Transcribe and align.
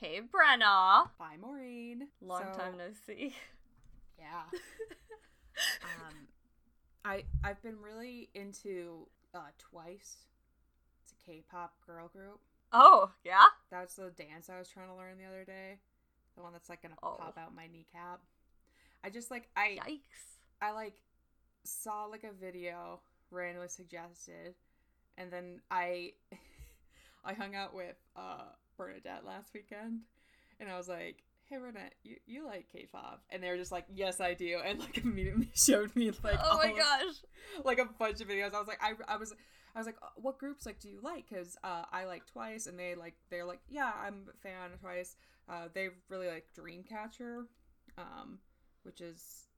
Hey, 0.00 0.20
Brenna. 0.22 1.08
Hi, 1.18 1.36
Maureen. 1.38 2.08
Long 2.22 2.42
So, 2.54 2.58
time 2.58 2.78
no 2.78 2.84
see. 3.06 3.34
Yeah. 4.18 4.44
um, 5.84 6.14
I 7.04 7.24
I've 7.44 7.62
been 7.62 7.76
really 7.82 8.30
into 8.34 9.06
uh, 9.34 9.48
Twice. 9.58 10.24
It's 11.04 11.12
a 11.12 11.26
K-pop 11.30 11.74
girl 11.86 12.08
group. 12.08 12.40
Oh, 12.72 13.10
yeah? 13.24 13.44
That's 13.70 13.96
the 13.96 14.10
dance 14.10 14.48
I 14.48 14.58
was 14.58 14.68
trying 14.68 14.88
to 14.88 14.94
learn 14.94 15.18
the 15.18 15.26
other 15.26 15.44
day. 15.44 15.80
The 16.34 16.42
one 16.42 16.54
that's 16.54 16.70
like 16.70 16.80
gonna 16.80 16.94
Oh. 17.02 17.16
pop 17.18 17.36
out 17.36 17.54
my 17.54 17.66
kneecap. 17.66 18.20
I 19.04 19.10
just 19.10 19.30
like 19.30 19.50
I 19.54 19.78
Yikes. 19.86 20.38
I 20.62 20.70
like 20.72 20.94
saw 21.64 22.06
like 22.06 22.24
a 22.24 22.32
video 22.32 23.00
randomly 23.30 23.68
suggested, 23.68 24.54
and 25.18 25.30
then 25.30 25.60
I 25.70 26.12
I 27.22 27.34
hung 27.34 27.54
out 27.54 27.74
with 27.74 27.96
uh 28.16 28.44
Bernadette 28.84 29.24
last 29.26 29.52
weekend, 29.54 30.00
and 30.58 30.68
I 30.70 30.76
was 30.78 30.88
like, 30.88 31.22
"Hey 31.48 31.56
Bernadette, 31.58 31.94
you 32.02 32.16
you 32.26 32.46
like 32.46 32.66
K-pop?" 32.72 33.22
And 33.30 33.42
they 33.42 33.48
were 33.50 33.56
just 33.58 33.72
like, 33.72 33.84
"Yes, 33.94 34.20
I 34.20 34.34
do," 34.34 34.58
and 34.64 34.78
like 34.80 34.98
immediately 35.04 35.50
showed 35.54 35.94
me 35.94 36.10
like 36.22 36.38
oh 36.42 36.56
my 36.56 36.68
all 36.68 36.72
of- 36.72 36.78
gosh. 36.78 37.14
like 37.64 37.78
a 37.78 37.84
bunch 37.98 38.20
of 38.20 38.28
videos. 38.28 38.54
I 38.54 38.58
was 38.58 38.68
like, 38.68 38.80
I, 38.82 38.92
I 39.06 39.16
was, 39.16 39.32
I 39.74 39.78
was 39.78 39.86
like, 39.86 39.96
"Uh, 40.02 40.08
what 40.16 40.38
groups 40.38 40.64
like 40.66 40.80
do 40.80 40.88
you 40.88 41.00
like? 41.02 41.28
Because 41.28 41.56
uh, 41.62 41.84
I 41.92 42.04
like 42.04 42.26
Twice, 42.26 42.66
and 42.66 42.78
they 42.78 42.94
like, 42.94 43.14
they're 43.30 43.44
like, 43.44 43.60
yeah, 43.68 43.92
I'm 44.04 44.24
a 44.32 44.36
fan 44.38 44.72
of 44.72 44.80
Twice. 44.80 45.16
Uh, 45.48 45.68
they 45.74 45.88
really 46.08 46.28
like 46.28 46.46
Dreamcatcher, 46.58 47.44
um, 47.98 48.38
which 48.84 49.00
is 49.00 49.48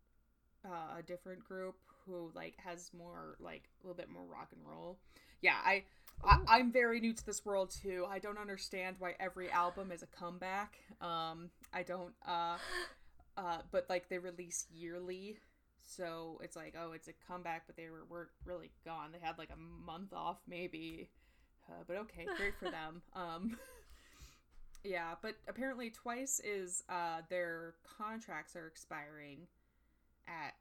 uh, 0.65 0.99
a 0.99 1.03
different 1.03 1.45
group 1.45 1.77
who 2.07 2.31
like 2.35 2.55
has 2.57 2.91
more 2.97 3.37
like 3.39 3.65
a 3.83 3.87
little 3.87 3.97
bit 3.97 4.09
more 4.11 4.25
rock 4.25 4.49
and 4.57 4.61
roll. 4.67 4.99
Yeah, 5.43 5.57
I, 5.65 5.85
I 6.25 6.37
Ooh. 6.37 6.45
I'm 6.47 6.73
very 6.73 7.01
new 7.01 7.13
to 7.13 7.27
this 7.27 7.45
world 7.45 7.71
too. 7.71 8.07
I 8.09 8.19
don't 8.19 8.39
understand 8.39 8.97
why 8.99 9.15
every 9.19 9.51
album 9.51 9.91
is 9.93 10.03
a 10.03 10.07
comeback. 10.07 10.79
Um, 11.01 11.51
I 11.73 11.83
don't. 11.83 12.15
Uh, 12.27 12.59
uh, 13.37 13.59
but 13.71 13.87
like 13.89 14.09
they 14.09 14.19
release 14.19 14.67
yearly, 14.73 15.39
so 15.83 16.41
it's 16.43 16.57
like 16.57 16.75
oh, 16.81 16.93
it's 16.93 17.09
a 17.09 17.13
comeback, 17.27 17.65
but 17.67 17.77
they 17.77 17.89
were 17.91 18.05
weren't 18.09 18.31
really 18.45 18.71
gone. 18.85 19.11
They 19.13 19.19
had 19.25 19.39
like 19.39 19.51
a 19.51 19.85
month 19.87 20.13
off 20.13 20.39
maybe, 20.49 21.09
uh, 21.69 21.83
but 21.87 21.97
okay, 21.99 22.27
great 22.37 22.55
for 22.59 22.71
them. 22.71 23.03
Um, 23.15 23.57
yeah, 24.85 25.15
but 25.23 25.37
apparently 25.49 25.91
Twice 25.91 26.41
is 26.45 26.83
uh 26.89 27.23
their 27.31 27.75
contracts 27.99 28.57
are 28.57 28.67
expiring 28.67 29.47
at 30.29 30.55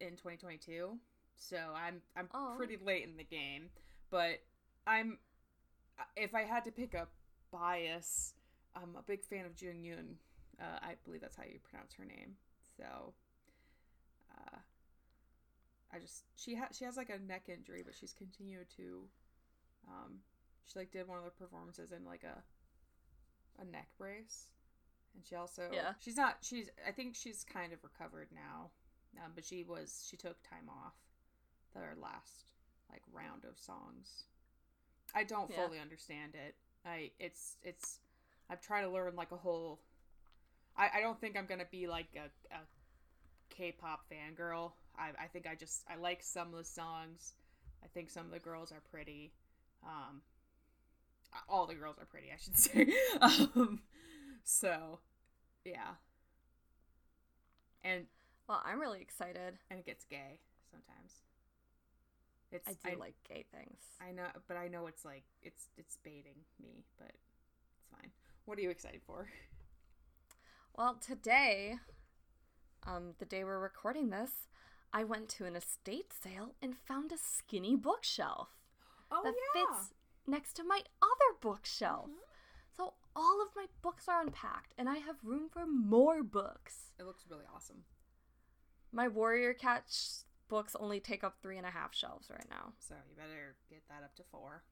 in 0.00 0.10
2022, 0.16 0.98
so 1.36 1.56
I'm 1.74 2.00
I'm 2.16 2.28
Oh. 2.34 2.54
pretty 2.56 2.76
late 2.84 3.04
in 3.04 3.16
the 3.16 3.24
game, 3.24 3.70
but 4.10 4.40
I'm 4.86 5.18
if 6.16 6.34
I 6.34 6.42
had 6.42 6.64
to 6.64 6.72
pick 6.72 6.94
a 6.94 7.08
bias, 7.52 8.34
I'm 8.74 8.96
a 8.98 9.02
big 9.02 9.24
fan 9.24 9.44
of 9.46 9.54
Jeongyeon. 9.54 10.16
Uh, 10.60 10.78
I 10.82 10.94
believe 11.04 11.20
that's 11.20 11.36
how 11.36 11.44
you 11.44 11.58
pronounce 11.68 11.94
her 11.94 12.04
name. 12.04 12.36
So, 12.76 13.14
uh, 14.30 14.58
I 15.92 15.98
just 15.98 16.24
she 16.36 16.54
has 16.56 16.76
she 16.76 16.84
has 16.84 16.96
like 16.96 17.10
a 17.10 17.18
neck 17.18 17.44
injury, 17.48 17.82
but 17.84 17.94
she's 17.94 18.12
continued 18.12 18.66
to. 18.76 19.02
Um, 19.88 20.20
she 20.66 20.78
like 20.78 20.90
did 20.90 21.06
one 21.08 21.18
of 21.18 21.24
the 21.24 21.30
performances 21.30 21.92
in 21.92 22.04
like 22.04 22.24
a 22.24 22.42
a 23.60 23.64
neck 23.64 23.88
brace, 23.98 24.48
and 25.14 25.24
she 25.24 25.34
also 25.36 25.68
Yeah. 25.72 25.94
she's 26.00 26.16
not 26.16 26.38
she's 26.42 26.68
I 26.86 26.90
think 26.92 27.14
she's 27.14 27.44
kind 27.44 27.72
of 27.72 27.78
recovered 27.84 28.28
now, 28.32 28.70
um, 29.22 29.32
but 29.34 29.44
she 29.44 29.62
was 29.64 30.06
she 30.08 30.16
took 30.16 30.42
time 30.42 30.68
off 30.68 30.94
their 31.74 31.94
last 32.00 32.46
like 32.90 33.02
round 33.12 33.44
of 33.44 33.58
songs. 33.58 34.24
I 35.14 35.24
don't 35.24 35.50
Yeah. 35.50 35.64
fully 35.64 35.78
understand 35.78 36.34
it. 36.34 36.56
I 36.84 37.12
it's 37.18 37.56
it's 37.62 38.00
I'm 38.50 38.58
trying 38.62 38.84
to 38.84 38.90
learn 38.90 39.16
like 39.16 39.32
a 39.32 39.36
whole. 39.36 39.80
I 40.76 40.90
I 40.96 41.00
don't 41.00 41.20
think 41.20 41.36
I'm 41.36 41.46
gonna 41.46 41.66
be 41.70 41.86
like 41.86 42.08
a, 42.16 42.26
a 42.54 42.58
K-pop 43.50 44.06
fangirl. 44.10 44.72
I 44.96 45.10
I 45.18 45.26
think 45.28 45.46
I 45.46 45.54
just 45.54 45.84
I 45.88 45.96
like 45.96 46.22
some 46.22 46.48
of 46.52 46.58
the 46.58 46.64
songs. 46.64 47.34
I 47.82 47.86
think 47.88 48.10
some 48.10 48.26
of 48.26 48.32
the 48.32 48.38
girls 48.38 48.72
are 48.72 48.82
pretty. 48.90 49.32
Um, 49.84 50.22
all 51.48 51.66
the 51.66 51.74
girls 51.74 51.98
are 51.98 52.06
pretty, 52.06 52.28
I 52.32 52.36
should 52.36 52.56
say. 52.58 52.86
um, 53.20 53.80
so, 54.44 55.00
yeah. 55.64 55.94
And 57.82 58.06
Well, 58.48 58.62
I'm 58.64 58.80
really 58.80 59.00
excited. 59.00 59.58
and 59.70 59.78
it 59.78 59.86
gets 59.86 60.04
gay 60.04 60.40
sometimes. 60.70 61.20
It's 62.54 62.68
I 62.68 62.90
do 62.90 62.96
like 62.98 63.14
gay 63.28 63.44
things. 63.52 63.78
I 64.00 64.12
know, 64.12 64.26
but 64.48 64.56
I 64.56 64.68
know 64.68 64.86
it's 64.86 65.04
like 65.04 65.24
it's 65.42 65.68
it's 65.76 65.96
baiting 66.04 66.36
me, 66.62 66.84
but 66.98 67.10
it's 67.10 67.86
fine. 67.90 68.10
What 68.44 68.58
are 68.58 68.62
you 68.62 68.70
excited 68.70 69.02
for? 69.06 69.28
Well, 70.76 70.94
today, 71.00 71.76
um, 72.86 73.14
the 73.18 73.24
day 73.24 73.44
we're 73.44 73.58
recording 73.60 74.10
this, 74.10 74.48
I 74.92 75.04
went 75.04 75.28
to 75.30 75.44
an 75.44 75.56
estate 75.56 76.12
sale 76.12 76.54
and 76.62 76.76
found 76.76 77.12
a 77.12 77.18
skinny 77.18 77.76
bookshelf 77.76 78.48
Oh 79.10 79.22
that 79.22 79.34
yeah. 79.54 79.66
fits 79.66 79.94
next 80.26 80.54
to 80.54 80.64
my 80.64 80.82
other 81.02 81.38
bookshelf. 81.40 82.10
Mhm. 82.10 82.18
So 82.76 82.94
all 83.14 83.40
of 83.42 83.54
my 83.54 83.66
books 83.82 84.08
are 84.08 84.20
unpacked, 84.20 84.74
and 84.76 84.88
I 84.88 84.96
have 84.98 85.24
room 85.24 85.48
for 85.48 85.66
more 85.66 86.22
books. 86.22 86.92
It 86.98 87.04
looks 87.04 87.24
really 87.28 87.46
awesome. 87.54 87.84
My 88.92 89.08
Warrior 89.08 89.54
Cats 89.54 90.24
books 90.54 90.76
only 90.78 91.00
take 91.00 91.24
up 91.24 91.36
three 91.42 91.58
and 91.58 91.66
a 91.66 91.70
half 91.70 91.94
shelves 91.94 92.28
right 92.30 92.46
now. 92.48 92.72
So 92.78 92.94
you 93.10 93.16
better 93.16 93.56
get 93.68 93.82
that 93.88 94.04
up 94.04 94.14
to 94.16 94.22
four. 94.30 94.62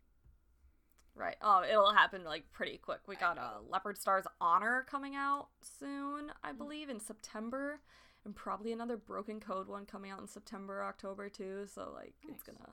Right. 1.14 1.36
Oh, 1.42 1.62
it'll 1.68 1.92
happen 1.92 2.24
like 2.24 2.44
pretty 2.52 2.78
quick. 2.78 3.00
We 3.06 3.16
got 3.16 3.36
a 3.36 3.60
Leopardstar's 3.70 4.26
Honor 4.40 4.86
coming 4.90 5.14
out 5.14 5.48
soon, 5.60 6.26
Mm. 6.28 6.30
I 6.44 6.52
believe, 6.52 6.88
in 6.88 7.00
September, 7.00 7.80
and 8.24 8.34
probably 8.34 8.72
another 8.72 8.96
Broken 8.96 9.40
Code 9.40 9.68
one 9.68 9.84
coming 9.84 10.10
out 10.10 10.20
in 10.20 10.26
September, 10.28 10.82
October 10.84 11.28
too. 11.28 11.66
So 11.66 11.92
like, 11.94 12.14
it's 12.28 12.42
gonna, 12.42 12.70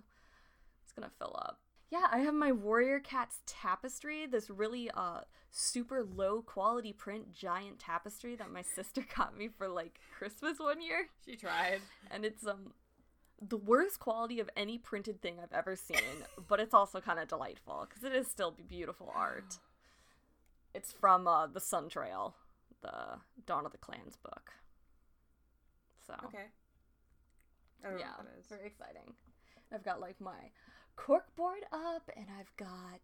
it's 0.83 0.91
gonna 0.93 1.11
fill 1.17 1.35
up. 1.41 1.59
Yeah, 1.91 2.05
I 2.11 2.19
have 2.19 2.35
my 2.35 2.51
Warrior 2.51 2.99
Cats 2.99 3.39
tapestry. 3.47 4.27
This 4.27 4.49
really 4.49 4.89
uh 4.91 5.21
super 5.51 6.03
low 6.03 6.43
quality 6.43 6.93
print 6.93 7.33
giant 7.33 7.79
tapestry 7.79 8.35
that 8.35 8.51
my 8.51 8.61
sister 8.75 9.03
got 9.17 9.35
me 9.35 9.49
for 9.57 9.67
like 9.67 9.99
Christmas 10.17 10.59
one 10.59 10.79
year 10.81 11.07
She 11.25 11.35
tried. 11.35 11.81
and 12.11 12.23
it's 12.23 12.45
um 12.45 12.73
the 13.41 13.57
worst 13.57 13.99
quality 13.99 14.39
of 14.39 14.49
any 14.55 14.77
printed 14.77 15.21
thing 15.21 15.37
I've 15.41 15.53
ever 15.53 15.75
seen, 15.75 16.23
but 16.47 16.59
it's 16.59 16.73
also 16.73 16.99
kind 17.01 17.19
of 17.19 17.27
delightful 17.27 17.87
because 17.87 18.03
it 18.03 18.13
is 18.13 18.27
still 18.27 18.51
beautiful 18.67 19.11
art. 19.15 19.57
It's 20.73 20.91
from 20.91 21.27
uh, 21.27 21.47
the 21.47 21.59
Sun 21.59 21.89
Trail, 21.89 22.35
the 22.81 23.19
Dawn 23.45 23.65
of 23.65 23.71
the 23.71 23.77
Clans 23.79 24.15
book. 24.17 24.51
So 26.05 26.13
Okay. 26.25 26.45
I 27.83 27.87
don't 27.87 27.93
know 27.95 27.99
yeah, 27.99 28.11
what 28.17 28.25
that 28.27 28.39
is. 28.39 28.45
very 28.47 28.67
exciting. 28.67 29.13
I've 29.73 29.83
got 29.83 29.99
like 30.01 30.19
my 30.19 30.51
cork 30.95 31.33
board 31.35 31.63
up, 31.71 32.09
and 32.15 32.27
I've 32.39 32.55
got 32.57 32.99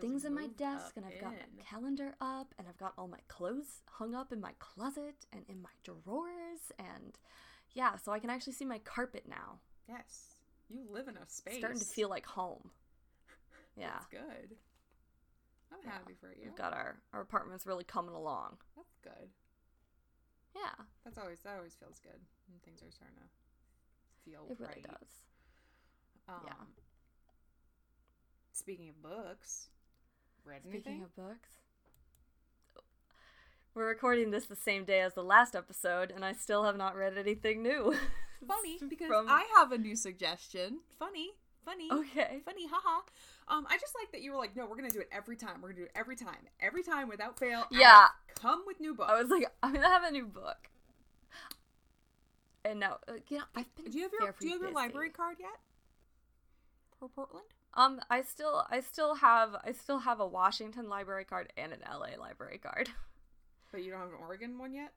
things 0.00 0.24
in 0.24 0.34
my 0.34 0.48
desk, 0.48 0.96
and 0.96 1.04
I've 1.06 1.20
got 1.20 1.32
my 1.32 1.62
calendar 1.64 2.14
up, 2.20 2.54
and 2.58 2.66
I've 2.68 2.78
got 2.78 2.94
all 2.98 3.08
my 3.08 3.20
clothes 3.28 3.82
hung 3.90 4.14
up 4.14 4.32
in 4.32 4.40
my 4.40 4.52
closet 4.58 5.26
and 5.32 5.44
in 5.48 5.62
my 5.62 5.70
drawers, 5.84 6.72
and 6.78 7.18
yeah, 7.74 7.96
so 7.96 8.12
I 8.12 8.18
can 8.18 8.30
actually 8.30 8.54
see 8.54 8.64
my 8.64 8.78
carpet 8.78 9.24
now. 9.28 9.60
Yes. 9.88 10.34
You 10.68 10.84
live 10.90 11.08
in 11.08 11.16
a 11.16 11.26
space. 11.26 11.58
starting 11.58 11.78
to 11.80 11.84
feel 11.84 12.08
like 12.08 12.26
home. 12.26 12.70
Yeah, 13.76 13.90
That's 13.92 14.06
good. 14.06 14.56
I'm 15.70 15.78
Yeah. 15.84 15.92
happy 15.92 16.14
for 16.20 16.28
you. 16.32 16.42
we've 16.46 16.56
got 16.56 16.72
our 16.72 17.00
our 17.12 17.20
apartment's 17.20 17.64
really 17.64 17.84
coming 17.84 18.12
along. 18.14 18.56
That's 18.76 18.98
good. 19.02 19.30
Yeah, 20.56 20.84
That's 21.04 21.16
always 21.16 21.38
that 21.44 21.56
always 21.56 21.74
feels 21.74 22.00
good 22.00 22.20
when 22.48 22.58
things 22.64 22.82
are 22.82 22.90
starting 22.90 23.16
to 23.18 24.28
feel 24.28 24.46
it 24.50 24.58
really 24.58 24.72
right. 24.74 24.82
does. 24.82 25.08
Um, 26.28 26.40
Yeah. 26.44 26.54
Speaking 28.52 28.88
of 28.88 29.00
books, 29.00 29.68
read 30.44 30.62
Speaking 30.62 30.74
anything? 30.74 31.02
of 31.04 31.14
books, 31.14 31.50
we're 33.74 33.86
recording 33.86 34.32
this 34.32 34.46
the 34.46 34.56
same 34.56 34.84
day 34.84 35.00
as 35.02 35.14
the 35.14 35.22
last 35.22 35.54
episode, 35.54 36.10
and 36.10 36.24
I 36.24 36.32
still 36.32 36.64
have 36.64 36.76
not 36.76 36.96
read 36.96 37.16
anything 37.16 37.62
new. 37.62 37.94
Funny 38.46 38.78
because 38.88 39.08
From- 39.08 39.28
I 39.28 39.44
have 39.56 39.72
a 39.72 39.78
new 39.78 39.96
suggestion. 39.96 40.80
Funny, 40.98 41.30
funny, 41.64 41.88
okay. 41.92 42.40
funny, 42.44 42.66
haha. 42.68 43.00
Um, 43.48 43.66
I 43.68 43.78
just 43.78 43.94
like 44.00 44.12
that 44.12 44.22
you 44.22 44.32
were 44.32 44.38
like, 44.38 44.54
no, 44.56 44.66
we're 44.66 44.76
gonna 44.76 44.90
do 44.90 45.00
it 45.00 45.08
every 45.10 45.36
time. 45.36 45.60
We're 45.62 45.68
gonna 45.70 45.80
do 45.80 45.84
it 45.86 45.92
every 45.94 46.16
time, 46.16 46.36
every 46.60 46.82
time 46.82 47.08
without 47.08 47.38
fail. 47.38 47.64
Yeah. 47.70 48.08
Come 48.40 48.64
with 48.66 48.78
new 48.80 48.94
book. 48.94 49.08
I 49.08 49.20
was 49.20 49.30
like, 49.30 49.46
I'm 49.62 49.72
gonna 49.74 49.88
have 49.88 50.04
a 50.04 50.10
new 50.10 50.26
book. 50.26 50.68
And 52.64 52.80
now, 52.80 52.98
uh, 53.08 53.12
you 53.28 53.38
know, 53.38 53.44
I've 53.56 53.74
been. 53.76 53.90
do 53.90 53.98
you 53.98 54.04
have 54.04 54.12
your 54.12 54.34
Do 54.38 54.46
you 54.46 54.52
have 54.52 54.60
your 54.60 54.70
busy. 54.70 54.74
library 54.74 55.10
card 55.10 55.36
yet? 55.40 55.58
For 56.98 57.08
Portland? 57.08 57.46
Um, 57.74 58.00
I 58.10 58.22
still, 58.22 58.66
I 58.70 58.80
still 58.80 59.14
have, 59.16 59.54
I 59.64 59.72
still 59.72 59.98
have 60.00 60.20
a 60.20 60.26
Washington 60.26 60.88
library 60.88 61.24
card 61.24 61.52
and 61.56 61.72
an 61.72 61.80
LA 61.88 62.20
library 62.20 62.58
card. 62.58 62.90
But 63.70 63.84
you 63.84 63.90
don't 63.90 64.00
have 64.00 64.08
an 64.08 64.14
Oregon 64.22 64.56
one 64.58 64.72
yet. 64.72 64.92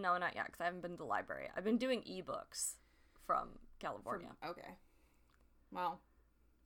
No, 0.00 0.18
not 0.18 0.34
yet, 0.34 0.46
because 0.46 0.60
I 0.60 0.64
haven't 0.64 0.82
been 0.82 0.92
to 0.92 0.96
the 0.96 1.04
library. 1.04 1.48
I've 1.56 1.64
been 1.64 1.78
doing 1.78 2.00
ebooks 2.02 2.74
from 3.26 3.48
From- 3.48 3.58
California. 3.80 4.28
okay. 4.46 4.76
Well, 5.72 6.00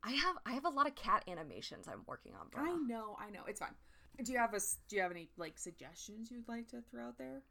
I 0.02 0.12
have 0.12 0.36
I 0.46 0.52
have 0.52 0.64
a 0.64 0.68
lot 0.70 0.86
of 0.86 0.94
cat 0.94 1.24
animations 1.28 1.88
I'm 1.88 2.02
working 2.06 2.32
on. 2.34 2.48
I 2.56 2.76
know, 2.86 3.16
I 3.18 3.30
know. 3.30 3.40
It's 3.46 3.60
fine. 3.60 3.74
Do 4.22 4.32
you 4.32 4.38
have 4.38 4.54
a 4.54 4.60
do 4.88 4.96
you 4.96 5.02
have 5.02 5.10
any 5.10 5.28
like 5.36 5.58
suggestions 5.58 6.30
you'd 6.30 6.48
like 6.48 6.68
to 6.68 6.82
throw 6.90 7.08
out 7.08 7.18
there? 7.18 7.42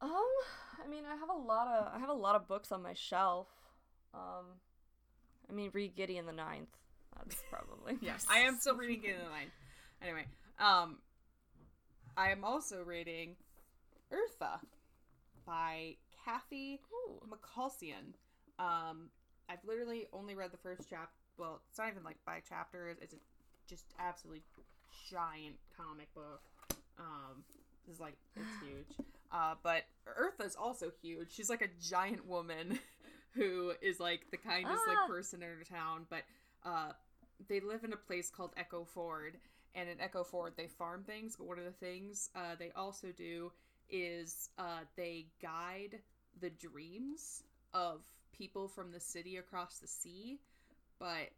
Um, 0.00 0.10
I 0.84 0.88
mean, 0.88 1.04
I 1.06 1.14
have 1.16 1.28
a 1.30 1.36
lot 1.36 1.68
of 1.68 1.92
I 1.94 1.98
have 1.98 2.08
a 2.08 2.14
lot 2.14 2.34
of 2.36 2.48
books 2.48 2.72
on 2.72 2.82
my 2.82 2.94
shelf. 2.94 3.48
Um, 4.12 4.46
I 5.48 5.52
mean, 5.52 5.70
read 5.72 5.94
Gideon 5.94 6.26
the 6.26 6.32
Ninth. 6.32 6.76
That's 7.16 7.42
probably 7.50 7.96
Yes, 8.02 8.26
I 8.30 8.38
am 8.38 8.58
still 8.58 8.76
reading 8.76 9.02
it 9.04 9.14
in 9.14 9.18
the 9.24 9.30
Ninth. 9.30 9.52
Anyway, 10.02 10.24
um, 10.58 10.98
I 12.16 12.30
am 12.30 12.44
also 12.44 12.82
reading 12.82 13.36
Eartha 14.12 14.58
by 15.46 15.96
Cathy 16.24 16.80
Ooh. 16.92 17.20
Um, 18.58 19.08
I've 19.48 19.64
literally 19.66 20.06
only 20.12 20.34
read 20.34 20.52
the 20.52 20.58
first 20.58 20.82
chapter. 20.88 21.12
Well, 21.36 21.60
it's 21.68 21.78
not 21.78 21.88
even 21.90 22.04
like 22.04 22.16
by 22.24 22.40
chapters. 22.48 22.96
It's 23.00 23.14
a 23.14 23.16
just 23.68 23.84
absolutely 23.98 24.42
giant 25.10 25.56
comic 25.76 26.12
book. 26.14 26.42
Um, 26.98 27.42
it's 27.88 28.00
like 28.00 28.16
it's 28.36 28.46
huge. 28.62 29.06
Uh, 29.32 29.54
but 29.62 29.82
Eartha's 30.06 30.54
also 30.56 30.92
huge. 31.02 31.28
She's 31.32 31.50
like 31.50 31.62
a 31.62 31.68
giant 31.82 32.26
woman 32.26 32.78
who 33.34 33.72
is 33.82 33.98
like 33.98 34.30
the 34.30 34.36
kindest 34.36 34.82
Ah. 34.86 34.90
like 34.90 35.08
person 35.08 35.42
in 35.42 35.48
her 35.48 35.64
town. 35.64 36.06
But 36.08 36.22
uh, 36.64 36.92
they 37.48 37.60
live 37.60 37.84
in 37.84 37.92
a 37.92 37.96
place 37.96 38.30
called 38.30 38.52
Echo 38.56 38.84
Fjord, 38.84 39.38
and 39.74 39.88
in 39.88 40.00
Echo 40.00 40.22
Fjord 40.22 40.52
they 40.56 40.68
farm 40.68 41.02
things. 41.04 41.34
But 41.36 41.46
one 41.48 41.58
of 41.58 41.64
the 41.64 41.72
things 41.72 42.30
uh, 42.36 42.54
they 42.58 42.70
also 42.76 43.08
do 43.16 43.50
is 43.94 44.50
uh, 44.58 44.80
they 44.96 45.26
guide 45.42 46.00
the 46.40 46.50
dreams 46.50 47.42
of 47.74 48.02
people 48.32 48.68
from 48.68 48.92
the 48.92 49.00
city 49.00 49.36
across 49.36 49.78
the 49.78 49.88
sea, 49.88 50.40
but 50.98 51.30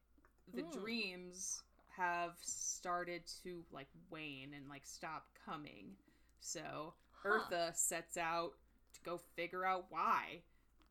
the 0.55 0.63
Hmm. 0.63 0.71
dreams 0.73 1.63
have 1.97 2.33
started 2.41 3.23
to 3.45 3.65
like 3.73 3.89
wane 4.11 4.53
and 4.55 4.69
like 4.69 4.87
stop 4.87 5.27
coming. 5.47 5.97
So 6.41 6.95
Huh. 7.25 7.51
Eartha 7.51 7.77
sets 7.77 8.17
out 8.17 8.53
to 8.95 9.01
go 9.05 9.21
figure 9.37 9.65
out 9.65 9.87
why 9.91 10.43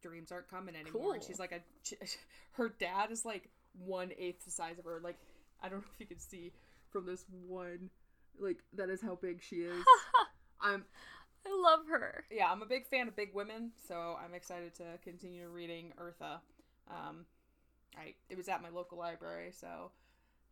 dreams 0.02 0.32
aren't 0.32 0.50
coming 0.50 0.76
anymore. 0.76 1.14
And 1.16 1.24
she's 1.24 1.40
like 1.40 1.52
a 1.54 1.62
her 2.54 2.70
dad 2.80 3.12
is 3.12 3.26
like 3.26 3.50
one 3.74 4.12
eighth 4.18 4.46
the 4.46 4.52
size 4.52 4.80
of 4.80 4.86
her. 4.86 5.00
Like 5.04 5.20
I 5.62 5.70
don't 5.70 5.80
know 5.80 5.86
if 5.94 6.00
you 6.00 6.08
can 6.08 6.20
see 6.20 6.54
from 6.92 7.06
this 7.06 7.26
one, 7.30 7.90
like 8.40 8.58
that 8.74 8.90
is 8.90 9.02
how 9.02 9.16
big 9.22 9.42
she 9.44 9.58
is. 9.58 9.86
I'm 10.62 10.86
I 11.46 11.62
love 11.62 11.82
her. 11.90 12.26
yeah, 12.32 12.52
I'm 12.52 12.62
a 12.62 12.66
big 12.66 12.88
fan 12.88 13.08
of 13.08 13.16
big 13.16 13.34
women, 13.34 13.72
so 13.88 14.18
I'm 14.24 14.34
excited 14.34 14.74
to 14.76 14.84
continue 15.04 15.48
reading 15.48 15.94
Eartha. 16.00 16.40
Um, 16.90 17.26
I 17.98 18.14
it 18.30 18.38
was 18.38 18.48
at 18.50 18.62
my 18.62 18.70
local 18.70 18.98
library, 18.98 19.52
so 19.52 19.92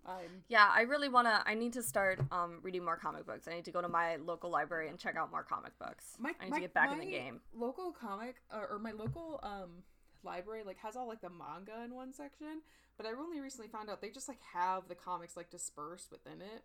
I'm 0.06 0.44
Yeah, 0.50 0.69
I 0.74 0.81
really 0.81 1.10
wanna. 1.10 1.44
I 1.45 1.54
need 1.56 1.74
to 1.74 1.84
start 1.84 2.19
um 2.31 2.60
reading 2.62 2.84
more 2.86 2.98
comic 2.98 3.25
books. 3.25 3.48
I 3.48 3.54
need 3.56 3.66
to 3.66 3.72
go 3.72 3.81
to 3.81 3.88
my 3.90 4.18
local 4.18 4.50
library 4.50 4.90
and 4.90 4.98
check 5.00 5.16
out 5.16 5.31
more 5.31 5.44
comic 5.44 5.78
books. 5.80 6.16
my, 6.19 6.31
I 6.40 6.45
need 6.45 6.50
my- 6.51 6.57
to 6.57 6.62
get 6.62 6.74
back 6.74 6.92
in 6.92 7.00
the 7.00 7.06
game. 7.06 7.42
Local 7.56 7.92
comic 7.92 8.36
uh, 8.51 8.62
or 8.69 8.80
my 8.80 8.92
local 8.92 9.39
um 9.44 9.84
library 10.24 10.63
like 10.66 10.78
has 10.78 10.96
all 10.96 11.07
like 11.07 11.22
the 11.22 11.30
manga 11.30 11.84
in 11.84 11.94
one 11.96 12.13
section, 12.13 12.62
but 12.98 13.06
I 13.06 13.10
only 13.12 13.39
recently 13.42 13.68
found 13.68 13.89
out 13.89 14.01
they 14.01 14.10
just 14.10 14.28
like 14.30 14.39
have 14.54 14.88
the 14.88 14.96
comics 14.96 15.36
like 15.36 15.50
dispersed 15.50 16.12
within 16.12 16.42
it, 16.42 16.63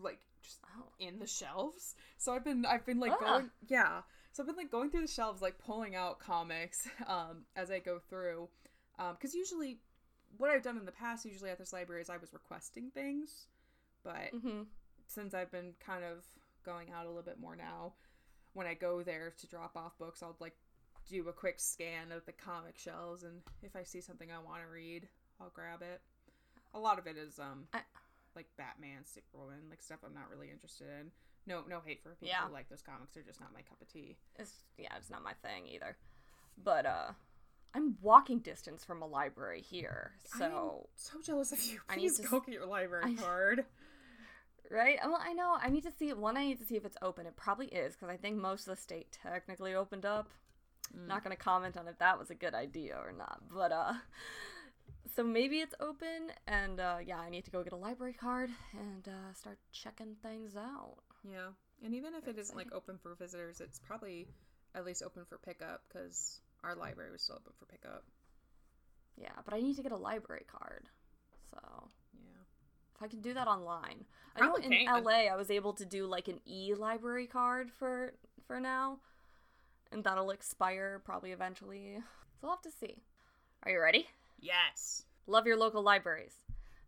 like 0.00 0.20
just 0.42 0.58
Oh. 0.78 0.88
in 0.98 1.18
the 1.18 1.26
shelves. 1.26 1.94
So 2.18 2.32
I've 2.34 2.44
been 2.44 2.64
I've 2.66 2.84
been 2.86 3.00
like 3.00 3.12
Ah. 3.12 3.24
going 3.24 3.50
yeah. 3.68 4.02
So 4.32 4.42
I've 4.42 4.46
been 4.46 4.56
like 4.56 4.70
going 4.70 4.90
through 4.90 5.02
the 5.02 5.06
shelves 5.12 5.42
like 5.42 5.58
pulling 5.58 5.94
out 5.94 6.18
comics 6.20 6.88
um 7.06 7.44
as 7.56 7.70
I 7.70 7.78
go 7.78 7.98
through. 8.08 8.48
Um 8.98 9.16
cuz 9.16 9.34
usually 9.34 9.80
what 10.38 10.50
I've 10.50 10.62
done 10.62 10.78
in 10.78 10.86
the 10.86 10.92
past 10.92 11.24
usually 11.26 11.50
at 11.50 11.58
this 11.58 11.72
library 11.72 12.00
is 12.02 12.08
I 12.10 12.16
was 12.16 12.32
requesting 12.32 12.90
things, 12.90 13.46
but 14.02 14.32
Mm-hmm. 14.34 14.62
since 15.06 15.34
I've 15.34 15.50
been 15.52 15.74
kind 15.78 16.04
of 16.04 16.24
going 16.64 16.90
out 16.90 17.04
a 17.04 17.08
little 17.08 17.22
bit 17.22 17.38
more 17.38 17.54
now, 17.56 17.92
when 18.54 18.66
I 18.66 18.74
go 18.74 19.02
there 19.02 19.30
to 19.36 19.46
drop 19.46 19.76
off 19.76 19.98
books, 19.98 20.22
I'll 20.22 20.36
like 20.40 20.56
do 21.08 21.28
a 21.28 21.32
quick 21.32 21.58
scan 21.60 22.12
of 22.12 22.24
the 22.26 22.32
comic 22.32 22.78
shelves 22.78 23.24
and 23.24 23.42
if 23.62 23.74
I 23.76 23.82
see 23.82 24.00
something 24.00 24.30
I 24.32 24.38
want 24.38 24.62
to 24.62 24.68
read, 24.68 25.08
I'll 25.40 25.50
grab 25.50 25.82
it. 25.82 26.00
A 26.74 26.78
lot 26.78 26.98
of 26.98 27.06
it 27.06 27.16
is 27.18 27.38
um 27.38 27.66
I- 27.74 27.82
like 28.36 28.46
Batman, 28.56 29.04
Superwoman, 29.04 29.68
like 29.70 29.82
stuff 29.82 29.98
I'm 30.04 30.14
not 30.14 30.30
really 30.30 30.50
interested 30.50 30.86
in. 31.00 31.10
No, 31.46 31.62
no 31.68 31.80
hate 31.84 32.02
for 32.02 32.10
people 32.10 32.28
Yeah. 32.28 32.46
who 32.46 32.52
like 32.52 32.68
those 32.68 32.82
comics. 32.82 33.14
They're 33.14 33.22
just 33.22 33.40
not 33.40 33.52
my 33.52 33.62
cup 33.62 33.80
of 33.80 33.88
tea. 33.88 34.16
It's 34.38 34.64
yeah, 34.78 34.94
it's 34.96 35.10
not 35.10 35.22
my 35.24 35.32
thing 35.42 35.66
either. 35.66 35.96
But 36.62 36.86
uh, 36.86 37.12
I'm 37.74 37.96
walking 38.00 38.38
distance 38.38 38.84
from 38.84 39.02
a 39.02 39.06
library 39.06 39.60
here, 39.60 40.12
so 40.38 40.88
So 40.96 41.20
jealous 41.22 41.50
of 41.52 41.62
you. 41.64 41.80
I 41.88 41.96
need 41.96 42.02
Please 42.08 42.18
to 42.20 42.28
go 42.28 42.40
get 42.40 42.54
your 42.54 42.66
library 42.66 43.16
I- 43.18 43.22
card. 43.22 43.64
right. 44.70 44.98
Well, 45.04 45.20
I 45.20 45.32
know. 45.32 45.56
I 45.60 45.68
need 45.68 45.82
to 45.84 45.90
see 45.92 46.12
one. 46.12 46.36
I 46.36 46.44
need 46.44 46.58
to 46.60 46.64
see 46.66 46.76
if 46.76 46.84
it's 46.84 46.96
open. 47.02 47.26
It 47.26 47.36
probably 47.36 47.66
is 47.66 47.94
because 47.94 48.08
I 48.08 48.16
think 48.16 48.36
most 48.36 48.68
of 48.68 48.76
the 48.76 48.80
state 48.82 49.10
technically 49.22 49.74
opened 49.74 50.04
up. 50.06 50.28
Mm. 50.96 51.08
Not 51.08 51.22
gonna 51.24 51.36
comment 51.36 51.76
on 51.76 51.88
if 51.88 51.98
that 51.98 52.18
was 52.18 52.30
a 52.30 52.34
good 52.34 52.54
idea 52.54 52.96
or 52.96 53.12
not, 53.12 53.40
but 53.52 53.72
uh. 53.72 53.94
So 55.14 55.22
maybe 55.22 55.58
it's 55.58 55.74
open, 55.80 56.32
and 56.46 56.80
uh, 56.80 56.96
yeah, 57.04 57.18
I 57.18 57.28
need 57.28 57.44
to 57.44 57.50
go 57.50 57.62
get 57.62 57.72
a 57.74 57.76
library 57.76 58.14
card 58.14 58.50
and 58.72 59.06
uh, 59.06 59.34
start 59.34 59.58
checking 59.70 60.14
things 60.22 60.56
out. 60.56 60.96
Yeah, 61.30 61.48
and 61.84 61.94
even 61.94 62.14
if 62.14 62.26
it 62.28 62.38
isn't 62.38 62.56
like 62.56 62.72
open 62.72 62.98
for 62.98 63.14
visitors, 63.14 63.60
it's 63.60 63.78
probably 63.78 64.26
at 64.74 64.86
least 64.86 65.02
open 65.02 65.24
for 65.26 65.36
pickup 65.38 65.82
because 65.88 66.40
our 66.64 66.74
library 66.74 67.10
was 67.12 67.20
still 67.22 67.36
open 67.36 67.52
for 67.58 67.66
pickup. 67.66 68.04
Yeah, 69.16 69.32
but 69.44 69.52
I 69.52 69.60
need 69.60 69.76
to 69.76 69.82
get 69.82 69.92
a 69.92 69.96
library 69.96 70.46
card. 70.50 70.86
So 71.50 71.58
Yeah. 72.14 72.40
if 72.96 73.02
I 73.02 73.08
can 73.08 73.20
do 73.20 73.34
that 73.34 73.46
online, 73.46 74.06
I 74.34 74.40
know 74.40 74.54
in 74.54 74.70
can. 74.70 75.04
LA 75.04 75.28
I 75.30 75.36
was 75.36 75.50
able 75.50 75.74
to 75.74 75.84
do 75.84 76.06
like 76.06 76.28
an 76.28 76.40
e 76.46 76.74
library 76.74 77.26
card 77.26 77.70
for 77.70 78.14
for 78.46 78.58
now, 78.60 79.00
and 79.90 80.02
that'll 80.04 80.30
expire 80.30 81.02
probably 81.04 81.32
eventually. 81.32 81.96
So 82.40 82.46
we'll 82.48 82.52
have 82.52 82.62
to 82.62 82.70
see. 82.70 83.02
Are 83.64 83.70
you 83.70 83.80
ready? 83.80 84.06
Yes. 84.42 85.04
Love 85.28 85.46
your 85.46 85.56
local 85.56 85.82
libraries, 85.82 86.34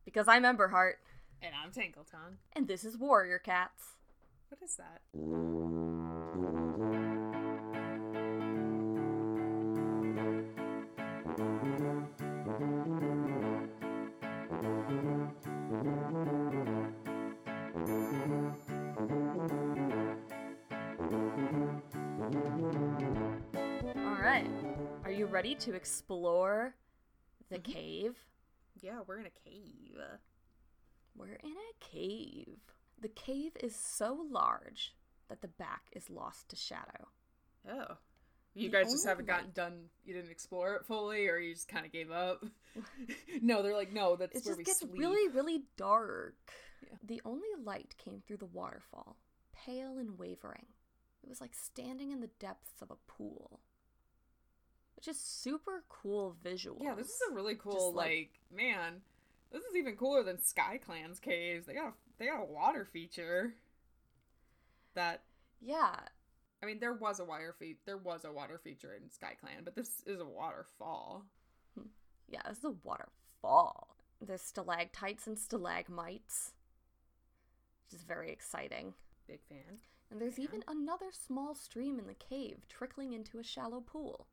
because 0.04 0.26
I'm 0.26 0.42
Emberheart, 0.42 0.94
And 1.40 1.54
I'm 1.54 1.70
Tinkleton. 1.70 2.38
and 2.52 2.66
this 2.66 2.84
is 2.84 2.98
Warrior 2.98 3.38
Cats. 3.38 3.94
What 4.48 4.60
is 4.60 4.76
that? 4.76 5.00
All 23.96 24.18
right, 24.22 24.46
are 25.04 25.10
you 25.10 25.26
ready 25.26 25.54
to 25.56 25.74
explore 25.74 26.74
the 27.54 27.70
Mhm. 27.70 27.72
cave? 27.72 28.26
Yeah, 28.80 29.00
we're 29.02 29.18
in 29.18 29.26
a 29.26 29.30
cave. 29.30 30.00
We're 31.14 31.34
in 31.34 31.56
a 31.56 31.72
cave. 31.80 32.60
The 32.98 33.08
cave 33.08 33.56
is 33.60 33.76
so 33.76 34.14
large 34.14 34.94
that 35.28 35.40
the 35.40 35.48
back 35.48 35.88
is 35.92 36.10
lost 36.10 36.48
to 36.50 36.56
shadow. 36.56 37.08
Oh. 37.66 37.98
You 38.56 38.68
The 38.70 38.76
guys 38.78 38.92
just 38.92 39.06
haven't 39.06 39.26
gotten 39.26 39.46
light- 39.46 39.54
done. 39.54 39.90
You 40.04 40.14
didn't 40.14 40.30
explore 40.30 40.76
it 40.76 40.86
fully, 40.86 41.26
or 41.28 41.38
you 41.38 41.54
just 41.54 41.66
kind 41.68 41.84
of 41.84 41.90
gave 41.92 42.10
up. 42.12 42.44
no, 43.42 43.62
they're 43.62 43.74
like, 43.74 43.92
no, 43.92 44.14
that's 44.16 44.36
It 44.36 44.44
where 44.44 44.56
just 44.56 44.80
gets 44.80 44.92
really, 44.92 45.28
really 45.28 45.66
dark. 45.76 46.52
Yeah. 46.82 46.96
The 47.02 47.20
only 47.24 47.48
light 47.58 47.96
came 47.98 48.20
through 48.20 48.36
the 48.36 48.46
waterfall, 48.46 49.16
pale 49.52 49.98
and 49.98 50.18
wavering. 50.18 50.66
It 51.22 51.28
was 51.28 51.40
like 51.40 51.54
standing 51.54 52.12
in 52.12 52.20
the 52.20 52.28
depths 52.38 52.80
of 52.80 52.90
a 52.92 52.96
pool. 53.08 53.60
Is 55.08 55.18
super 55.20 55.84
cool 55.88 56.36
visuals. 56.44 56.78
Yeah, 56.82 56.94
this 56.94 57.08
is 57.08 57.20
a 57.30 57.34
really 57.34 57.54
cool. 57.56 57.92
like- 57.92 58.06
like, 58.06 58.30
man, 58.50 59.02
this 59.52 59.62
is 59.64 59.76
even 59.76 59.96
cooler 59.96 60.22
than 60.22 60.38
Sky 60.38 60.78
Clan's 60.78 61.18
caves. 61.20 61.66
They 61.66 61.74
got 61.74 61.88
a, 61.88 61.92
they 62.18 62.26
got 62.26 62.40
a 62.42 62.46
water 62.46 62.84
feature. 62.84 63.54
That 64.94 65.22
Yeah, 65.60 65.94
I 66.62 66.66
mean, 66.66 66.78
there 66.78 66.92
was 66.94 67.20
a 67.20 67.24
water 67.24 67.54
fe- 67.58 67.78
there 67.84 67.98
was 67.98 68.24
a 68.24 68.32
water 68.32 68.58
feature 68.58 68.94
in 68.94 69.10
Sky 69.10 69.36
Clan, 69.40 69.62
but 69.64 69.74
this 69.74 70.02
is 70.06 70.20
a 70.20 70.24
waterfall. 70.24 71.24
Hmm. 71.74 71.88
yeah, 72.28 72.42
this 72.48 72.58
is 72.58 72.64
a 72.64 72.70
waterfall. 72.82 73.96
There's 74.20 74.40
stalactites 74.42 75.26
and 75.26 75.38
stalagmites, 75.38 76.52
which 77.84 77.98
is 77.98 78.04
very 78.04 78.30
exciting. 78.30 78.94
Big 79.26 79.40
fan. 79.48 79.78
And 80.10 80.20
there's 80.20 80.38
even 80.38 80.62
another 80.68 81.10
small 81.10 81.54
stream 81.54 81.98
in 81.98 82.06
the 82.06 82.14
cave 82.14 82.66
trickling 82.68 83.12
into 83.12 83.38
a 83.38 83.42
shallow 83.42 83.80
pool. 83.80 84.28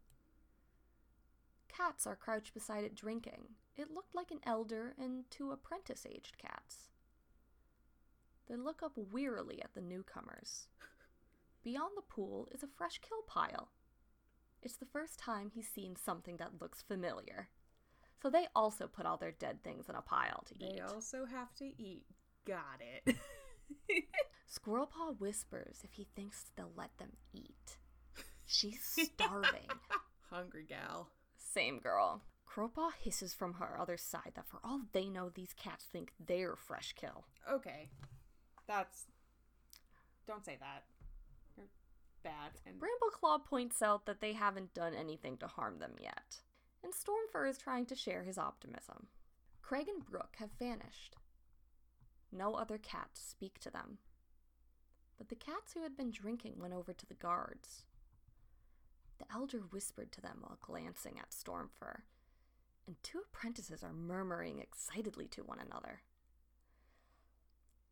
Cats 1.75 2.06
are 2.06 2.16
crouched 2.16 2.54
beside 2.54 2.84
it 2.84 2.96
drinking. 2.96 3.48
It 3.75 3.92
looked 3.92 4.13
like 4.13 4.32
an 4.32 4.42
elder 4.46 4.94
and 5.00 5.24
two 5.30 5.51
apprentice 5.51 6.06
aged 6.10 6.38
cats. 6.38 6.90
They 8.48 8.56
look 8.56 8.84
up 8.84 8.94
wearily 8.96 9.62
at 9.62 9.74
the 9.74 9.82
newcomers. 9.82 10.68
Beyond 11.63 11.92
the 11.96 12.01
pool 12.01 12.50
is 12.51 12.63
a 12.63 12.68
fresh 12.68 13.00
kill 13.00 13.22
pile. 13.28 13.70
It's 14.62 14.75
the 14.75 14.86
first 14.86 15.18
time 15.18 15.50
he's 15.50 15.70
seen 15.70 15.96
something 15.96 16.38
that 16.38 16.60
looks 16.60 16.82
familiar. 16.82 17.50
So 18.22 18.30
they 18.30 18.48
also 18.56 18.88
put 18.88 19.06
all 19.06 19.18
their 19.18 19.32
dead 19.32 19.63
things 19.63 19.88
in 19.90 19.96
a 19.96 20.01
pile 20.01 20.44
to 20.48 20.56
eat. 20.56 20.75
They 20.75 20.82
also 20.82 21.25
have 21.25 21.54
to 21.56 21.66
eat. 21.66 22.06
Got 22.46 22.82
it. 22.82 23.16
Squirrelpaw 24.51 25.20
whispers 25.20 25.80
if 25.84 25.94
he 25.94 26.08
thinks 26.16 26.51
they'll 26.56 26.74
let 26.75 26.98
them 26.98 27.13
eat. 27.34 27.78
She's 28.46 28.82
starving. 28.84 29.70
Hungry 30.30 30.66
gal. 30.68 31.10
Same 31.53 31.79
girl. 31.79 32.22
Crowpaw 32.50 32.91
hisses 33.01 33.34
from 33.34 33.53
her 33.55 33.77
other 33.79 33.98
side 33.98 34.34
that 34.36 34.48
for 34.48 34.60
all 34.63 34.81
they 34.91 35.10
know, 35.10 35.29
these 35.29 35.53
cats 35.53 35.86
think 35.86 36.12
they're 36.20 36.55
fresh 36.55 36.93
kill. 36.93 37.25
Okay. 37.50 37.89
That's. 38.67 39.05
Don't 40.27 40.46
say 40.46 40.58
that. 40.60 40.84
You're 41.58 41.67
bad. 42.24 42.51
And 42.65 42.75
Brambleclaw 42.79 43.46
points 43.46 43.81
out 43.81 44.05
that 44.05 44.22
they 44.22 44.34
haven't 44.34 44.74
done 44.74 44.93
anything 44.93 45.38
to 45.38 45.48
harm 45.48 45.79
them 45.79 45.96
yet, 46.01 46.38
and 46.84 46.93
Stormfur 46.93 47.50
is 47.50 47.58
trying 47.58 47.86
to 47.88 47.96
share 47.96 48.24
his 48.24 48.38
optimism. 48.38 49.08
Crag 49.62 49.88
and 49.88 50.05
Brook 50.05 50.36
have 50.39 50.51
vanished. 50.60 51.17
No 52.31 52.55
other 52.55 52.77
cats 52.77 53.22
speak 53.22 53.60
to 53.60 53.70
them. 53.70 53.98
But 55.17 55.29
the 55.29 55.36
cats 55.36 55.74
who 55.74 55.84
had 55.84 55.98
been 55.98 56.12
drinking 56.12 56.55
went 56.58 56.74
over 56.74 56.93
to 56.93 57.05
the 57.05 57.13
guards. 57.13 57.84
The 59.22 59.36
elder 59.36 59.60
whispered 59.60 60.12
to 60.13 60.22
them 60.22 60.38
while 60.42 60.58
glancing 60.62 61.20
at 61.20 61.30
Stormfur, 61.30 62.01
and 62.88 62.96
two 63.04 63.20
apprentices 63.20 63.84
are 63.84 63.94
murmuring 63.94 64.58
excitedly 64.60 65.28
to 65.28 65.44
one 65.44 65.60
another. 65.60 66.01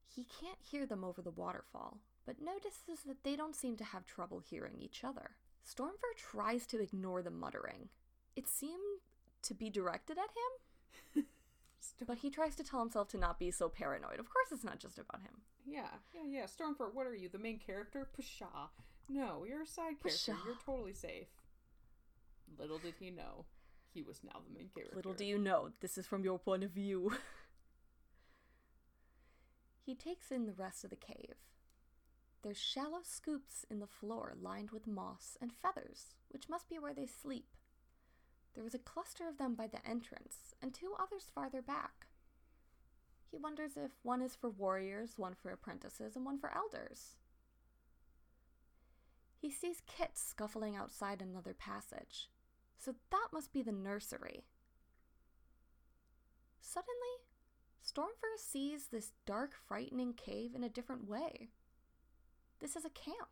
He 0.07 0.23
can't 0.23 0.57
hear 0.59 0.87
them 0.87 1.03
over 1.03 1.21
the 1.21 1.29
waterfall, 1.29 1.99
but 2.25 2.41
notices 2.41 3.03
that 3.05 3.23
they 3.23 3.35
don't 3.35 3.55
seem 3.55 3.77
to 3.77 3.83
have 3.83 4.05
trouble 4.07 4.39
hearing 4.39 4.77
each 4.79 5.03
other. 5.03 5.35
Stormfur 5.63 6.15
tries 6.17 6.65
to 6.67 6.81
ignore 6.81 7.21
the 7.21 7.29
muttering. 7.29 7.89
It 8.35 8.47
seemed 8.47 9.01
to 9.43 9.53
be 9.53 9.69
directed 9.69 10.17
at 10.17 10.31
him, 11.15 11.25
but 12.07 12.17
he 12.17 12.31
tries 12.31 12.55
to 12.55 12.63
tell 12.63 12.79
himself 12.79 13.07
to 13.09 13.19
not 13.19 13.37
be 13.37 13.51
so 13.51 13.69
paranoid. 13.69 14.19
Of 14.19 14.29
course, 14.31 14.47
it's 14.51 14.63
not 14.63 14.79
just 14.79 14.97
about 14.97 15.21
him. 15.21 15.41
yeah, 15.63 15.89
yeah, 16.11 16.23
yeah. 16.27 16.45
Stormfur, 16.45 16.91
what 16.91 17.05
are 17.05 17.13
you? 17.15 17.29
The 17.29 17.37
main 17.37 17.59
character? 17.59 18.07
Pshaw. 18.19 18.69
No, 19.09 19.43
you're 19.47 19.63
a 19.63 19.67
side 19.67 19.95
character. 20.01 20.35
You're 20.45 20.55
totally 20.63 20.93
safe. 20.93 21.27
Little 22.57 22.77
did 22.77 22.95
he 22.99 23.09
know, 23.09 23.45
he 23.93 24.03
was 24.03 24.21
now 24.23 24.41
the 24.47 24.53
main 24.53 24.69
character. 24.73 24.95
Little 24.95 25.13
do 25.13 25.25
you 25.25 25.37
know, 25.37 25.69
this 25.81 25.97
is 25.97 26.05
from 26.05 26.23
your 26.23 26.37
point 26.37 26.63
of 26.63 26.71
view. 26.71 27.13
he 29.85 29.95
takes 29.95 30.31
in 30.31 30.45
the 30.45 30.53
rest 30.53 30.83
of 30.83 30.89
the 30.89 30.95
cave. 30.95 31.35
There's 32.43 32.57
shallow 32.57 32.99
scoops 33.03 33.65
in 33.69 33.79
the 33.79 33.87
floor 33.87 34.33
lined 34.39 34.71
with 34.71 34.87
moss 34.87 35.37
and 35.41 35.51
feathers, 35.51 36.15
which 36.29 36.47
must 36.47 36.69
be 36.69 36.79
where 36.79 36.93
they 36.93 37.07
sleep. 37.07 37.47
There 38.55 38.63
was 38.63 38.73
a 38.73 38.79
cluster 38.79 39.27
of 39.27 39.37
them 39.37 39.55
by 39.55 39.67
the 39.67 39.85
entrance, 39.87 40.53
and 40.61 40.73
two 40.73 40.93
others 40.99 41.31
farther 41.33 41.61
back. 41.61 42.07
He 43.29 43.37
wonders 43.37 43.73
if 43.75 43.91
one 44.03 44.21
is 44.21 44.35
for 44.35 44.49
warriors, 44.49 45.17
one 45.17 45.35
for 45.35 45.51
apprentices, 45.51 46.15
and 46.15 46.25
one 46.25 46.39
for 46.39 46.51
elders. 46.55 47.15
He 49.39 49.51
sees 49.51 49.81
Kit 49.87 50.11
scuffling 50.15 50.75
outside 50.75 51.21
another 51.21 51.53
passage, 51.53 52.29
so 52.77 52.95
that 53.09 53.27
must 53.31 53.53
be 53.53 53.61
the 53.61 53.71
nursery. 53.71 54.43
Suddenly, 56.59 57.23
Stormfur 57.83 58.37
sees 58.37 58.87
this 58.87 59.13
dark, 59.25 59.53
frightening 59.67 60.13
cave 60.13 60.53
in 60.55 60.63
a 60.63 60.69
different 60.69 61.07
way. 61.07 61.49
This 62.59 62.75
is 62.75 62.83
a 62.83 62.89
camp, 62.89 63.29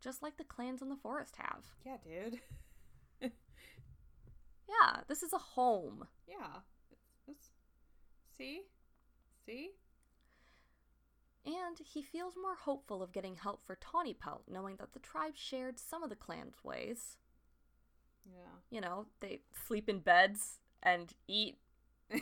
just 0.00 0.22
like 0.22 0.36
the 0.36 0.44
clans 0.44 0.82
in 0.82 0.90
the 0.90 0.96
forest 0.96 1.36
have. 1.36 1.64
Yeah, 1.84 1.96
dude. 2.02 2.40
Yeah, 4.66 5.00
this 5.08 5.22
is 5.22 5.32
a 5.32 5.38
home. 5.38 6.06
yeah. 6.26 6.60
It's, 7.28 7.50
see? 8.36 8.62
See? 9.46 9.70
And 11.46 11.78
he 11.78 12.00
feels 12.02 12.34
more 12.40 12.54
hopeful 12.54 13.02
of 13.02 13.12
getting 13.12 13.36
help 13.36 13.66
for 13.66 13.76
Tawny 13.76 14.14
Pelt, 14.14 14.44
knowing 14.48 14.76
that 14.76 14.94
the 14.94 14.98
tribe 14.98 15.34
shared 15.36 15.78
some 15.78 16.02
of 16.02 16.08
the 16.08 16.16
clan's 16.16 16.64
ways. 16.64 17.18
Yeah. 18.24 18.60
You 18.70 18.80
know, 18.80 19.06
they 19.20 19.40
sleep 19.66 19.88
in 19.88 19.98
beds 19.98 20.60
and 20.82 21.12
eat. 21.28 21.58
yeah, 22.10 22.20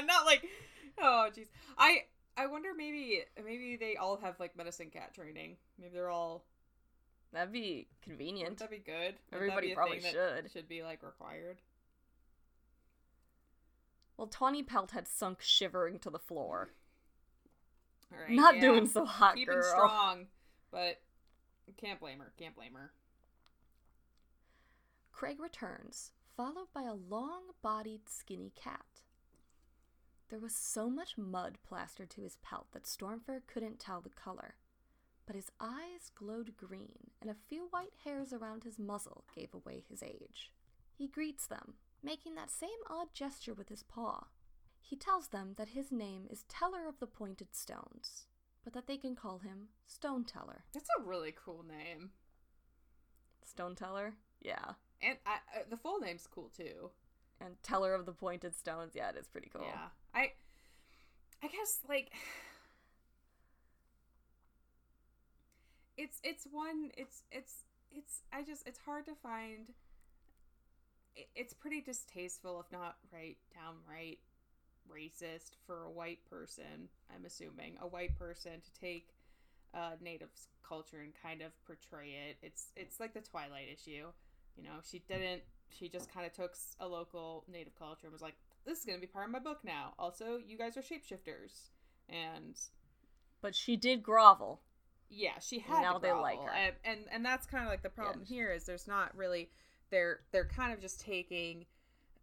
not 0.00 0.24
like 0.24 0.46
oh 0.98 1.28
jeez. 1.36 1.48
I 1.76 2.04
I 2.36 2.46
wonder 2.46 2.70
maybe 2.74 3.22
maybe 3.44 3.76
they 3.76 3.96
all 3.96 4.16
have 4.16 4.40
like 4.40 4.56
medicine 4.56 4.88
cat 4.90 5.12
training. 5.14 5.56
Maybe 5.78 5.92
they're 5.92 6.10
all 6.10 6.44
That'd 7.34 7.52
be 7.52 7.88
convenient. 8.00 8.58
That'd 8.58 8.70
be 8.70 8.78
good? 8.78 9.16
Everybody 9.32 9.68
be 9.68 9.74
probably 9.74 10.00
should. 10.00 10.50
Should 10.52 10.68
be 10.68 10.84
like 10.84 11.02
required. 11.02 11.58
Well, 14.16 14.28
Tawny 14.28 14.62
Pelt 14.62 14.92
had 14.92 15.08
sunk 15.08 15.42
shivering 15.42 15.98
to 15.98 16.10
the 16.10 16.20
floor. 16.20 16.70
Right. 18.20 18.30
Not 18.30 18.56
yeah. 18.56 18.60
doing 18.60 18.86
so 18.86 19.04
hot, 19.04 19.34
Keeping 19.34 19.54
girl. 19.54 19.62
strong, 19.62 20.26
but 20.70 21.00
can't 21.76 22.00
blame 22.00 22.20
her. 22.20 22.32
Can't 22.38 22.54
blame 22.54 22.74
her. 22.74 22.92
Crag 25.12 25.40
returns, 25.40 26.12
followed 26.36 26.68
by 26.74 26.82
a 26.82 26.94
long 26.94 27.42
bodied, 27.62 28.08
skinny 28.08 28.52
cat. 28.54 29.02
There 30.28 30.40
was 30.40 30.54
so 30.54 30.88
much 30.90 31.16
mud 31.16 31.58
plastered 31.66 32.10
to 32.10 32.22
his 32.22 32.36
pelt 32.42 32.66
that 32.72 32.84
Stormfur 32.84 33.40
couldn't 33.46 33.78
tell 33.78 34.00
the 34.00 34.10
color, 34.10 34.56
but 35.26 35.36
his 35.36 35.50
eyes 35.60 36.10
glowed 36.14 36.56
green, 36.56 37.10
and 37.20 37.30
a 37.30 37.36
few 37.48 37.68
white 37.70 37.92
hairs 38.04 38.32
around 38.32 38.64
his 38.64 38.78
muzzle 38.78 39.24
gave 39.34 39.54
away 39.54 39.84
his 39.88 40.02
age. 40.02 40.50
He 40.92 41.06
greets 41.08 41.46
them, 41.46 41.74
making 42.02 42.34
that 42.34 42.50
same 42.50 42.70
odd 42.88 43.08
gesture 43.14 43.54
with 43.54 43.68
his 43.68 43.82
paw. 43.82 44.26
He 44.86 44.96
tells 44.96 45.28
them 45.28 45.54
that 45.56 45.68
his 45.70 45.90
name 45.90 46.26
is 46.30 46.44
Teller 46.48 46.86
of 46.86 46.98
the 47.00 47.06
Pointed 47.06 47.54
Stones, 47.54 48.26
but 48.62 48.74
that 48.74 48.86
they 48.86 48.98
can 48.98 49.16
call 49.16 49.38
him 49.38 49.68
Stone 49.86 50.24
Teller. 50.24 50.64
That's 50.74 50.88
a 51.00 51.02
really 51.02 51.34
cool 51.34 51.64
name, 51.66 52.10
Stone 53.44 53.76
Teller? 53.76 54.14
Yeah. 54.42 54.74
and 55.00 55.16
I, 55.24 55.36
uh, 55.58 55.62
the 55.70 55.78
full 55.78 55.98
name's 56.00 56.26
cool 56.26 56.50
too. 56.54 56.90
And 57.40 57.54
Teller 57.62 57.94
of 57.94 58.04
the 58.04 58.12
Pointed 58.12 58.54
Stones, 58.54 58.92
yeah, 58.94 59.08
it 59.08 59.16
is 59.16 59.26
pretty 59.26 59.50
cool. 59.52 59.64
Yeah. 59.66 59.88
I 60.14 60.32
I 61.42 61.48
guess 61.48 61.80
like 61.88 62.12
it's 65.96 66.20
it's 66.22 66.46
one 66.50 66.90
it's 66.96 67.22
it's 67.30 67.62
it's 67.90 68.22
I 68.32 68.42
just 68.42 68.66
it's 68.66 68.78
hard 68.84 69.06
to 69.06 69.14
find 69.14 69.72
it's 71.36 71.52
pretty 71.54 71.80
distasteful 71.80 72.60
if 72.60 72.72
not 72.72 72.96
right 73.12 73.36
downright 73.54 74.18
racist 74.92 75.52
for 75.66 75.82
a 75.84 75.90
white 75.90 76.20
person, 76.28 76.88
I'm 77.14 77.24
assuming, 77.24 77.76
a 77.80 77.86
white 77.86 78.18
person 78.18 78.52
to 78.62 78.80
take 78.80 79.08
uh 79.74 79.92
native 80.00 80.28
culture 80.66 81.00
and 81.00 81.12
kind 81.20 81.42
of 81.42 81.50
portray 81.66 82.10
it. 82.30 82.36
It's 82.42 82.70
it's 82.76 83.00
like 83.00 83.12
the 83.14 83.20
Twilight 83.20 83.66
issue. 83.72 84.06
You 84.56 84.62
know, 84.62 84.80
she 84.88 85.00
didn't 85.08 85.42
she 85.70 85.88
just 85.88 86.12
kind 86.12 86.26
of 86.26 86.32
took 86.32 86.54
a 86.80 86.86
local 86.86 87.44
native 87.50 87.74
culture 87.76 88.06
and 88.06 88.12
was 88.12 88.22
like, 88.22 88.36
this 88.64 88.78
is 88.78 88.84
going 88.84 88.96
to 88.96 89.00
be 89.00 89.10
part 89.10 89.26
of 89.26 89.32
my 89.32 89.40
book 89.40 89.58
now. 89.64 89.94
Also, 89.98 90.38
you 90.46 90.56
guys 90.56 90.76
are 90.76 90.82
shapeshifters. 90.82 91.70
And 92.08 92.54
But 93.40 93.54
she 93.56 93.76
did 93.76 94.02
grovel. 94.02 94.60
yeah, 95.08 95.38
she 95.40 95.58
had 95.58 95.82
now 95.82 95.94
to 95.94 95.98
they 96.00 96.12
like 96.12 96.40
her. 96.40 96.50
And, 96.50 96.74
and 96.84 97.00
and 97.10 97.24
that's 97.24 97.46
kind 97.46 97.64
of 97.64 97.70
like 97.70 97.82
the 97.82 97.90
problem 97.90 98.24
here 98.24 98.52
is 98.52 98.64
there's 98.64 98.86
not 98.88 99.16
really 99.16 99.50
they're 99.90 100.20
they're 100.32 100.46
kind 100.48 100.72
of 100.72 100.80
just 100.80 101.00
taking 101.00 101.66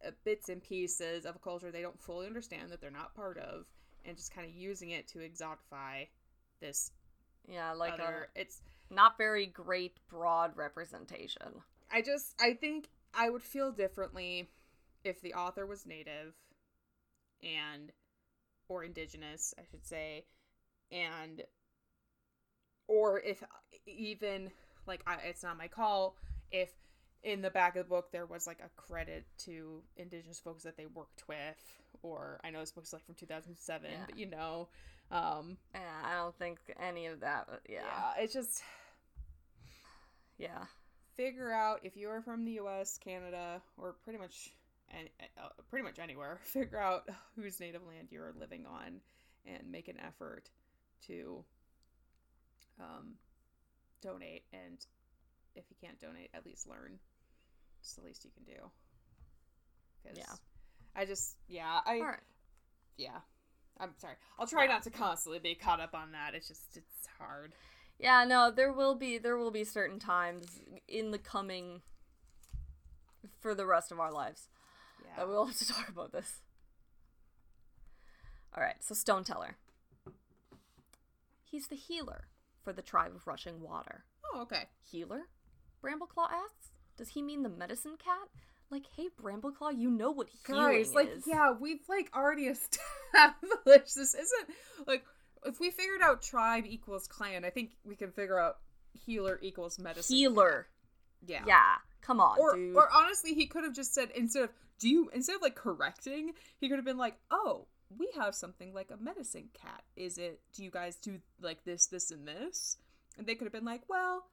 Uh, 0.05 0.11
bits 0.23 0.49
and 0.49 0.63
pieces 0.63 1.25
of 1.25 1.35
a 1.35 1.39
culture 1.39 1.71
they 1.71 1.81
don't 1.81 2.01
fully 2.01 2.25
understand 2.25 2.71
that 2.71 2.81
they're 2.81 2.89
not 2.89 3.13
part 3.13 3.37
of 3.37 3.65
and 4.05 4.17
just 4.17 4.33
kind 4.33 4.47
of 4.47 4.55
using 4.55 4.91
it 4.91 5.07
to 5.07 5.19
exotify 5.19 6.07
this 6.59 6.91
Yeah, 7.47 7.73
like 7.73 7.93
other 7.93 8.29
uh, 8.35 8.39
it's 8.39 8.61
not 8.89 9.17
very 9.17 9.45
great 9.45 9.97
broad 10.09 10.55
representation. 10.55 11.61
I 11.91 12.01
just 12.01 12.35
I 12.39 12.53
think 12.53 12.89
I 13.13 13.29
would 13.29 13.43
feel 13.43 13.71
differently 13.71 14.49
if 15.03 15.21
the 15.21 15.33
author 15.33 15.65
was 15.65 15.85
native 15.85 16.35
and 17.43 17.91
or 18.69 18.83
indigenous, 18.83 19.53
I 19.59 19.63
should 19.69 19.85
say, 19.85 20.25
and 20.91 21.43
or 22.87 23.19
if 23.19 23.43
even 23.85 24.51
like 24.85 25.01
I, 25.07 25.15
it's 25.25 25.43
not 25.43 25.57
my 25.57 25.67
call 25.67 26.15
if 26.51 26.69
in 27.23 27.41
the 27.41 27.49
back 27.51 27.75
of 27.75 27.85
the 27.85 27.89
book 27.89 28.11
there 28.11 28.25
was 28.25 28.47
like 28.47 28.59
a 28.63 28.69
credit 28.81 29.25
to 29.37 29.81
indigenous 29.97 30.39
folks 30.39 30.63
that 30.63 30.75
they 30.77 30.85
worked 30.87 31.23
with 31.27 31.81
or 32.01 32.39
I 32.43 32.49
know 32.49 32.59
this 32.59 32.71
book's 32.71 32.93
like 32.93 33.05
from 33.05 33.15
2007 33.15 33.89
Yeah. 33.91 33.97
but 34.05 34.17
you 34.17 34.25
know 34.25 34.69
um 35.11 35.57
Yeah, 35.75 35.81
I 36.05 36.15
don't 36.15 36.35
think 36.37 36.57
any 36.81 37.07
of 37.07 37.19
that. 37.19 37.45
But 37.49 37.61
yeah, 37.69 37.81
yeah 37.83 38.23
it's 38.23 38.33
just 38.33 38.63
yeah, 40.37 40.63
figure 41.15 41.51
out 41.51 41.81
if 41.83 41.95
you 41.97 42.09
are 42.09 42.21
from 42.21 42.45
the 42.45 42.53
U.S., 42.53 42.97
Canada, 43.03 43.61
or 43.77 43.95
pretty 44.03 44.17
much, 44.19 44.49
and 44.89 45.09
uh, 45.37 45.49
pretty 45.69 45.83
much 45.83 45.99
anywhere. 45.99 46.39
Figure 46.43 46.79
out 46.79 47.07
whose 47.35 47.59
native 47.59 47.81
land 47.85 48.07
you 48.09 48.21
are 48.21 48.33
living 48.39 48.65
on, 48.65 49.01
and 49.45 49.69
make 49.71 49.87
an 49.87 49.97
effort 49.99 50.49
to 51.07 51.43
um, 52.79 53.15
donate. 54.01 54.43
And 54.53 54.77
if 55.55 55.65
you 55.69 55.75
can't 55.81 55.99
donate, 55.99 56.29
at 56.33 56.45
least 56.45 56.67
learn. 56.67 56.99
It's 57.81 57.93
the 57.95 58.01
least 58.03 58.23
you 58.23 58.31
can 58.31 58.43
do. 58.45 58.61
Yeah. 60.15 60.33
I 60.95 61.05
just 61.05 61.35
yeah 61.47 61.79
I 61.85 61.95
All 61.97 62.03
right. 62.05 62.19
yeah 62.97 63.19
I'm 63.79 63.91
sorry. 63.97 64.15
I'll 64.39 64.47
try 64.47 64.65
not 64.67 64.83
to 64.83 64.89
constantly 64.89 65.39
be 65.39 65.55
caught 65.55 65.79
up 65.79 65.93
on 65.95 66.11
that. 66.11 66.35
It's 66.35 66.47
just 66.47 66.75
it's 66.77 67.07
hard. 67.19 67.53
Yeah, 67.99 68.25
no, 68.25 68.51
there 68.51 68.71
will 68.73 68.95
be 68.95 69.17
there 69.17 69.37
will 69.37 69.51
be 69.51 69.63
certain 69.63 69.99
times 69.99 70.59
in 70.87 71.11
the 71.11 71.17
coming 71.19 71.81
for 73.39 73.53
the 73.55 73.65
rest 73.65 73.91
of 73.91 73.99
our 73.99 74.11
lives 74.11 74.47
Yeah. 75.03 75.11
that 75.17 75.27
we'll 75.27 75.45
have 75.45 75.57
to 75.57 75.67
talk 75.73 75.89
about 75.89 76.11
this. 76.11 76.39
All 78.55 78.61
right, 78.61 78.75
so 78.83 78.93
Stone 78.93 79.23
Teller. 79.23 79.55
He's 81.43 81.67
the 81.67 81.75
healer 81.75 82.27
for 82.63 82.73
the 82.73 82.81
tribe 82.81 83.13
of 83.15 83.27
Rushing 83.27 83.61
Water. 83.61 84.03
Oh, 84.33 84.41
okay. 84.41 84.63
Healer? 84.89 85.27
Brambleclaw 85.83 86.29
asks. 86.31 86.71
Does 87.01 87.09
he 87.09 87.23
mean 87.23 87.41
the 87.41 87.49
medicine 87.49 87.95
cat? 87.97 88.29
Like, 88.69 88.83
hey, 88.95 89.07
Brambleclaw, 89.19 89.75
you 89.75 89.89
know 89.89 90.11
what 90.11 90.27
healing 90.45 90.61
Guys, 90.83 90.93
like, 90.93 91.09
is. 91.09 91.23
yeah, 91.25 91.51
we've 91.59 91.81
like 91.89 92.11
already 92.15 92.43
established 93.15 93.95
this 93.95 94.13
isn't 94.13 94.47
like 94.85 95.03
if 95.43 95.59
we 95.59 95.71
figured 95.71 96.01
out 96.03 96.21
tribe 96.21 96.65
equals 96.67 97.07
clan, 97.07 97.43
I 97.43 97.49
think 97.49 97.71
we 97.83 97.95
can 97.95 98.11
figure 98.11 98.37
out 98.39 98.57
healer 98.93 99.39
equals 99.41 99.79
medicine. 99.79 100.15
Healer. 100.15 100.67
Yeah. 101.25 101.41
Yeah, 101.47 101.75
come 102.01 102.19
on, 102.19 102.37
Or, 102.39 102.55
dude. 102.55 102.75
or 102.75 102.87
honestly, 102.93 103.33
he 103.33 103.47
could 103.47 103.63
have 103.63 103.73
just 103.73 103.95
said 103.95 104.09
instead 104.15 104.43
of 104.43 104.49
do 104.77 104.87
you 104.87 105.09
instead 105.11 105.37
of 105.37 105.41
like 105.41 105.55
correcting, 105.55 106.33
he 106.59 106.69
could 106.69 106.77
have 106.77 106.85
been 106.85 106.97
like, 106.99 107.17
oh, 107.31 107.65
we 107.97 108.09
have 108.15 108.35
something 108.35 108.75
like 108.75 108.91
a 108.91 109.03
medicine 109.03 109.49
cat. 109.59 109.81
Is 109.95 110.19
it? 110.19 110.39
Do 110.55 110.63
you 110.63 110.69
guys 110.69 110.97
do 110.97 111.19
like 111.41 111.63
this, 111.65 111.87
this, 111.87 112.11
and 112.11 112.27
this? 112.27 112.77
And 113.17 113.25
they 113.25 113.33
could 113.35 113.45
have 113.45 113.53
been 113.53 113.65
like, 113.65 113.81
well, 113.89 114.25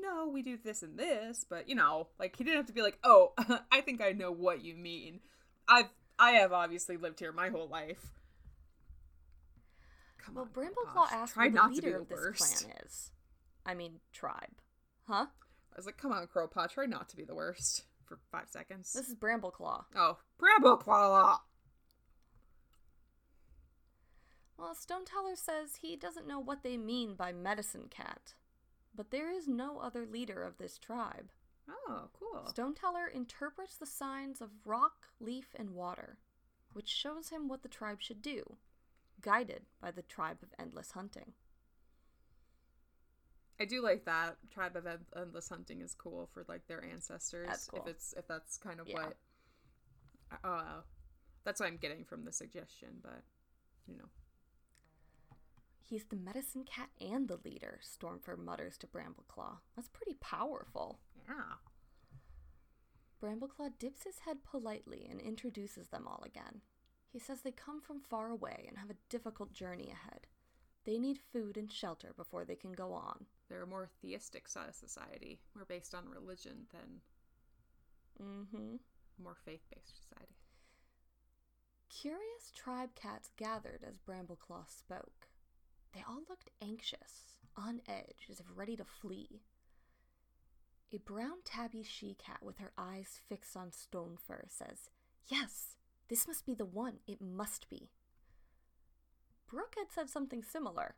no, 0.00 0.28
we 0.28 0.42
do 0.42 0.58
this 0.62 0.82
and 0.82 0.98
this, 0.98 1.44
but 1.48 1.68
you 1.68 1.74
know, 1.74 2.08
like 2.18 2.36
he 2.36 2.44
didn't 2.44 2.58
have 2.58 2.66
to 2.66 2.72
be 2.72 2.82
like, 2.82 2.98
oh, 3.04 3.32
I 3.72 3.80
think 3.80 4.00
I 4.00 4.12
know 4.12 4.32
what 4.32 4.62
you 4.64 4.74
mean. 4.76 5.20
I've 5.68 5.90
I 6.18 6.32
have 6.32 6.52
obviously 6.52 6.96
lived 6.96 7.18
here 7.18 7.32
my 7.32 7.48
whole 7.48 7.68
life. 7.68 8.12
Come 10.18 10.34
well, 10.34 10.44
on, 10.44 10.50
Brambleclaw 10.50 11.12
asked 11.12 11.34
try 11.34 11.48
who 11.48 11.54
the 11.54 11.60
to 11.60 11.68
be 11.68 11.74
leader 11.76 11.90
the 11.92 11.96
of 12.02 12.08
this 12.08 12.62
clan 12.62 12.72
is. 12.84 13.10
I 13.64 13.74
mean, 13.74 14.00
tribe. 14.12 14.60
Huh? 15.06 15.26
I 15.72 15.76
was 15.76 15.86
like, 15.86 15.96
come 15.96 16.12
on, 16.12 16.26
Crowpaw, 16.26 16.70
try 16.70 16.86
not 16.86 17.08
to 17.10 17.16
be 17.16 17.24
the 17.24 17.34
worst 17.34 17.84
for 18.04 18.18
five 18.30 18.48
seconds. 18.48 18.92
This 18.92 19.08
is 19.08 19.14
Brambleclaw. 19.14 19.84
Oh, 19.96 20.18
Brambleclaw. 20.40 21.38
Well, 24.58 24.74
Stone 24.74 25.06
Teller 25.06 25.36
says 25.36 25.76
he 25.76 25.96
doesn't 25.96 26.26
know 26.26 26.38
what 26.38 26.62
they 26.62 26.76
mean 26.76 27.14
by 27.14 27.32
medicine 27.32 27.86
cat, 27.88 28.34
but 28.94 29.10
there 29.10 29.30
is 29.30 29.46
no 29.48 29.78
other 29.78 30.06
leader 30.06 30.42
of 30.42 30.58
this 30.58 30.78
tribe. 30.78 31.30
Oh, 31.68 32.08
cool. 32.12 32.46
Stone 32.46 32.74
Teller 32.74 33.06
interprets 33.06 33.76
the 33.76 33.86
signs 33.86 34.40
of 34.40 34.50
rock, 34.64 35.08
leaf, 35.20 35.54
and 35.58 35.70
water, 35.70 36.18
which 36.72 36.88
shows 36.88 37.28
him 37.28 37.48
what 37.48 37.62
the 37.62 37.68
tribe 37.68 38.00
should 38.00 38.22
do, 38.22 38.56
guided 39.20 39.62
by 39.80 39.90
the 39.90 40.02
tribe 40.02 40.38
of 40.42 40.48
endless 40.58 40.92
hunting. 40.92 41.32
I 43.60 43.66
do 43.66 43.82
like 43.82 44.06
that 44.06 44.36
tribe 44.50 44.74
of 44.74 44.86
End- 44.86 45.04
endless 45.14 45.48
hunting 45.50 45.82
is 45.82 45.94
cool 45.94 46.28
for 46.32 46.44
like 46.48 46.66
their 46.66 46.82
ancestors. 46.82 47.46
That's 47.46 47.66
cool. 47.66 47.80
If 47.82 47.88
it's 47.88 48.14
if 48.16 48.26
that's 48.26 48.56
kind 48.56 48.80
of 48.80 48.88
Yeah. 48.88 48.94
what, 49.02 49.16
uh, 50.42 50.80
that's 51.44 51.60
what 51.60 51.66
I'm 51.66 51.76
getting 51.76 52.04
from 52.04 52.24
the 52.24 52.32
suggestion. 52.32 53.00
But 53.02 53.22
you 53.86 53.98
know, 53.98 54.08
He's 55.90 56.04
the 56.04 56.16
medicine 56.16 56.62
cat 56.64 56.88
and 57.00 57.26
the 57.26 57.40
leader, 57.44 57.80
Stormfur 57.82 58.38
mutters 58.38 58.78
to 58.78 58.86
Brambleclaw. 58.86 59.56
That's 59.74 59.88
pretty 59.88 60.14
powerful. 60.20 61.00
yeah. 61.28 61.56
Brambleclaw 63.20 63.70
dips 63.78 64.04
his 64.04 64.20
head 64.20 64.38
politely 64.44 65.06
and 65.10 65.20
introduces 65.20 65.88
them 65.88 66.06
all 66.06 66.22
again. 66.24 66.62
He 67.12 67.18
says 67.18 67.42
they 67.42 67.50
come 67.50 67.80
from 67.80 68.00
far 68.00 68.28
away 68.28 68.64
and 68.68 68.78
have 68.78 68.88
a 68.88 68.96
difficult 69.08 69.52
journey 69.52 69.90
ahead. 69.90 70.28
They 70.84 70.96
need 70.96 71.18
food 71.32 71.56
and 71.56 71.70
shelter 71.70 72.14
before 72.16 72.44
they 72.44 72.54
can 72.54 72.72
go 72.72 72.92
on. 72.92 73.26
They're 73.48 73.64
a 73.64 73.66
more 73.66 73.90
theistic 74.00 74.48
so- 74.48 74.70
society, 74.70 75.40
more 75.56 75.64
based 75.66 75.94
on 75.94 76.08
religion 76.08 76.66
than 76.72 77.00
Mm-hmm. 78.22 78.76
more 79.22 79.36
faith-based 79.44 79.96
society. 80.02 80.36
Curious 81.88 82.52
tribe 82.54 82.90
cats 82.94 83.30
gathered 83.36 83.80
as 83.86 83.98
Brambleclaw 83.98 84.68
spoke. 84.68 85.26
They 85.92 86.04
all 86.08 86.22
looked 86.28 86.50
anxious, 86.62 87.36
on 87.56 87.80
edge, 87.88 88.28
as 88.30 88.40
if 88.40 88.46
ready 88.54 88.76
to 88.76 88.84
flee. 88.84 89.42
A 90.92 90.98
brown 90.98 91.38
tabby 91.44 91.82
she 91.82 92.14
cat 92.14 92.38
with 92.42 92.58
her 92.58 92.72
eyes 92.76 93.20
fixed 93.28 93.56
on 93.56 93.70
Stonefur 93.70 94.44
says, 94.48 94.90
Yes, 95.28 95.76
this 96.08 96.26
must 96.26 96.44
be 96.44 96.54
the 96.54 96.64
one. 96.64 96.98
It 97.06 97.20
must 97.20 97.68
be. 97.68 97.90
Brook 99.46 99.74
had 99.76 99.92
said 99.92 100.10
something 100.10 100.42
similar. 100.42 100.94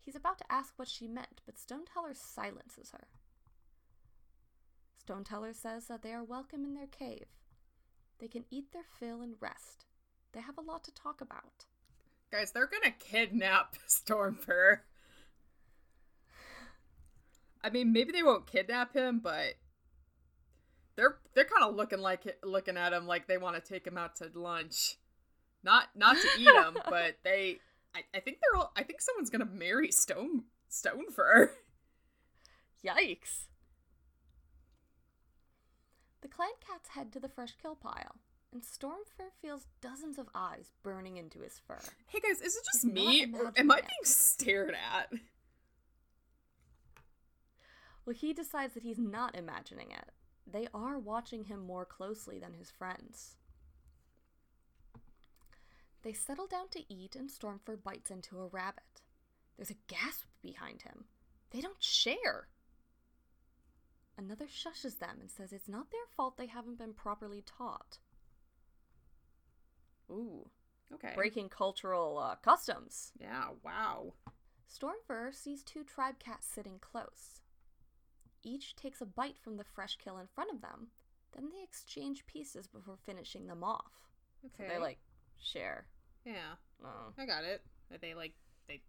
He's 0.00 0.16
about 0.16 0.38
to 0.38 0.52
ask 0.52 0.74
what 0.76 0.88
she 0.88 1.08
meant, 1.08 1.40
but 1.46 1.58
Stone 1.58 1.86
Teller 1.92 2.14
silences 2.14 2.90
her. 2.92 3.08
Stone 4.98 5.24
Teller 5.24 5.52
says 5.52 5.86
that 5.86 6.02
they 6.02 6.12
are 6.12 6.24
welcome 6.24 6.64
in 6.64 6.74
their 6.74 6.86
cave. 6.86 7.26
They 8.18 8.28
can 8.28 8.44
eat 8.50 8.72
their 8.72 8.84
fill 8.98 9.22
and 9.22 9.34
rest. 9.40 9.86
They 10.32 10.40
have 10.40 10.58
a 10.58 10.62
lot 10.62 10.84
to 10.84 10.94
talk 10.94 11.20
about. 11.20 11.66
Guys, 12.34 12.50
they're 12.50 12.66
gonna 12.66 12.92
kidnap 12.98 13.76
Stormfur. 13.88 14.80
I 17.62 17.70
mean, 17.70 17.92
maybe 17.92 18.10
they 18.10 18.24
won't 18.24 18.48
kidnap 18.48 18.92
him, 18.92 19.20
but 19.22 19.54
they're 20.96 21.18
they're 21.34 21.44
kind 21.44 21.62
of 21.62 21.76
looking 21.76 22.00
like 22.00 22.22
looking 22.42 22.76
at 22.76 22.92
him 22.92 23.06
like 23.06 23.28
they 23.28 23.38
want 23.38 23.54
to 23.54 23.62
take 23.62 23.86
him 23.86 23.96
out 23.96 24.16
to 24.16 24.28
lunch, 24.34 24.96
not 25.62 25.90
not 25.94 26.16
to 26.16 26.28
eat 26.36 26.48
him, 26.48 26.76
but 26.90 27.18
they. 27.22 27.58
I, 27.94 28.00
I 28.12 28.18
think 28.18 28.38
they're 28.42 28.60
all. 28.60 28.72
I 28.74 28.82
think 28.82 29.00
someone's 29.00 29.30
gonna 29.30 29.44
marry 29.44 29.92
Stone 29.92 30.42
Stonefur. 30.68 31.50
Yikes! 32.84 33.46
The 36.20 36.28
clan 36.28 36.48
cats 36.66 36.88
head 36.88 37.12
to 37.12 37.20
the 37.20 37.28
fresh 37.28 37.54
kill 37.62 37.76
pile, 37.76 38.16
and 38.54 38.62
Stormfur 38.62 39.30
feels 39.42 39.66
dozens 39.82 40.16
of 40.16 40.28
eyes 40.34 40.70
burning 40.82 41.16
into 41.16 41.40
his 41.40 41.60
fur. 41.66 41.80
Hey 42.06 42.20
guys, 42.20 42.40
is 42.40 42.56
it 42.56 42.62
just 42.72 42.84
He's 42.84 42.92
me, 42.92 43.26
or 43.34 43.52
am 43.56 43.70
I 43.70 43.78
it. 43.78 43.82
being 43.82 44.04
stared 44.04 44.74
at? 44.74 45.12
Well, 48.06 48.14
he 48.14 48.32
decides 48.32 48.74
that 48.74 48.84
he's 48.84 48.98
not 48.98 49.36
imagining 49.36 49.90
it. 49.90 50.10
They 50.46 50.68
are 50.72 50.98
watching 50.98 51.44
him 51.44 51.66
more 51.66 51.84
closely 51.84 52.38
than 52.38 52.52
his 52.54 52.70
friends. 52.70 53.36
They 56.02 56.12
settle 56.12 56.46
down 56.46 56.68
to 56.72 56.92
eat, 56.92 57.16
and 57.16 57.28
Stormfur 57.30 57.82
bites 57.82 58.10
into 58.10 58.38
a 58.38 58.46
rabbit. 58.46 59.00
There's 59.56 59.70
a 59.70 59.76
gasp 59.88 60.26
behind 60.42 60.82
him. 60.82 61.06
They 61.50 61.60
don't 61.60 61.82
share. 61.82 62.48
Another 64.16 64.46
shushes 64.46 64.98
them 64.98 65.16
and 65.20 65.30
says 65.30 65.52
it's 65.52 65.68
not 65.68 65.90
their 65.90 66.06
fault 66.14 66.36
they 66.36 66.46
haven't 66.46 66.78
been 66.78 66.92
properly 66.92 67.42
taught. 67.44 67.98
Ooh, 70.10 70.48
Okay. 70.92 71.12
breaking 71.14 71.48
cultural 71.48 72.18
uh, 72.18 72.36
customs. 72.36 73.12
Yeah. 73.18 73.48
Wow. 73.64 74.14
Stormfur 74.68 75.34
sees 75.34 75.62
two 75.62 75.84
tribe 75.84 76.18
cats 76.18 76.46
sitting 76.46 76.78
close. 76.80 77.40
Each 78.42 78.76
takes 78.76 79.00
a 79.00 79.06
bite 79.06 79.38
from 79.38 79.56
the 79.56 79.64
fresh 79.64 79.96
kill 79.96 80.18
in 80.18 80.26
front 80.34 80.50
of 80.52 80.60
them, 80.60 80.88
then 81.32 81.48
they 81.50 81.62
exchange 81.62 82.26
pieces 82.26 82.66
before 82.66 82.96
finishing 83.06 83.46
them 83.46 83.64
off. 83.64 83.92
Okay. 84.46 84.68
They 84.68 84.78
like 84.78 84.98
share. 85.40 85.86
Yeah. 86.24 86.56
Oh. 86.84 87.12
I 87.18 87.26
got 87.26 87.44
it. 87.44 87.62
They 88.00 88.14
like 88.14 88.34
they 88.68 88.82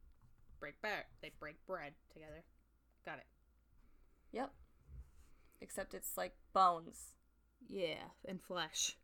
break 0.60 0.82
back. 0.82 1.08
They 1.22 1.32
break 1.40 1.56
bread 1.66 1.94
together. 2.14 2.44
Got 3.06 3.20
it. 3.20 3.26
Yep. 4.32 4.52
Except 5.62 5.94
it's 5.94 6.18
like 6.18 6.34
bones. 6.54 7.14
Yeah, 7.68 8.04
and 8.28 8.42
flesh. 8.42 8.98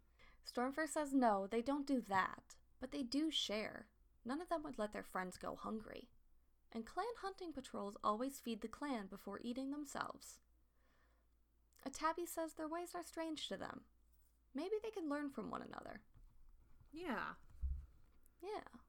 Stormfur 0.45 0.87
says 0.87 1.13
no, 1.13 1.47
they 1.47 1.61
don't 1.61 1.87
do 1.87 2.01
that, 2.09 2.55
but 2.79 2.91
they 2.91 3.03
do 3.03 3.31
share. 3.31 3.87
None 4.25 4.41
of 4.41 4.49
them 4.49 4.63
would 4.63 4.77
let 4.77 4.93
their 4.93 5.03
friends 5.03 5.37
go 5.37 5.55
hungry. 5.55 6.09
And 6.73 6.85
clan 6.85 7.05
hunting 7.21 7.51
patrols 7.53 7.97
always 8.03 8.39
feed 8.39 8.61
the 8.61 8.67
clan 8.67 9.07
before 9.07 9.39
eating 9.43 9.71
themselves. 9.71 10.39
A 11.85 11.89
tabby 11.89 12.25
says 12.25 12.53
their 12.53 12.67
ways 12.67 12.91
are 12.95 13.03
strange 13.03 13.47
to 13.47 13.57
them. 13.57 13.81
Maybe 14.53 14.75
they 14.83 14.91
can 14.91 15.09
learn 15.09 15.29
from 15.29 15.49
one 15.49 15.61
another. 15.61 16.01
Yeah. 16.93 17.35
Yeah. 18.41 18.79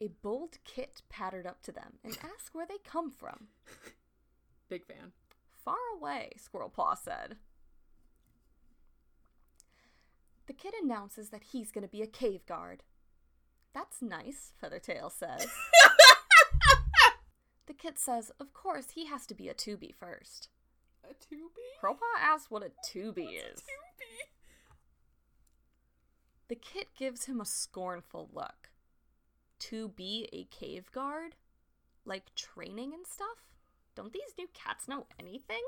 A 0.00 0.08
bold 0.22 0.58
kit 0.64 1.02
pattered 1.08 1.46
up 1.46 1.62
to 1.62 1.72
them 1.72 1.94
and 2.04 2.18
asked 2.22 2.50
where 2.52 2.66
they 2.66 2.78
come 2.84 3.10
from. 3.10 3.48
Big 4.68 4.84
fan. 4.84 5.12
Far 5.64 5.76
away, 5.96 6.32
Squirrel 6.36 6.68
Paw 6.68 6.94
said. 6.94 7.36
The 10.46 10.52
kid 10.52 10.74
announces 10.82 11.30
that 11.30 11.44
he's 11.52 11.70
going 11.70 11.84
to 11.84 11.90
be 11.90 12.02
a 12.02 12.06
cave 12.06 12.44
guard. 12.46 12.82
That's 13.72 14.02
nice, 14.02 14.52
Feathertail 14.62 15.10
says. 15.10 15.46
the 17.66 17.74
kid 17.74 17.98
says, 17.98 18.30
of 18.38 18.52
course, 18.52 18.90
he 18.90 19.06
has 19.06 19.26
to 19.26 19.34
be 19.34 19.48
a 19.48 19.54
to-be 19.54 19.94
first. 19.98 20.48
A 21.02 21.14
to-be? 21.14 21.62
Crowpaw 21.82 22.20
asks 22.20 22.50
what 22.50 22.62
a 22.62 22.70
to-be 22.92 23.22
is. 23.22 23.60
To-be. 23.60 24.04
The 26.48 26.56
kit 26.56 26.88
gives 26.96 27.24
him 27.24 27.40
a 27.40 27.46
scornful 27.46 28.28
look. 28.32 28.70
To 29.60 29.88
be 29.88 30.28
a 30.32 30.44
cave 30.44 30.92
guard? 30.92 31.36
Like 32.04 32.34
training 32.34 32.92
and 32.92 33.06
stuff? 33.06 33.48
Don't 33.96 34.12
these 34.12 34.34
new 34.38 34.48
cats 34.52 34.86
know 34.86 35.06
anything? 35.18 35.62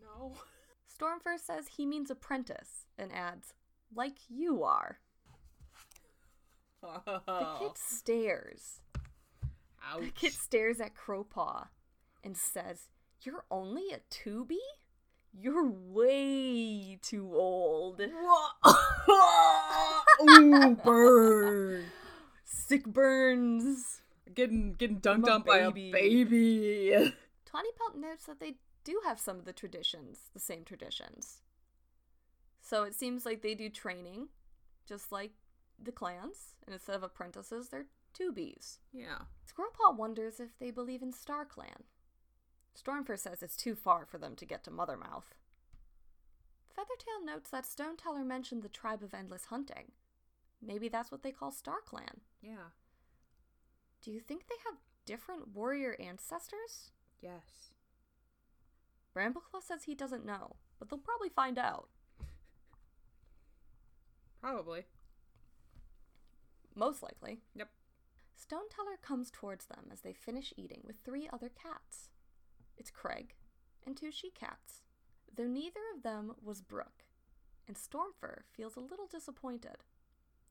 No. 0.00 0.32
Stormfur 1.00 1.38
says 1.38 1.68
he 1.76 1.86
means 1.86 2.10
apprentice 2.10 2.86
and 2.98 3.12
adds, 3.12 3.54
like 3.94 4.16
you 4.28 4.62
are. 4.62 4.98
The 6.82 7.20
Oh. 7.28 7.56
kid 7.60 7.78
stares. 7.78 8.80
The 9.98 10.10
kid 10.10 10.32
stares 10.32 10.80
at 10.80 10.94
Crowpaw 10.94 11.68
and 12.24 12.36
says, 12.36 12.88
You're 13.22 13.44
only 13.50 13.90
a 13.92 14.00
to-be? 14.10 14.60
You're 15.38 15.70
way 15.70 16.98
too 17.02 17.30
old. 17.34 18.00
Ooh, 20.30 20.76
burn. 20.84 21.84
Sick 22.44 22.84
burns. 22.86 24.00
Getting 24.34 24.74
getting 24.74 25.00
dunked 25.00 25.28
on 25.28 25.42
by 25.42 25.58
a 25.58 25.70
baby. 25.70 26.24
baby. 26.24 27.12
Tawny 27.44 27.68
Pelt 27.78 27.96
notes 27.96 28.26
that 28.26 28.40
they 28.40 28.56
do 28.86 29.00
have 29.04 29.18
some 29.18 29.36
of 29.40 29.44
the 29.44 29.52
traditions, 29.52 30.30
the 30.32 30.38
same 30.38 30.64
traditions. 30.64 31.42
So 32.60 32.84
it 32.84 32.94
seems 32.94 33.26
like 33.26 33.42
they 33.42 33.56
do 33.56 33.68
training, 33.68 34.28
just 34.88 35.10
like 35.10 35.32
the 35.82 35.90
clans, 35.90 36.54
and 36.64 36.72
instead 36.72 36.94
of 36.94 37.02
apprentices, 37.02 37.68
they're 37.68 37.86
to-bes. 38.14 38.78
Yeah. 38.92 39.22
Squirrelpaw 39.44 39.96
wonders 39.96 40.38
if 40.38 40.56
they 40.60 40.70
believe 40.70 41.02
in 41.02 41.12
Star 41.12 41.44
Clan. 41.44 41.82
Stormfur 42.80 43.18
says 43.18 43.42
it's 43.42 43.56
too 43.56 43.74
far 43.74 44.06
for 44.06 44.18
them 44.18 44.36
to 44.36 44.46
get 44.46 44.62
to 44.64 44.70
Mothermouth. 44.70 45.34
Feathertail 46.72 47.24
notes 47.24 47.50
that 47.50 47.66
Stone 47.66 47.96
Teller 47.96 48.24
mentioned 48.24 48.62
the 48.62 48.68
tribe 48.68 49.02
of 49.02 49.14
endless 49.14 49.46
hunting. 49.46 49.92
Maybe 50.62 50.88
that's 50.88 51.10
what 51.10 51.24
they 51.24 51.32
call 51.32 51.50
Star 51.50 51.80
Clan. 51.84 52.20
Yeah. 52.40 52.70
Do 54.00 54.12
you 54.12 54.20
think 54.20 54.46
they 54.46 54.54
have 54.64 54.78
different 55.04 55.54
warrior 55.54 55.96
ancestors? 55.98 56.92
Yes. 57.20 57.72
Brambleclaw 59.16 59.62
says 59.62 59.84
he 59.84 59.94
doesn't 59.94 60.26
know, 60.26 60.56
but 60.78 60.90
they'll 60.90 60.98
probably 60.98 61.30
find 61.30 61.58
out. 61.58 61.88
Probably. 64.42 64.84
Most 66.74 67.02
likely. 67.02 67.40
Yep. 67.54 67.70
Stone 68.36 68.68
Teller 68.68 68.98
comes 69.00 69.30
towards 69.30 69.64
them 69.66 69.86
as 69.90 70.02
they 70.02 70.12
finish 70.12 70.52
eating 70.56 70.82
with 70.84 70.96
three 71.02 71.28
other 71.32 71.48
cats. 71.48 72.10
It's 72.76 72.90
Crag 72.90 73.34
and 73.86 73.96
two 73.96 74.10
she 74.12 74.30
cats, 74.30 74.82
though 75.34 75.46
neither 75.46 75.80
of 75.96 76.02
them 76.02 76.34
was 76.42 76.60
Brook, 76.60 77.04
and 77.66 77.76
Stormfur 77.76 78.42
feels 78.52 78.76
a 78.76 78.80
little 78.80 79.06
disappointed. 79.06 79.78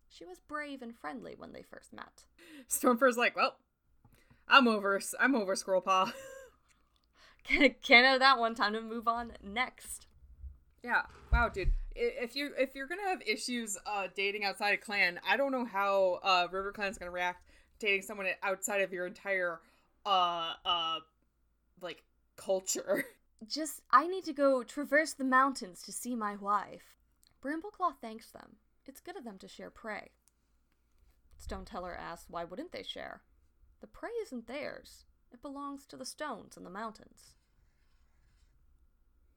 She 0.09 0.25
was 0.25 0.39
brave 0.39 0.81
and 0.81 0.95
friendly 0.95 1.35
when 1.37 1.53
they 1.53 1.61
first 1.61 1.93
met. 1.93 2.23
Stormfur's 2.69 3.17
like, 3.17 3.35
well, 3.35 3.57
I'm 4.47 4.67
over. 4.67 4.99
I'm 5.19 5.35
over 5.35 5.55
Squirrelpaw. 5.55 6.13
Can't 7.47 8.05
have 8.05 8.19
that 8.19 8.39
one 8.39 8.55
time 8.55 8.73
to 8.73 8.81
move 8.81 9.07
on 9.07 9.33
next. 9.43 10.07
yeah. 10.83 11.03
Wow, 11.31 11.49
dude. 11.49 11.71
If 11.95 12.35
you 12.35 12.51
if 12.57 12.75
you're 12.75 12.87
gonna 12.87 13.07
have 13.07 13.21
issues 13.25 13.77
uh 13.85 14.07
dating 14.15 14.43
outside 14.43 14.71
of 14.71 14.81
clan, 14.81 15.19
I 15.27 15.37
don't 15.37 15.51
know 15.51 15.65
how 15.65 16.19
uh 16.23 16.47
River 16.51 16.71
Clan's 16.71 16.97
gonna 16.97 17.11
react 17.11 17.43
dating 17.79 18.01
someone 18.03 18.27
outside 18.43 18.81
of 18.81 18.91
your 18.91 19.05
entire 19.07 19.59
uh 20.05 20.53
uh 20.65 20.99
like 21.81 22.03
culture. 22.35 23.05
Just, 23.47 23.81
I 23.91 24.07
need 24.07 24.23
to 24.25 24.33
go 24.33 24.63
traverse 24.63 25.13
the 25.13 25.23
mountains 25.23 25.81
to 25.83 25.91
see 25.91 26.15
my 26.15 26.35
wife. 26.35 26.95
Brambleclaw 27.43 27.93
thanks 28.01 28.31
them. 28.31 28.55
It's 28.85 29.01
good 29.01 29.17
of 29.17 29.23
them 29.23 29.37
to 29.39 29.47
share 29.47 29.69
prey. 29.69 30.11
Stone 31.37 31.65
Teller 31.65 31.95
asks 31.95 32.25
why 32.29 32.43
wouldn't 32.43 32.71
they 32.71 32.83
share? 32.83 33.21
The 33.81 33.87
prey 33.87 34.09
isn't 34.23 34.47
theirs. 34.47 35.05
It 35.31 35.41
belongs 35.41 35.85
to 35.87 35.97
the 35.97 36.05
stones 36.05 36.57
and 36.57 36.65
the 36.65 36.69
mountains. 36.71 37.34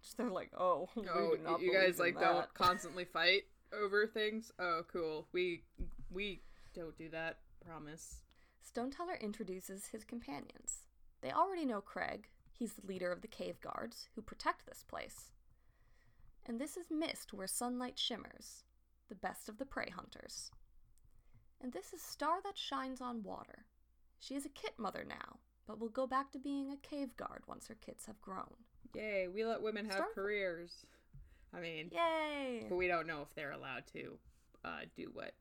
Just 0.08 0.16
they're 0.16 0.30
like, 0.30 0.50
oh, 0.58 0.88
we 0.96 1.02
Oh, 1.08 1.36
do 1.36 1.42
not 1.42 1.60
you 1.60 1.72
guys 1.72 1.94
in 1.94 2.04
like 2.04 2.14
that. 2.14 2.20
don't 2.20 2.54
constantly 2.54 3.04
fight 3.04 3.42
over 3.78 4.06
things? 4.06 4.50
Oh, 4.58 4.82
cool. 4.90 5.26
We 5.32 5.64
we 6.10 6.40
don't 6.74 6.96
do 6.96 7.10
that. 7.10 7.38
Promise. 7.64 8.22
Stone 8.62 8.90
Teller 8.92 9.18
introduces 9.20 9.88
his 9.88 10.04
companions. 10.04 10.86
They 11.20 11.30
already 11.32 11.66
know 11.66 11.80
Crag. 11.82 12.28
He's 12.52 12.72
the 12.72 12.86
leader 12.86 13.12
of 13.12 13.20
the 13.20 13.28
cave 13.28 13.60
guards 13.60 14.08
who 14.14 14.22
protect 14.22 14.64
this 14.66 14.82
place. 14.82 15.30
And 16.46 16.58
this 16.58 16.76
is 16.78 16.90
Mist 16.90 17.34
where 17.34 17.46
sunlight 17.46 17.98
shimmers, 17.98 18.64
the 19.08 19.14
best 19.14 19.48
of 19.48 19.58
the 19.58 19.66
prey 19.66 19.90
hunters. 19.94 20.50
And 21.60 21.72
this 21.72 21.92
is 21.92 22.00
Star 22.00 22.40
that 22.44 22.56
shines 22.56 23.00
on 23.02 23.22
water. 23.22 23.66
She 24.20 24.34
is 24.34 24.46
a 24.46 24.50
kit 24.50 24.72
mother 24.78 25.04
now, 25.06 25.38
but 25.66 25.78
will 25.78 25.88
go 25.90 26.06
back 26.06 26.30
to 26.32 26.38
being 26.38 26.70
a 26.70 26.76
cave 26.88 27.16
guard 27.16 27.42
once 27.46 27.68
her 27.68 27.76
kits 27.84 28.06
have 28.06 28.20
grown. 28.22 28.54
Yay! 28.94 29.28
We 29.28 29.44
let 29.44 29.62
women 29.62 29.86
have 29.86 30.04
careers. 30.14 30.86
I 31.54 31.60
mean, 31.60 31.90
Yay! 31.92 32.66
but 32.68 32.76
we 32.76 32.88
don't 32.88 33.06
know 33.06 33.22
if 33.22 33.34
they're 33.34 33.52
allowed 33.52 33.84
to 33.92 34.18
uh, 34.64 34.80
do 34.96 35.10
what 35.12 35.32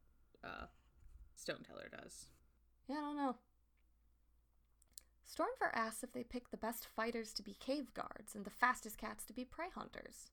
uh, 0.44 0.66
Stone 1.36 1.64
Teller 1.68 1.90
does. 1.92 2.26
Yeah, 2.88 2.98
I 2.98 3.02
don't 3.02 3.18
know. 3.18 3.36
Stormfur 5.28 5.70
asks 5.74 6.04
if 6.04 6.14
they 6.14 6.24
pick 6.24 6.50
the 6.50 6.58
best 6.58 6.88
fighters 6.96 7.34
to 7.34 7.44
be 7.44 7.54
cave 7.60 7.94
guards 7.94 8.34
and 8.34 8.46
the 8.46 8.50
fastest 8.50 8.98
cats 8.98 9.26
to 9.26 9.34
be 9.34 9.44
prey 9.44 9.68
hunters. 9.74 10.32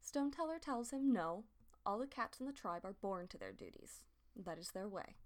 Stone 0.00 0.32
Teller 0.32 0.58
tells 0.58 0.90
him 0.90 1.12
no, 1.12 1.44
all 1.86 1.98
the 1.98 2.06
cats 2.06 2.40
in 2.40 2.46
the 2.46 2.52
tribe 2.52 2.84
are 2.84 2.96
born 3.00 3.28
to 3.28 3.38
their 3.38 3.52
duties. 3.52 4.02
That 4.36 4.58
is 4.58 4.70
their 4.70 4.88
way. 4.88 5.16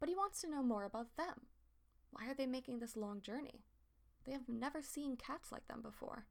But 0.00 0.08
he 0.08 0.14
wants 0.14 0.40
to 0.42 0.50
know 0.50 0.62
more 0.62 0.84
about 0.84 1.16
them. 1.16 1.46
Why 2.10 2.26
are 2.28 2.34
they 2.34 2.46
making 2.46 2.80
this 2.80 2.96
long 2.96 3.20
journey? 3.20 3.62
They 4.26 4.32
have 4.32 4.48
never 4.48 4.82
seen 4.82 5.16
cats 5.16 5.52
like 5.52 5.66
them 5.68 5.80
before. 5.82 6.26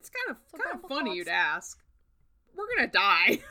It's 0.00 0.10
kind 0.10 0.36
of 0.36 0.42
So 0.50 0.58
kind 0.58 0.74
of 0.82 0.88
funny 0.88 1.10
thoughts? 1.10 1.16
you'd 1.16 1.28
ask. 1.28 1.78
We're 2.54 2.66
gonna 2.76 2.88
die. 2.90 3.38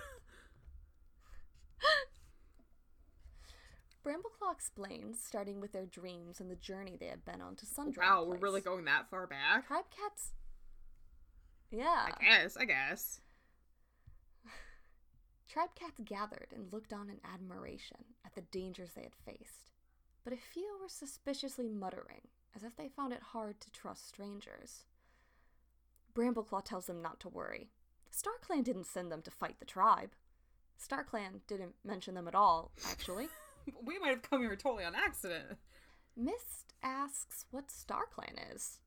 Brambleclaw 4.06 4.52
explains, 4.52 5.22
starting 5.24 5.60
with 5.62 5.72
their 5.74 5.86
dreams 5.86 6.40
and 6.40 6.50
the 6.50 6.56
journey 6.56 6.98
they 7.00 7.06
had 7.08 7.24
been 7.24 7.40
on 7.42 7.56
to 7.58 7.66
Sundrown. 7.66 7.98
wow, 7.98 8.24
we're 8.24 8.38
really 8.38 8.62
going 8.62 8.86
that 8.86 9.10
far 9.12 9.28
back. 9.28 9.68
Tribe 9.68 9.86
cats. 9.96 10.32
Yeah. 11.70 12.08
I 12.08 12.12
guess. 12.20 12.58
I 12.58 12.66
guess. 12.66 13.22
Tribe 15.50 15.70
cats 15.76 16.00
gathered 16.04 16.48
and 16.56 16.74
looked 16.74 16.94
on 16.94 17.10
in 17.12 17.20
admiration 17.32 17.98
at 18.26 18.34
the 18.34 18.42
dangers 18.42 18.92
they 18.96 19.04
had 19.04 19.16
faced, 19.26 19.70
but 20.24 20.34
a 20.34 20.38
few 20.38 20.78
were 20.82 20.90
suspiciously 20.90 21.68
muttering, 21.70 22.28
as 22.56 22.64
if 22.64 22.76
they 22.76 22.90
found 22.90 23.14
it 23.14 23.22
hard 23.22 23.60
to 23.62 23.72
trust 23.72 24.08
strangers. 24.08 24.86
Brambleclaw 26.14 26.64
tells 26.64 26.88
them 26.88 27.02
not 27.02 27.20
to 27.22 27.30
worry. 27.30 27.70
StarClan 28.12 28.64
didn't 28.64 28.86
send 28.86 29.12
them 29.12 29.22
to 29.22 29.32
fight 29.32 29.60
the 29.60 29.66
tribe. 29.66 30.12
StarClan 30.78 31.42
didn't 31.48 31.76
mention 31.86 32.16
them 32.16 32.28
at 32.28 32.36
all, 32.36 32.72
actually. 32.90 33.28
We 33.86 34.00
might 34.00 34.10
have 34.10 34.24
come 34.24 34.42
here 34.42 34.56
totally 34.56 34.84
on 34.86 34.96
accident. 34.96 35.60
Mist 36.18 36.74
asks 36.82 37.46
what 37.52 37.68
StarClan 37.68 38.56
is, 38.56 38.80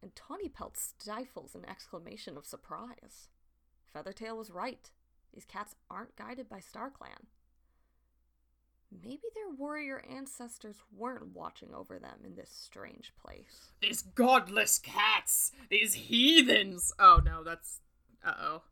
and 0.00 0.14
Tawny 0.14 0.48
Pelt 0.48 0.76
stifles 0.76 1.56
an 1.56 1.68
exclamation 1.68 2.36
of 2.36 2.46
surprise. 2.46 3.28
Feathertail 3.92 4.36
was 4.36 4.50
right. 4.50 4.90
These 5.32 5.44
cats 5.44 5.74
aren't 5.90 6.14
guided 6.14 6.48
by 6.48 6.60
StarClan. 6.60 7.26
Maybe 9.02 9.22
their 9.34 9.54
warrior 9.56 10.02
ancestors 10.10 10.76
weren't 10.96 11.34
watching 11.34 11.74
over 11.74 11.98
them 11.98 12.18
in 12.24 12.36
this 12.36 12.50
strange 12.50 13.12
place. 13.22 13.72
These 13.80 14.02
godless 14.02 14.78
cats! 14.78 15.52
These 15.70 15.94
heathens! 15.94 16.92
Oh 16.98 17.20
no, 17.24 17.42
that's. 17.42 17.80
Uh 18.24 18.34
oh. 18.40 18.62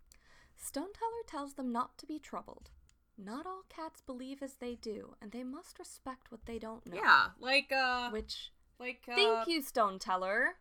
Stone 0.56 0.92
Teller 0.94 1.22
tells 1.26 1.54
them 1.54 1.72
not 1.72 1.98
to 1.98 2.06
be 2.06 2.18
troubled. 2.18 2.70
Not 3.18 3.46
all 3.46 3.62
cats 3.68 4.00
believe 4.00 4.42
as 4.42 4.54
they 4.54 4.74
do, 4.76 5.14
and 5.20 5.32
they 5.32 5.42
must 5.44 5.78
respect 5.78 6.30
what 6.30 6.46
they 6.46 6.58
don't 6.58 6.86
know. 6.86 6.96
Yeah, 6.96 7.26
like, 7.40 7.70
uh. 7.72 8.10
Which, 8.10 8.52
Like, 8.78 9.02
uh. 9.10 9.14
thank 9.14 9.48
you, 9.48 9.62
Stone 9.62 9.98
Teller. 9.98 10.54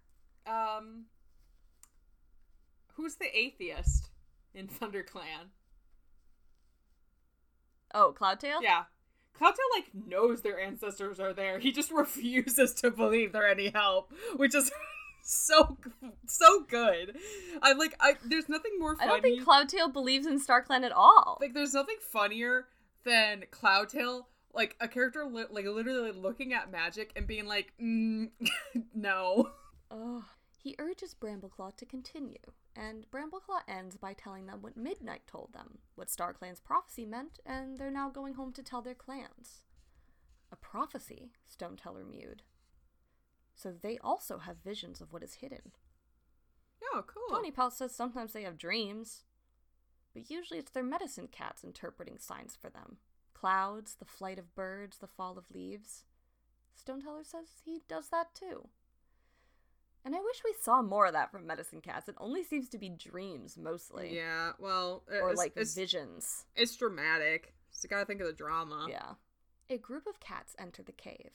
Um. 0.46 1.06
Who's 2.96 3.16
the 3.16 3.36
atheist 3.38 4.10
in 4.54 4.68
ThunderClan? 4.68 5.52
Oh, 7.94 8.14
Cloudtail? 8.18 8.62
Yeah. 8.62 8.84
Cloudtail, 9.40 9.56
like, 9.76 9.86
knows 10.08 10.42
their 10.42 10.60
ancestors 10.60 11.20
are 11.20 11.34
there. 11.34 11.60
He 11.60 11.72
just 11.72 11.92
refuses 11.92 12.74
to 12.76 12.92
believe 12.92 13.32
they're 13.32 13.48
any 13.48 13.70
help, 13.70 14.12
which 14.36 14.54
is 14.56 14.72
so, 15.24 15.78
so 16.28 16.62
good. 16.70 17.18
I 17.62 17.74
like, 17.74 17.96
I, 18.00 18.16
there's 18.26 18.50
nothing 18.50 18.74
more 18.80 18.96
I 19.00 19.08
don't 19.08 19.22
think 19.22 19.44
Cloudtail 19.44 19.92
believes 19.92 20.28
in 20.28 20.40
StarClan 20.40 20.84
at 20.84 20.92
all. 20.92 21.38
like, 21.42 21.54
there's 21.54 21.74
nothing 21.74 21.98
funnier 22.00 22.68
than 23.04 23.46
Cloudtail, 23.52 24.26
like, 24.54 24.76
a 24.80 24.88
character, 24.88 25.26
li- 25.26 25.46
like, 25.50 25.66
literally 25.66 26.12
looking 26.12 26.54
at 26.54 26.72
magic 26.72 27.12
and 27.16 27.26
being 27.26 27.48
like, 27.48 27.74
mm, 27.82 28.30
no. 28.94 29.50
Ugh. 29.90 30.24
He 30.64 30.76
urges 30.78 31.16
Brambleclaw 31.20 31.76
to 31.78 31.86
continue, 31.88 32.38
and 32.76 33.06
Brambleclaw 33.12 33.62
ends 33.68 33.98
by 33.98 34.14
telling 34.14 34.46
them 34.46 34.62
what 34.62 34.78
Midnight 34.78 35.28
told 35.28 35.54
them, 35.54 35.80
what 35.96 36.08
StarClan's 36.08 36.60
prophecy 36.60 37.06
meant, 37.06 37.40
and 37.46 37.78
they're 37.78 37.92
now 37.92 38.10
going 38.10 38.36
home 38.36 38.54
to 38.54 38.64
tell 38.64 38.82
their 38.82 38.96
clans. 38.96 39.64
A 40.52 40.56
prophecy, 40.56 41.32
Stoneteller 41.46 42.04
mewed. 42.04 42.44
So 43.56 43.72
they 43.72 43.98
also 44.00 44.40
have 44.40 44.58
visions 44.64 45.02
of 45.02 45.14
what 45.14 45.24
is 45.24 45.36
hidden. 45.36 45.72
Oh, 46.94 47.04
cool. 47.06 47.24
Tony 47.30 47.52
Tawnypaw 47.52 47.72
says 47.72 47.94
sometimes 47.94 48.34
they 48.34 48.44
have 48.44 48.58
dreams, 48.58 49.24
but 50.14 50.30
usually 50.30 50.60
it's 50.60 50.72
their 50.72 50.84
medicine 50.84 51.28
cats 51.32 51.64
interpreting 51.64 52.18
signs 52.18 52.58
for 52.60 52.70
them. 52.70 52.98
Clouds, 53.34 53.96
the 53.96 54.06
flight 54.06 54.40
of 54.40 54.56
birds, 54.56 54.98
the 54.98 55.08
fall 55.08 55.38
of 55.38 55.52
leaves. 55.52 56.04
Stoneteller 56.76 57.24
says 57.24 57.48
he 57.64 57.82
does 57.88 58.10
that 58.10 58.34
too. 58.34 58.70
And 60.04 60.16
I 60.16 60.20
wish 60.20 60.42
we 60.44 60.54
saw 60.60 60.82
more 60.82 61.06
of 61.06 61.14
that 61.14 61.32
from 61.32 61.46
medicine 61.46 61.80
cats. 61.82 62.10
It 62.10 62.16
only 62.18 62.44
seems 62.44 62.70
to 62.70 62.78
be 62.80 62.90
dreams 62.90 63.58
mostly. 63.58 64.16
Yeah, 64.16 64.54
well, 64.58 65.04
uh, 65.12 65.20
Or 65.20 65.34
like 65.36 65.54
it's, 65.56 65.76
visions. 65.76 66.46
it's 66.56 66.76
dramatic. 66.76 67.54
So 67.72 67.86
you 67.86 67.90
gotta 67.90 68.06
think 68.06 68.22
of 68.22 68.28
the 68.28 68.34
drama. 68.34 68.88
Yeah. 68.90 69.14
A 69.70 69.78
group 69.78 70.08
of 70.08 70.20
cats 70.20 70.56
enter 70.60 70.82
the 70.84 70.92
cave. 70.92 71.32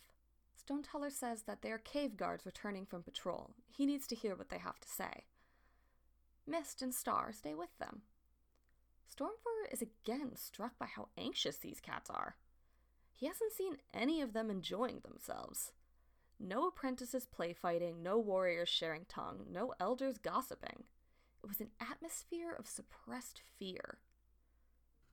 Stoneteller 0.57 1.11
says 1.11 1.42
that 1.42 1.62
they 1.62 1.70
are 1.70 1.79
cave 1.79 2.16
guards 2.16 2.44
returning 2.44 2.87
from 2.87 3.02
patrol. 3.05 3.55
He 3.70 3.87
needs 3.87 4.07
to 4.09 4.16
hear 4.16 4.35
what 4.35 4.48
they 4.48 4.59
have 4.59 4.81
to 4.81 4.88
say. 4.88 5.24
Mist 6.46 6.83
and 6.83 6.92
Star 6.94 7.33
stay 7.33 7.55
with 7.55 7.76
them. 7.79 8.02
Stormfur 9.14 9.72
is 9.72 9.81
again 9.81 10.33
struck 10.35 10.76
by 10.79 10.87
how 10.87 11.09
anxious 11.16 11.57
these 11.59 11.81
cats 11.81 12.11
are. 12.11 12.37
He 13.14 13.26
hasn't 13.26 13.52
seen 13.52 13.76
any 13.94 14.20
of 14.20 14.33
them 14.33 14.50
enjoying 14.50 15.00
themselves. 15.05 15.72
No 16.38 16.68
apprentices 16.68 17.27
play 17.27 17.53
fighting, 17.53 18.03
no 18.03 18.18
warriors 18.18 18.68
sharing 18.68 19.07
tongue, 19.07 19.46
no 19.51 19.72
elders 19.81 20.18
gossiping. 20.18 20.85
It 21.42 21.46
was 21.49 21.61
an 21.61 21.70
atmosphere 21.81 22.55
of 22.59 22.66
suppressed 22.66 23.40
fear. 23.59 23.99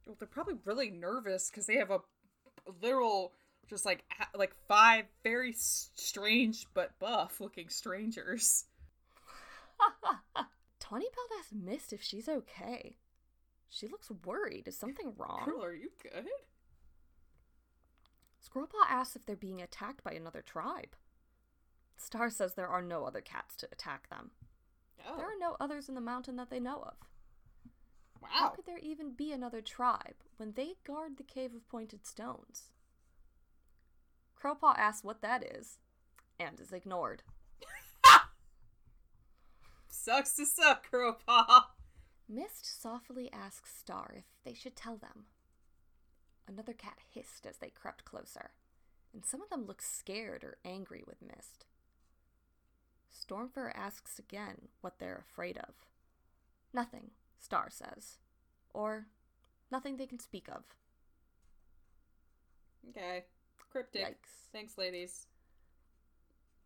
Well, 0.05 0.17
they're 0.19 0.27
probably 0.27 0.55
really 0.65 0.89
nervous 0.89 1.49
because 1.49 1.65
they 1.65 1.75
have 1.75 1.91
a 1.91 2.01
literal, 2.81 3.33
just 3.67 3.85
like 3.85 4.03
like 4.35 4.53
five 4.67 5.05
very 5.23 5.53
strange 5.53 6.65
but 6.73 6.99
buff 6.99 7.39
looking 7.39 7.69
strangers. 7.69 8.65
Tawny 10.79 11.05
asks 11.39 11.53
Mist 11.53 11.93
if 11.93 12.03
she's 12.03 12.27
okay. 12.27 12.97
She 13.69 13.87
looks 13.87 14.11
worried. 14.25 14.67
Is 14.67 14.77
something 14.77 15.13
wrong? 15.17 15.45
Girl, 15.45 15.63
are 15.63 15.73
you 15.73 15.89
good? 16.01 16.27
Squirrelpaw 18.47 18.89
asks 18.89 19.15
if 19.15 19.25
they're 19.25 19.35
being 19.35 19.61
attacked 19.61 20.03
by 20.03 20.11
another 20.11 20.41
tribe. 20.41 20.95
Star 21.97 22.29
says 22.29 22.53
there 22.53 22.67
are 22.67 22.81
no 22.81 23.05
other 23.05 23.21
cats 23.21 23.55
to 23.57 23.67
attack 23.71 24.09
them. 24.09 24.31
Oh, 25.07 25.15
There 25.17 25.25
are 25.25 25.39
no 25.39 25.55
others 25.59 25.89
in 25.89 25.95
the 25.95 26.01
mountain 26.01 26.35
that 26.37 26.49
they 26.49 26.59
know 26.59 26.81
of. 26.83 26.95
wow. 28.21 28.29
How 28.31 28.49
could 28.49 28.65
there 28.65 28.77
even 28.79 29.11
be 29.13 29.31
another 29.31 29.61
tribe 29.61 30.15
when 30.37 30.53
they 30.53 30.75
guard 30.85 31.17
the 31.17 31.23
Cave 31.23 31.53
of 31.55 31.67
Pointed 31.69 32.05
Stones? 32.05 32.71
Crowpaw 34.41 34.75
asks 34.77 35.03
what 35.03 35.21
that 35.21 35.43
is, 35.43 35.79
and 36.39 36.59
is 36.59 36.73
ignored. 36.73 37.23
Sucks 39.87 40.35
to 40.35 40.45
suck, 40.45 40.89
Crowpaw. 40.91 41.63
Mist 42.27 42.81
softly 42.81 43.31
asks 43.31 43.73
Star 43.77 44.13
if 44.17 44.23
they 44.43 44.53
should 44.53 44.75
tell 44.75 44.97
them. 44.97 45.25
Another 46.47 46.73
cat 46.73 46.97
hissed 47.13 47.45
as 47.45 47.57
they 47.57 47.69
crept 47.69 48.03
closer, 48.05 48.51
and 49.13 49.23
some 49.25 49.41
of 49.41 49.49
them 49.49 49.65
looked 49.65 49.83
scared 49.83 50.43
or 50.43 50.57
angry 50.65 51.03
with 51.07 51.21
Mist. 51.21 51.65
Stormfur 53.13 53.71
asks 53.75 54.19
again 54.19 54.69
what 54.81 54.99
they're 54.99 55.23
afraid 55.29 55.57
of. 55.57 55.75
Nothing, 56.73 57.11
Star 57.39 57.69
says. 57.69 58.17
Or 58.73 59.07
nothing 59.71 59.97
they 59.97 60.07
can 60.07 60.19
speak 60.19 60.47
of. 60.49 60.63
Okay, 62.89 63.25
cryptic. 63.71 64.01
Yikes. 64.01 64.49
Thanks, 64.51 64.77
ladies. 64.77 65.27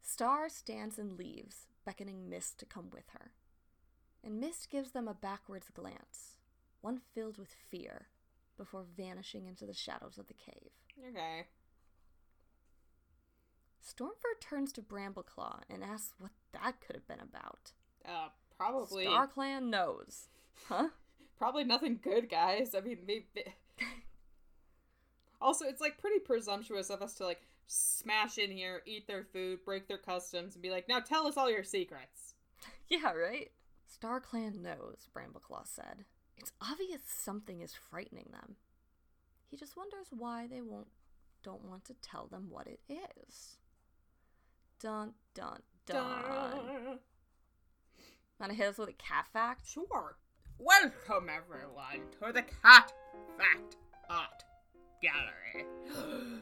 Star 0.01 0.47
stands 0.49 0.97
and 0.97 1.17
leaves, 1.17 1.67
beckoning 1.85 2.29
Mist 2.29 2.57
to 2.59 2.65
come 2.65 2.89
with 2.91 3.09
her. 3.11 3.31
And 4.23 4.39
Mist 4.39 4.69
gives 4.69 4.91
them 4.91 5.07
a 5.07 5.13
backwards 5.13 5.69
glance, 5.73 6.37
one 6.81 7.01
filled 7.13 7.37
with 7.37 7.53
fear, 7.69 8.07
before 8.57 8.85
vanishing 8.95 9.45
into 9.45 9.65
the 9.65 9.73
shadows 9.73 10.17
of 10.17 10.27
the 10.27 10.33
cave. 10.33 10.71
Okay. 11.09 11.47
Stormfur 13.85 14.39
turns 14.41 14.73
to 14.73 14.81
Brambleclaw 14.81 15.61
and 15.69 15.83
asks 15.83 16.13
what 16.19 16.31
that 16.53 16.75
could 16.85 16.95
have 16.95 17.07
been 17.07 17.19
about. 17.19 17.71
Uh, 18.05 18.29
probably. 18.57 19.05
StarClan 19.05 19.69
knows. 19.69 20.27
Huh? 20.67 20.89
Probably 21.37 21.63
nothing 21.63 21.99
good, 22.03 22.29
guys. 22.29 22.73
I 22.75 22.81
mean, 22.81 22.97
maybe. 23.05 23.27
also, 25.41 25.65
it's 25.65 25.81
like 25.81 25.99
pretty 25.99 26.19
presumptuous 26.19 26.89
of 26.89 27.03
us 27.03 27.13
to 27.15 27.25
like 27.25 27.41
smash 27.67 28.39
in 28.39 28.49
here, 28.49 28.81
eat 28.87 29.07
their 29.07 29.23
food, 29.23 29.63
break 29.63 29.87
their 29.87 29.99
customs, 29.99 30.55
and 30.55 30.63
be 30.63 30.71
like, 30.71 30.89
"Now 30.89 30.99
tell 30.99 31.27
us 31.27 31.37
all 31.37 31.51
your 31.51 31.63
secrets." 31.63 32.33
Yeah, 32.89 33.11
right? 33.11 33.51
Star 33.85 34.21
Clan 34.21 34.61
knows, 34.61 35.09
Brambleclaw 35.13 35.67
said. 35.67 36.05
It's 36.37 36.53
obvious 36.61 37.01
something 37.05 37.59
is 37.59 37.73
frightening 37.73 38.29
them. 38.31 38.55
He 39.49 39.57
just 39.57 39.75
wonders 39.75 40.07
why 40.11 40.47
they 40.47 40.61
won't 40.61 40.87
don't 41.43 41.65
want 41.65 41.83
to 41.85 41.95
tell 42.01 42.27
them 42.27 42.47
what 42.49 42.67
it 42.67 42.79
is. 42.89 43.57
Dun 44.79 45.13
dun 45.33 45.61
dun. 45.87 46.99
Wanna 48.39 48.53
hit 48.53 48.67
us 48.67 48.77
with 48.77 48.89
a 48.89 48.93
cat 48.93 49.25
fact? 49.31 49.67
Sure. 49.69 50.17
Welcome 50.59 51.29
everyone 51.29 52.07
to 52.19 52.33
the 52.33 52.41
Cat 52.41 52.91
Fact 53.37 53.77
Art 54.09 54.43
Gallery. 55.01 55.65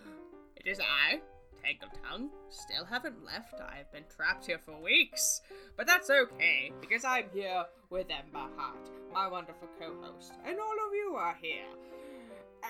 it 0.56 0.66
is 0.66 0.80
I, 0.80 1.22
Tangle 1.64 2.30
Still 2.50 2.86
haven't 2.86 3.24
left. 3.24 3.62
I've 3.62 3.92
been 3.92 4.06
trapped 4.16 4.48
here 4.48 4.58
for 4.58 4.82
weeks. 4.82 5.42
But 5.78 5.86
that's 5.86 6.10
okay, 6.10 6.72
because 6.82 7.06
I'm 7.06 7.26
here 7.32 7.66
with 7.92 8.08
Ember 8.10 8.48
Hart, 8.58 8.90
my 9.14 9.28
wonderful 9.28 9.68
co-host, 9.80 10.34
and 10.44 10.60
all 10.60 10.88
of 10.88 10.94
you 10.94 11.16
are 11.16 11.38
here. 11.40 11.68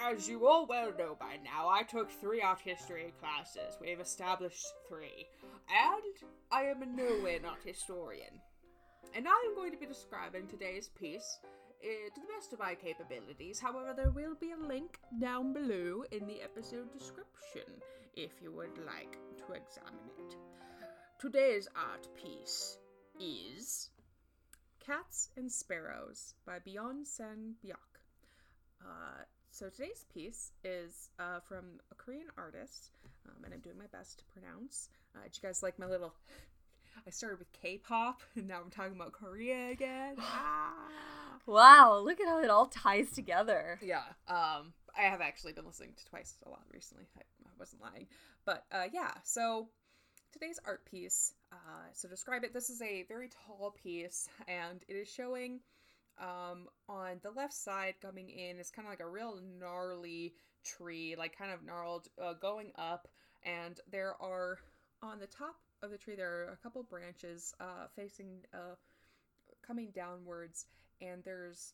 As 0.03 0.27
you 0.27 0.47
all 0.47 0.65
well 0.65 0.91
know 0.97 1.15
by 1.19 1.37
now, 1.43 1.69
I 1.69 1.83
took 1.83 2.11
three 2.11 2.41
art 2.41 2.59
history 2.59 3.13
classes. 3.19 3.77
We've 3.79 3.99
established 3.99 4.65
three. 4.87 5.27
And 5.69 6.29
I 6.51 6.63
am 6.63 6.83
in 6.83 6.95
no 6.95 7.21
way 7.23 7.37
an 7.37 7.45
art 7.45 7.59
historian. 7.63 8.41
And 9.15 9.27
I 9.27 9.45
am 9.47 9.55
going 9.55 9.71
to 9.71 9.77
be 9.77 9.85
describing 9.85 10.47
today's 10.47 10.89
piece 10.89 11.39
uh, 11.83 12.09
to 12.13 12.21
the 12.21 12.27
best 12.27 12.53
of 12.53 12.59
my 12.59 12.75
capabilities. 12.75 13.59
However, 13.59 13.93
there 13.95 14.11
will 14.11 14.35
be 14.35 14.51
a 14.51 14.67
link 14.67 14.99
down 15.19 15.53
below 15.53 16.03
in 16.11 16.27
the 16.27 16.41
episode 16.41 16.91
description 16.91 17.81
if 18.15 18.31
you 18.41 18.51
would 18.51 18.77
like 18.85 19.17
to 19.37 19.53
examine 19.53 20.09
it. 20.19 20.35
Today's 21.19 21.67
art 21.75 22.07
piece 22.15 22.77
is 23.19 23.89
Cats 24.85 25.29
and 25.37 25.51
Sparrows 25.51 26.35
by 26.45 26.59
Beyond 26.59 27.07
San. 27.07 27.55
Uh, 28.81 29.23
so 29.55 29.69
today's 29.69 30.03
piece 30.13 30.51
is 30.65 31.11
uh, 31.17 31.39
from 31.39 31.79
a 31.89 31.95
Korean 31.95 32.27
artist, 32.37 32.91
um, 33.25 33.41
and 33.45 33.53
I'm 33.53 33.61
doing 33.61 33.77
my 33.77 33.87
best 33.97 34.19
to 34.19 34.25
pronounce. 34.25 34.89
Uh, 35.15 35.23
did 35.23 35.37
you 35.37 35.47
guys 35.47 35.63
like 35.63 35.79
my 35.79 35.85
little 35.85 36.13
I 37.07 37.09
started 37.09 37.39
with 37.39 37.53
K-pop, 37.53 38.21
and 38.35 38.49
now 38.49 38.59
I'm 38.61 38.69
talking 38.69 38.97
about 38.97 39.13
Korea 39.13 39.69
again. 39.69 40.15
ah. 40.19 40.73
Wow, 41.45 42.01
look 42.03 42.19
at 42.19 42.27
how 42.27 42.43
it 42.43 42.49
all 42.49 42.65
ties 42.65 43.11
together. 43.11 43.79
Yeah. 43.81 44.03
Um, 44.27 44.73
I 44.97 45.03
have 45.03 45.21
actually 45.21 45.53
been 45.53 45.65
listening 45.65 45.93
to 45.95 46.05
Twice 46.05 46.35
a 46.45 46.49
lot 46.49 46.63
recently. 46.73 47.05
I, 47.17 47.21
I 47.21 47.51
wasn't 47.57 47.81
lying, 47.81 48.07
but 48.45 48.65
uh, 48.73 48.87
yeah. 48.91 49.11
So 49.23 49.69
today's 50.33 50.59
art 50.65 50.83
piece. 50.83 51.33
Uh, 51.53 51.87
so 51.93 52.09
describe 52.09 52.43
it. 52.43 52.53
This 52.53 52.69
is 52.69 52.81
a 52.81 53.05
very 53.07 53.29
tall 53.47 53.73
piece, 53.81 54.27
and 54.49 54.83
it 54.89 54.95
is 54.95 55.07
showing 55.07 55.61
um, 56.19 56.67
on 56.87 57.19
the 57.23 57.31
left 57.31 57.53
side 57.53 57.95
coming 58.01 58.29
in 58.29 58.59
is 58.59 58.69
kind 58.69 58.87
of 58.87 58.91
like 58.91 58.99
a 59.01 59.07
real 59.07 59.39
gnarly 59.59 60.33
tree, 60.63 61.15
like 61.17 61.37
kind 61.37 61.51
of 61.51 61.63
gnarled, 61.63 62.07
uh, 62.21 62.33
going 62.33 62.71
up, 62.77 63.07
and 63.43 63.79
there 63.91 64.15
are 64.21 64.59
on 65.01 65.19
the 65.19 65.27
top 65.27 65.55
of 65.83 65.91
the 65.91 65.97
tree 65.97 66.15
there 66.15 66.29
are 66.47 66.53
a 66.53 66.63
couple 66.63 66.81
branches 66.83 67.53
uh, 67.59 67.87
facing 67.95 68.39
uh, 68.53 68.75
coming 69.65 69.91
downwards, 69.93 70.65
and 71.01 71.23
there's 71.23 71.73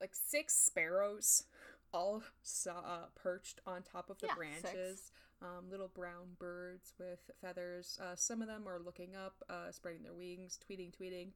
like 0.00 0.14
six 0.14 0.54
sparrows 0.54 1.44
all 1.92 2.22
uh, 2.68 3.06
perched 3.14 3.60
on 3.66 3.82
top 3.82 4.10
of 4.10 4.18
the 4.18 4.28
Yeah, 4.28 4.34
branches. 4.34 5.12
Um, 5.42 5.70
little 5.70 5.88
brown 5.88 6.36
birds 6.38 6.92
with 6.98 7.30
feathers. 7.40 7.98
Uh, 8.00 8.14
some 8.14 8.42
of 8.42 8.48
them 8.48 8.68
are 8.68 8.78
looking 8.78 9.16
up, 9.16 9.42
uh, 9.48 9.70
spreading 9.70 10.02
their 10.02 10.12
wings, 10.12 10.58
tweeting, 10.58 10.92
tweeting. 10.94 11.28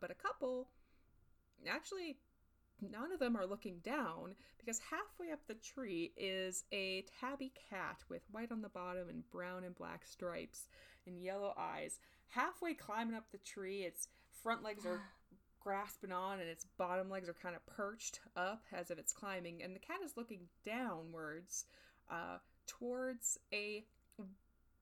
But 0.00 0.12
a 0.12 0.14
couple 0.14 0.68
actually 1.66 2.18
none 2.80 3.12
of 3.12 3.18
them 3.18 3.36
are 3.36 3.46
looking 3.46 3.78
down 3.82 4.34
because 4.58 4.78
halfway 4.78 5.32
up 5.32 5.40
the 5.46 5.54
tree 5.54 6.12
is 6.16 6.64
a 6.72 7.04
tabby 7.20 7.52
cat 7.70 7.98
with 8.08 8.22
white 8.30 8.52
on 8.52 8.62
the 8.62 8.68
bottom 8.68 9.08
and 9.08 9.28
brown 9.30 9.64
and 9.64 9.74
black 9.74 10.04
stripes 10.04 10.68
and 11.06 11.22
yellow 11.22 11.54
eyes. 11.58 11.98
Halfway 12.28 12.74
climbing 12.74 13.16
up 13.16 13.24
the 13.32 13.38
tree, 13.38 13.82
its 13.82 14.08
front 14.42 14.62
legs 14.62 14.84
are 14.86 15.00
grasping 15.60 16.12
on 16.12 16.40
and 16.40 16.48
its 16.48 16.66
bottom 16.76 17.10
legs 17.10 17.28
are 17.28 17.34
kind 17.34 17.56
of 17.56 17.66
perched 17.66 18.20
up 18.36 18.62
as 18.72 18.90
if 18.90 18.98
it's 18.98 19.12
climbing, 19.12 19.62
and 19.62 19.74
the 19.74 19.80
cat 19.80 19.98
is 20.04 20.16
looking 20.16 20.42
downwards 20.64 21.64
uh, 22.10 22.38
towards 22.66 23.38
a 23.52 23.84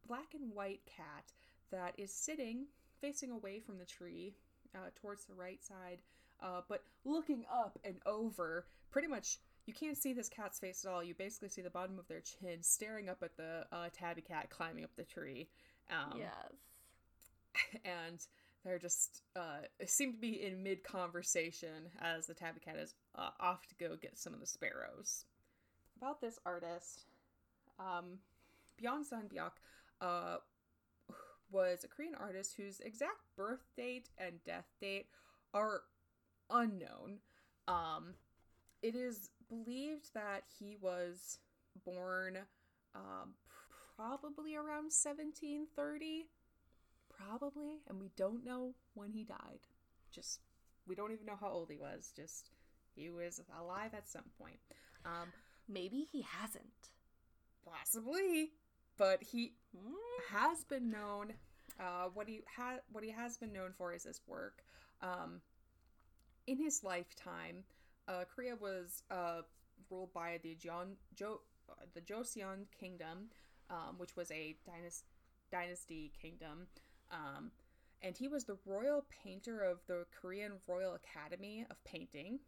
black 0.06 0.34
and 0.34 0.52
white 0.54 0.82
cat 0.86 1.32
that 1.70 1.94
is 1.98 2.12
sitting 2.12 2.66
facing 3.00 3.30
away 3.30 3.60
from 3.60 3.78
the 3.78 3.84
tree 3.84 4.34
uh, 4.74 4.90
towards 5.00 5.24
the 5.24 5.34
right 5.34 5.64
side, 5.64 5.98
uh, 6.42 6.62
but 6.68 6.82
looking 7.04 7.44
up 7.52 7.78
and 7.84 7.96
over. 8.06 8.66
Pretty 8.90 9.08
much, 9.08 9.38
you 9.66 9.74
can't 9.74 9.96
see 9.96 10.12
this 10.12 10.28
cat's 10.28 10.58
face 10.58 10.84
at 10.84 10.90
all. 10.90 11.02
You 11.02 11.14
basically 11.14 11.48
see 11.48 11.62
the 11.62 11.70
bottom 11.70 11.98
of 11.98 12.08
their 12.08 12.20
chin 12.20 12.62
staring 12.62 13.08
up 13.08 13.18
at 13.22 13.36
the 13.36 13.66
uh, 13.72 13.88
tabby 13.92 14.22
cat 14.22 14.48
climbing 14.50 14.84
up 14.84 14.90
the 14.96 15.04
tree. 15.04 15.48
Um, 15.90 16.18
yes. 16.18 16.30
And 17.86 18.20
they're 18.64 18.78
just 18.78 19.22
uh, 19.34 19.60
seem 19.86 20.12
to 20.12 20.18
be 20.18 20.44
in 20.44 20.62
mid 20.62 20.84
conversation 20.84 21.88
as 22.00 22.26
the 22.26 22.34
tabby 22.34 22.60
cat 22.60 22.76
is 22.76 22.94
uh, 23.14 23.30
off 23.40 23.66
to 23.68 23.74
go 23.76 23.96
get 23.96 24.18
some 24.18 24.34
of 24.34 24.40
the 24.40 24.46
sparrows. 24.46 25.24
About 25.96 26.20
this 26.20 26.38
artist, 26.44 27.06
um, 27.78 28.18
Byeon 28.78 29.06
Sang-byeok 29.06 29.52
uh, 30.02 30.36
was 31.50 31.84
a 31.84 31.88
Korean 31.88 32.14
artist 32.14 32.54
whose 32.56 32.80
exact 32.80 33.22
birth 33.36 33.64
date 33.76 34.10
and 34.18 34.42
death 34.44 34.66
date 34.80 35.06
are 35.54 35.82
unknown. 36.50 37.18
Um, 37.68 38.14
it 38.82 38.94
is 38.94 39.30
believed 39.48 40.14
that 40.14 40.44
he 40.58 40.76
was 40.80 41.38
born 41.84 42.38
um, 42.94 43.34
probably 43.96 44.54
around 44.56 44.92
1730 44.92 46.26
probably 47.08 47.80
and 47.88 48.00
we 48.00 48.10
don't 48.16 48.44
know 48.44 48.74
when 48.94 49.10
he 49.12 49.24
died. 49.24 49.60
Just 50.12 50.40
we 50.86 50.94
don't 50.94 51.12
even 51.12 51.26
know 51.26 51.36
how 51.40 51.48
old 51.50 51.70
he 51.70 51.76
was 51.76 52.12
just 52.14 52.50
he 52.94 53.10
was 53.10 53.40
alive 53.58 53.92
at 53.94 54.08
some 54.08 54.24
point. 54.38 54.58
Um 55.04 55.32
maybe 55.68 56.06
he 56.10 56.22
hasn't. 56.22 56.90
Possibly 57.64 58.52
but 58.98 59.22
he 59.22 59.54
Hmm? 59.76 59.94
has 60.30 60.64
been 60.64 60.90
known 60.90 61.34
uh 61.80 62.08
what 62.12 62.28
he 62.28 62.42
had 62.56 62.80
what 62.92 63.04
he 63.04 63.10
has 63.10 63.36
been 63.36 63.52
known 63.52 63.72
for 63.76 63.92
is 63.92 64.04
his 64.04 64.20
work. 64.26 64.62
Um 65.02 65.40
in 66.46 66.58
his 66.58 66.82
lifetime 66.84 67.64
uh 68.08 68.24
korea 68.34 68.54
was 68.60 69.02
uh 69.10 69.42
ruled 69.90 70.12
by 70.12 70.38
the 70.42 70.56
Jeon, 70.56 70.94
jo, 71.14 71.40
uh, 71.70 71.74
the 71.94 72.00
joseon 72.00 72.66
kingdom 72.78 73.28
um 73.70 73.96
which 73.98 74.16
was 74.16 74.30
a 74.30 74.56
dynasty 74.66 75.06
dynasty 75.50 76.12
kingdom 76.20 76.66
um 77.10 77.50
and 78.02 78.16
he 78.16 78.28
was 78.28 78.44
the 78.44 78.56
royal 78.66 79.04
painter 79.22 79.62
of 79.62 79.78
the 79.86 80.04
korean 80.20 80.52
royal 80.66 80.94
academy 80.94 81.64
of 81.70 81.82
painting 81.84 82.38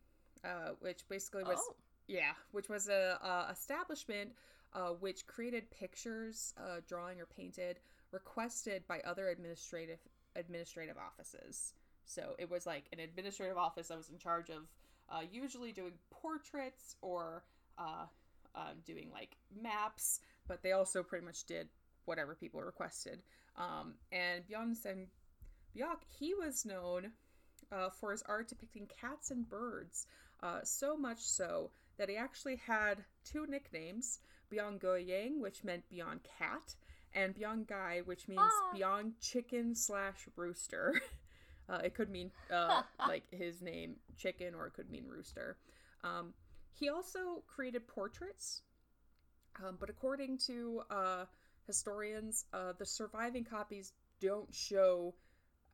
uh 0.45 0.71
which 0.81 1.07
basically 1.09 1.45
was 1.45 1.59
Oh. 1.61 1.75
yeah, 2.07 2.33
which 2.53 2.69
was 2.69 2.89
a, 2.89 3.19
a 3.23 3.53
establishment 3.53 4.31
uh, 4.75 4.91
which 5.01 5.27
created 5.27 5.71
pictures, 5.71 6.55
uh, 6.59 6.81
drawing 6.87 7.21
or 7.21 7.27
painted, 7.27 7.81
requested 8.13 8.87
by 8.87 9.01
other 9.01 9.29
administrative 9.29 9.99
administrative 10.37 10.97
offices. 10.97 11.75
So 12.09 12.35
it 12.39 12.51
was 12.51 12.67
like 12.67 12.87
an 12.93 12.99
administrative 13.01 13.57
office 13.57 13.89
that 13.89 13.97
was 13.97 14.09
in 14.11 14.19
charge 14.19 14.49
of 14.51 14.63
uh, 15.11 15.21
usually 15.31 15.73
doing 15.73 15.93
portraits 16.11 16.97
or 17.03 17.45
uh, 17.79 18.07
um, 18.55 18.79
doing 18.85 19.11
like 19.13 19.37
maps, 19.63 20.21
but 20.47 20.63
they 20.63 20.73
also 20.73 21.03
pretty 21.03 21.25
much 21.25 21.45
did 21.45 21.69
whatever 22.07 22.35
people 22.35 22.61
requested. 22.63 23.23
Um, 23.57 23.95
and 24.11 24.43
Byeon 24.47 24.75
Sang-byeok, 24.77 26.01
he 26.19 26.35
was 26.35 26.65
known 26.65 27.13
uh, 27.71 27.91
for 27.91 28.13
his 28.13 28.23
art 28.23 28.49
depicting 28.49 28.87
cats 29.01 29.31
and 29.31 29.49
birds, 29.49 30.07
uh, 30.43 30.61
so 30.65 30.97
much 30.97 31.21
so 31.21 31.71
that 31.99 32.09
he 32.09 32.17
actually 32.17 32.57
had 32.57 33.05
two 33.25 33.47
nicknames 33.47 34.21
Byong 34.51 34.81
Goyang, 34.81 35.41
which 35.41 35.63
meant 35.65 35.89
beyond 35.91 36.21
cat, 36.39 36.75
and 37.13 37.35
Byong 37.35 37.67
Guy, 37.67 38.01
which 38.05 38.29
means 38.29 38.41
Ah. 38.43 38.71
beyond 38.73 39.21
chicken 39.21 39.75
slash 39.75 40.27
rooster. 40.37 40.99
Uh, 41.69 41.81
it 41.85 41.95
could 41.95 42.11
mean 42.11 42.31
uh, 42.53 42.83
like 43.09 43.25
his 43.31 43.61
name, 43.61 43.97
chicken, 44.17 44.55
or 44.55 44.67
it 44.67 44.73
could 44.73 44.91
mean 44.91 45.07
rooster. 45.07 45.57
Um, 46.03 46.33
he 46.73 46.89
also 46.89 47.43
created 47.47 47.87
portraits, 47.87 48.63
um, 49.63 49.77
but 49.81 49.91
according 49.91 50.39
to 50.47 50.83
uh, 50.91 51.25
historians, 51.67 52.45
uh, 52.53 52.73
the 52.79 52.87
surviving 52.87 53.45
copies 53.45 53.93
don't 54.21 54.53
show 54.55 55.15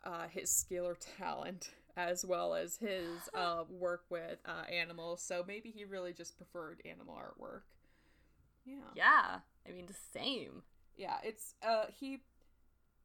uh, 0.05 0.27
his 0.29 0.51
skill 0.51 0.87
or 0.87 0.97
talent 1.19 1.71
as 1.97 2.25
well 2.25 2.55
as 2.55 2.77
his 2.77 3.07
uh, 3.35 3.65
work 3.69 4.05
with 4.11 4.39
uh, 4.47 4.63
animals. 4.71 5.23
So 5.23 5.45
maybe 5.47 5.71
he 5.71 5.85
really 5.85 6.13
just 6.13 6.37
preferred 6.37 6.83
animal 6.85 7.15
artwork. 7.17 7.63
Yeah. 8.65 8.75
Yeah. 8.95 9.39
I 9.69 9.73
mean, 9.73 9.87
the 9.87 10.19
same. 10.19 10.63
Yeah, 10.97 11.17
it's 11.25 11.55
uh 11.67 11.87
he 11.99 12.21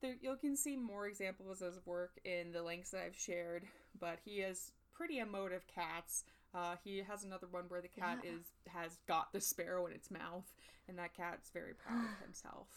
there 0.02 0.16
you 0.22 0.36
can 0.40 0.56
see 0.56 0.76
more 0.76 1.08
examples 1.08 1.62
of 1.62 1.74
his 1.74 1.86
work 1.86 2.20
in 2.26 2.52
the 2.52 2.64
links 2.64 2.92
that 2.92 3.04
I've 3.06 3.18
shared, 3.20 3.66
but 4.00 4.20
he 4.24 4.40
has 4.40 4.72
pretty 4.94 5.20
emotive 5.20 5.66
cats. 5.68 6.24
Uh 6.54 6.76
he 6.84 7.00
has 7.08 7.24
another 7.24 7.48
one 7.50 7.66
where 7.68 7.82
the 7.82 7.88
cat 7.88 8.20
Yeah. 8.24 8.32
is 8.32 8.42
has 8.68 8.98
got 9.08 9.32
the 9.34 9.42
sparrow 9.42 9.86
in 9.86 9.94
its 9.94 10.10
mouth 10.12 10.52
and 10.88 10.98
that 10.98 11.14
cat's 11.14 11.50
very 11.52 11.74
proud 11.74 12.04
of 12.06 12.20
himself. 12.26 12.68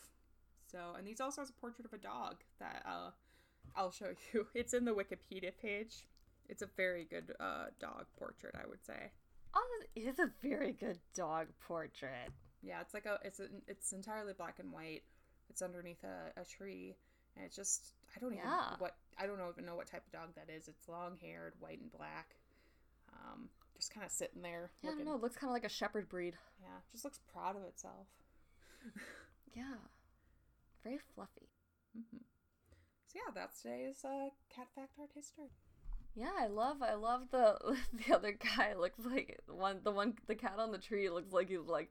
So, 0.70 0.78
and 0.96 1.06
he's 1.06 1.20
also 1.20 1.42
has 1.42 1.50
a 1.50 1.54
portrait 1.54 1.87
of 1.87 1.92
a 1.92 1.98
dog 1.98 2.37
that 2.58 2.82
uh 2.87 3.11
I'll 3.76 3.90
show 3.92 4.12
you. 4.32 4.46
It's 4.54 4.74
in 4.74 4.85
the 4.85 4.94
Wikipedia 4.94 5.52
page. 5.61 6.06
It's 6.48 6.62
a 6.62 6.68
very 6.76 7.04
good 7.04 7.32
uh 7.40 7.66
dog 7.80 8.06
portrait, 8.18 8.54
I 8.62 8.66
would 8.68 8.85
say. 8.85 9.11
Oh, 9.54 9.80
it 9.94 10.00
is 10.00 10.18
a 10.18 10.30
very 10.42 10.72
good 10.72 10.98
dog 11.14 11.48
portrait. 11.66 12.30
Yeah, 12.62 12.80
it's 12.80 12.94
like 12.94 13.06
a 13.06 13.18
it's 13.24 13.40
a, 13.40 13.46
it's 13.68 13.92
entirely 13.92 14.32
black 14.32 14.58
and 14.58 14.72
white. 14.72 15.02
It's 15.50 15.62
underneath 15.62 16.02
a, 16.04 16.40
a 16.40 16.44
tree, 16.44 16.96
and 17.37 17.45
it's 17.45 17.57
just 17.57 17.92
I 18.16 18.21
don't 18.21 18.33
even 18.35 18.45
Yeah. 18.45 18.75
what 18.79 18.97
I 19.18 19.27
don't 19.27 19.38
even 19.51 19.64
know 19.66 19.77
what 19.77 19.87
type 19.87 20.05
of 20.07 20.12
dog 20.12 20.35
that 20.37 20.49
is. 20.53 20.68
It's 20.68 20.88
long 20.88 21.16
haired, 21.21 21.55
white 21.61 21.81
and 21.81 21.90
black. 21.92 22.37
Um, 23.12 23.49
just 23.77 23.92
kind 23.92 24.07
of 24.07 24.12
sitting 24.12 24.42
there. 24.42 24.71
Yeah, 24.83 24.90
I 24.90 24.95
don't 24.95 25.05
know. 25.05 25.14
It 25.14 25.21
looks 25.23 25.37
kind 25.37 25.51
of 25.51 25.55
like 25.55 25.64
a 25.64 25.68
shepherd 25.68 26.09
breed. 26.09 26.35
Yeah, 26.61 26.79
just 26.90 27.05
looks 27.05 27.21
proud 27.33 27.57
of 27.57 27.62
itself. 27.64 28.07
Yeah. 29.55 29.77
Very 30.83 30.99
fluffy. 31.14 31.51
hmm 31.95 32.16
So 33.07 33.18
yeah, 33.18 33.33
that's 33.35 33.61
today's 33.61 34.03
uh, 34.05 34.31
cat 34.55 34.68
fact 34.75 34.92
art 34.99 35.11
history. 35.14 35.51
Yeah, 36.14 36.31
I 36.38 36.47
love 36.47 36.83
I 36.83 36.95
love 36.95 37.29
the 37.31 37.59
the 37.92 38.14
other 38.14 38.33
guy 38.33 38.75
looks 38.75 39.05
like 39.05 39.40
one 39.47 39.81
the 39.83 39.90
one 39.90 40.14
the 40.27 40.35
cat 40.35 40.55
on 40.59 40.73
the 40.73 40.79
tree 40.79 41.09
looks 41.11 41.33
like 41.33 41.49
he's 41.51 41.66
like 41.66 41.90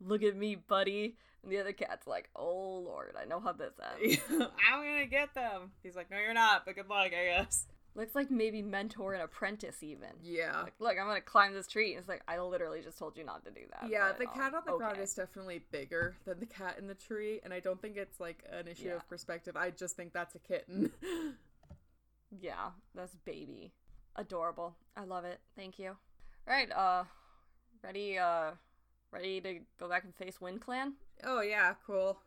look 0.00 0.22
at 0.22 0.36
me, 0.36 0.54
buddy. 0.56 1.16
And 1.42 1.52
the 1.52 1.58
other 1.58 1.72
cat's 1.72 2.06
like, 2.06 2.28
"Oh 2.34 2.78
lord, 2.84 3.14
I 3.20 3.24
know 3.24 3.40
how 3.40 3.52
this 3.52 3.74
ends." 4.02 4.18
I'm 4.30 4.82
gonna 4.82 5.06
get 5.06 5.34
them. 5.34 5.70
He's 5.82 5.94
like, 5.96 6.10
no, 6.10 6.18
you're 6.18 6.34
not, 6.34 6.64
but 6.64 6.74
good 6.74 6.88
luck, 6.88 7.12
I 7.12 7.24
guess. 7.38 7.66
looks 7.94 8.14
like 8.14 8.30
maybe 8.30 8.62
mentor 8.62 9.14
and 9.14 9.22
apprentice 9.22 9.82
even. 9.82 10.08
Yeah. 10.22 10.62
Like, 10.62 10.74
look, 10.80 10.96
I'm 11.00 11.14
to 11.14 11.20
climb 11.20 11.54
this 11.54 11.66
tree. 11.66 11.92
And 11.92 12.00
it's 12.00 12.08
like, 12.08 12.22
I 12.28 12.38
literally 12.40 12.82
just 12.82 12.98
told 12.98 13.16
you 13.16 13.24
not 13.24 13.44
to 13.44 13.50
do 13.50 13.60
that. 13.70 13.88
Yeah, 13.90 14.12
the 14.12 14.26
cat 14.26 14.52
um, 14.52 14.56
on 14.56 14.62
the 14.66 14.76
ground 14.76 14.98
is 14.98 15.14
definitely 15.14 15.62
bigger 15.70 16.14
than 16.26 16.40
the 16.40 16.46
cat 16.46 16.76
in 16.78 16.88
the 16.88 16.94
tree, 16.94 17.40
and 17.44 17.54
I 17.54 17.60
don't 17.60 17.80
think 17.80 17.96
it's 17.96 18.18
like 18.20 18.44
an 18.52 18.66
issue 18.68 18.88
Yeah. 18.88 18.96
of 18.96 19.08
perspective. 19.08 19.56
I 19.56 19.70
just 19.70 19.96
think 19.96 20.12
that's 20.12 20.34
a 20.34 20.38
kitten. 20.40 20.92
Yeah, 22.40 22.70
that's 22.94 23.14
baby. 23.24 23.72
Adorable. 24.16 24.74
I 24.96 25.04
love 25.04 25.24
it. 25.24 25.38
Thank 25.56 25.78
you. 25.78 25.90
All 25.90 25.96
right, 26.54 26.70
uh 26.72 27.04
ready 27.82 28.18
uh 28.18 28.50
ready 29.16 29.40
to 29.40 29.60
go 29.78 29.88
back 29.88 30.04
and 30.04 30.14
face 30.14 30.38
WindClan? 30.40 30.92
oh 31.24 31.40
yeah, 31.40 31.74
cool. 31.86 32.18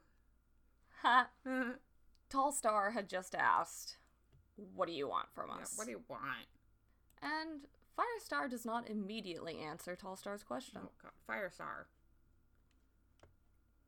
Ha. 1.04 1.30
Tallstar 2.32 2.94
had 2.94 3.08
just 3.10 3.34
asked, 3.36 3.98
"What 4.76 4.88
do 4.88 4.94
you 4.94 5.08
want 5.08 5.28
from 5.34 5.50
us?" 5.52 5.74
what 5.78 5.86
do 5.86 5.92
you 5.92 6.02
want? 6.10 6.48
And 7.22 7.62
Firestar 7.98 8.50
does 8.50 8.66
not 8.66 8.90
immediately 8.90 9.60
answer 9.60 9.96
Tallstar's 9.96 10.44
question. 10.44 10.82
Oh 10.84 10.92
god, 11.02 11.12
Firestar. 11.28 11.86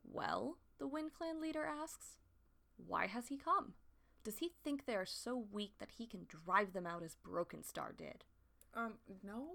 Well, 0.04 0.58
the 0.80 0.88
WindClan 0.88 1.42
leader 1.42 1.64
asks, 1.64 2.18
"Why 2.78 3.08
has 3.08 3.28
he 3.28 3.38
come? 3.38 3.74
Does 4.24 4.38
he 4.40 4.52
think 4.64 4.86
they 4.86 4.96
are 4.96 5.06
so 5.06 5.46
weak 5.52 5.74
that 5.80 5.92
he 5.98 6.06
can 6.06 6.26
drive 6.28 6.74
them 6.74 6.86
out 6.88 7.04
as 7.04 7.16
Brokenstar 7.16 7.96
did?" 7.96 8.24
Um, 8.74 8.94
no. 9.24 9.48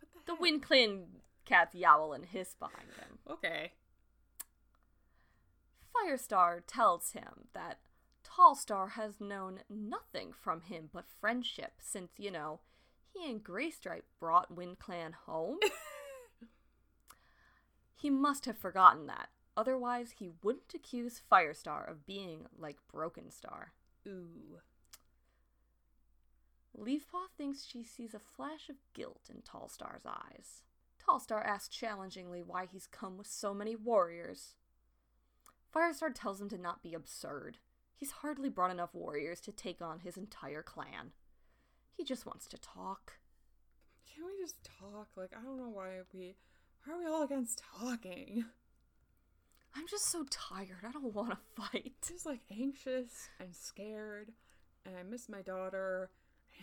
What 0.00 0.10
the 0.12 0.20
The 0.26 0.32
heck? 0.34 0.40
WindClan 0.42 1.04
cats 1.48 1.74
yowl 1.74 2.12
and 2.12 2.26
hiss 2.26 2.54
behind 2.54 2.88
him. 2.98 3.18
Okay. 3.28 3.72
Firestar 5.94 6.60
tells 6.66 7.12
him 7.12 7.48
that 7.54 7.78
Tallstar 8.24 8.92
has 8.92 9.20
known 9.20 9.60
nothing 9.68 10.32
from 10.32 10.62
him 10.62 10.90
but 10.92 11.06
friendship 11.20 11.72
since, 11.80 12.12
you 12.18 12.30
know, 12.30 12.60
he 13.12 13.30
and 13.30 13.42
Greystripe 13.42 14.04
brought 14.20 14.54
WindClan 14.54 15.14
home? 15.26 15.58
he 17.96 18.10
must 18.10 18.44
have 18.44 18.58
forgotten 18.58 19.06
that. 19.06 19.30
Otherwise, 19.56 20.14
he 20.18 20.30
wouldn't 20.42 20.72
accuse 20.74 21.20
Firestar 21.30 21.90
of 21.90 22.06
being 22.06 22.46
like 22.56 22.76
Brokenstar. 22.94 23.70
Ooh. 24.06 24.60
Leafpaw 26.78 27.26
thinks 27.36 27.64
she 27.64 27.82
sees 27.82 28.14
a 28.14 28.20
flash 28.20 28.68
of 28.68 28.76
guilt 28.94 29.28
in 29.28 29.42
Tallstar's 29.42 30.06
eyes. 30.06 30.62
Tallstar 31.08 31.44
asks 31.44 31.74
challengingly 31.74 32.42
why 32.42 32.66
he's 32.70 32.86
come 32.86 33.16
with 33.16 33.26
so 33.26 33.54
many 33.54 33.74
warriors. 33.74 34.56
Firestar 35.74 36.10
tells 36.14 36.40
him 36.40 36.48
to 36.50 36.58
not 36.58 36.82
be 36.82 36.94
absurd. 36.94 37.58
He's 37.94 38.10
hardly 38.10 38.48
brought 38.48 38.70
enough 38.70 38.94
warriors 38.94 39.40
to 39.42 39.52
take 39.52 39.80
on 39.80 40.00
his 40.00 40.16
entire 40.16 40.62
clan. 40.62 41.12
He 41.96 42.04
just 42.04 42.26
wants 42.26 42.46
to 42.48 42.58
talk. 42.58 43.14
Can 44.12 44.24
we 44.26 44.32
just 44.40 44.56
talk? 44.80 45.08
Like, 45.16 45.30
I 45.36 45.42
don't 45.42 45.58
know 45.58 45.70
why 45.70 46.00
we. 46.12 46.36
Why 46.84 46.94
are 46.94 46.98
we 46.98 47.06
all 47.06 47.24
against 47.24 47.62
talking? 47.80 48.44
I'm 49.74 49.86
just 49.88 50.06
so 50.06 50.24
tired. 50.30 50.84
I 50.86 50.92
don't 50.92 51.14
want 51.14 51.30
to 51.30 51.38
fight. 51.62 51.94
Just 52.06 52.26
like 52.26 52.40
anxious 52.50 53.28
and 53.40 53.54
scared, 53.54 54.32
and 54.84 54.96
I 54.96 55.02
miss 55.02 55.28
my 55.28 55.42
daughter, 55.42 56.10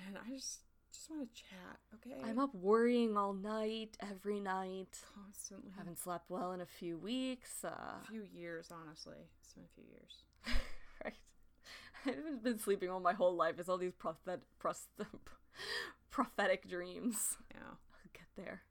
and 0.06 0.18
I 0.18 0.36
just 0.36 0.62
just 0.96 1.10
want 1.10 1.28
to 1.34 1.42
chat. 1.42 1.80
Okay. 1.96 2.22
I'm 2.24 2.40
up 2.40 2.54
worrying 2.56 3.18
all 3.18 3.34
night, 3.34 3.98
every 4.00 4.40
night. 4.40 4.98
constantly. 5.14 5.72
Haven't 5.78 6.00
slept 6.00 6.30
well 6.30 6.54
in 6.54 6.62
a 6.62 6.66
few 6.66 6.98
weeks. 6.98 7.64
Uh, 7.64 7.70
a 7.70 8.08
few 8.10 8.24
years, 8.24 8.72
honestly. 8.72 9.18
It's 9.42 9.54
been 9.54 9.64
a 9.66 9.76
few 9.76 9.84
years. 9.92 10.24
right. 11.04 11.14
I 12.06 12.10
haven't 12.12 12.44
been 12.44 12.60
sleeping 12.60 12.90
all 12.90 13.00
my 13.00 13.14
whole 13.14 13.36
life. 13.36 13.56
It's 13.60 13.68
all 13.70 13.78
these 13.78 13.94
prophet, 13.94 14.42
pros- 14.60 14.88
prophetic 16.12 16.70
dreams. 16.70 17.38
Yeah. 17.54 17.60
I'll 17.72 18.12
get 18.14 18.28
there. 18.36 18.62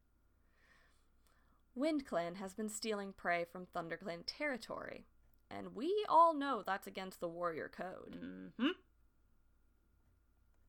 WindClan 1.77 2.37
has 2.37 2.55
been 2.55 2.69
stealing 2.69 3.13
prey 3.13 3.45
from 3.45 3.67
ThunderClan 3.67 4.23
territory, 4.27 5.07
and 5.51 5.75
we 5.75 5.93
all 6.09 6.33
know 6.33 6.63
that's 6.65 6.87
against 6.87 7.19
the 7.19 7.29
Warrior 7.29 7.69
Code. 7.77 8.17
Mm-hmm. 8.25 8.69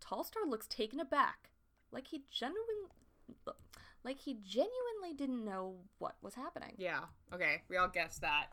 Tallstar 0.08 0.48
looks 0.48 0.68
taken 0.68 1.00
aback, 1.00 1.50
like 1.92 2.08
he 2.08 2.24
genuine, 2.30 2.90
like 4.04 4.20
he 4.20 4.36
genuinely 4.36 5.14
didn't 5.18 5.44
know 5.44 5.76
what 5.98 6.16
was 6.22 6.36
happening. 6.36 6.74
Yeah. 6.78 7.02
Okay. 7.34 7.64
We 7.70 7.78
all 7.78 7.88
guessed 7.88 8.22
that. 8.22 8.48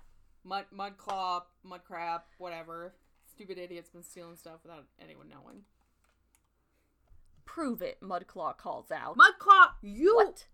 Mud, 0.45 0.65
mud 0.73 0.97
claw, 0.97 1.45
mud 1.63 1.83
crab, 1.85 2.23
whatever. 2.39 2.95
Stupid 3.31 3.59
idiot's 3.59 3.91
been 3.91 4.03
stealing 4.03 4.37
stuff 4.37 4.61
without 4.63 4.87
anyone 5.01 5.29
knowing. 5.29 5.63
Prove 7.45 7.83
it, 7.83 8.01
Mudclaw 8.01 8.57
calls 8.57 8.91
out. 8.91 9.17
Mudclaw, 9.17 9.73
you. 9.83 10.15
What? 10.17 10.47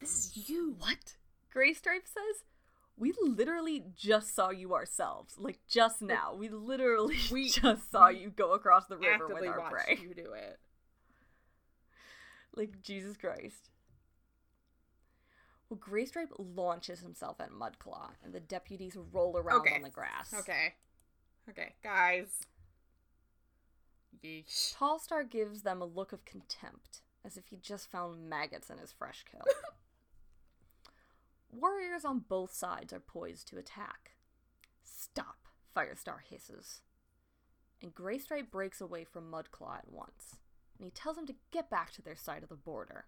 This 0.00 0.16
is 0.16 0.48
you. 0.48 0.76
What? 0.78 1.16
Greystripe 1.54 2.06
says, 2.06 2.44
We 3.00 3.14
literally 3.22 3.82
just 3.96 4.34
saw 4.34 4.50
you 4.50 4.74
ourselves. 4.74 5.34
Like 5.38 5.58
just 5.66 6.02
now. 6.02 6.34
We 6.34 6.50
literally 6.50 7.16
We- 7.32 7.48
just 7.48 7.90
saw 7.90 8.08
you 8.08 8.28
go 8.30 8.52
across 8.52 8.86
the 8.86 8.98
river 8.98 9.26
with 9.26 9.42
our 9.46 9.58
watched 9.58 9.72
prey. 9.72 9.98
you 10.02 10.12
do 10.14 10.32
it. 10.34 10.58
Like 12.54 12.82
Jesus 12.82 13.16
Christ. 13.16 13.70
Well, 15.70 15.78
Greystripe 15.78 16.32
launches 16.36 17.00
himself 17.00 17.40
at 17.40 17.50
Mudclaw, 17.50 18.10
and 18.24 18.32
the 18.34 18.40
deputies 18.40 18.96
roll 19.12 19.36
around 19.38 19.60
Okay. 19.60 19.76
on 19.76 19.82
the 19.82 19.88
grass. 19.90 20.34
Okay. 20.36 20.74
Okay, 21.48 21.74
guys. 21.82 22.40
Yeesh. 24.24 24.74
Tallstar 24.76 25.28
gives 25.28 25.62
them 25.62 25.80
a 25.80 25.84
look 25.86 26.12
of 26.12 26.24
contempt, 26.24 27.02
as 27.24 27.36
if 27.36 27.46
he 27.46 27.56
just 27.56 27.88
found 27.90 28.28
maggots 28.28 28.68
in 28.68 28.78
his 28.78 28.92
fresh 28.92 29.24
kill. 29.30 29.42
Warriors 31.52 32.04
on 32.04 32.24
both 32.28 32.52
sides 32.52 32.92
are 32.92 33.00
poised 33.00 33.48
to 33.48 33.58
attack. 33.58 34.12
Stop, 34.84 35.48
Firestar 35.76 36.18
hisses. 36.28 36.80
And 37.82 37.94
Greystripe 37.94 38.50
breaks 38.50 38.80
away 38.80 39.04
from 39.04 39.30
Mudclaw 39.30 39.78
at 39.78 39.90
once, 39.90 40.36
and 40.78 40.84
he 40.84 40.90
tells 40.90 41.16
him 41.16 41.26
to 41.26 41.34
get 41.50 41.70
back 41.70 41.92
to 41.92 42.02
their 42.02 42.16
side 42.16 42.42
of 42.42 42.48
the 42.48 42.54
border. 42.54 43.06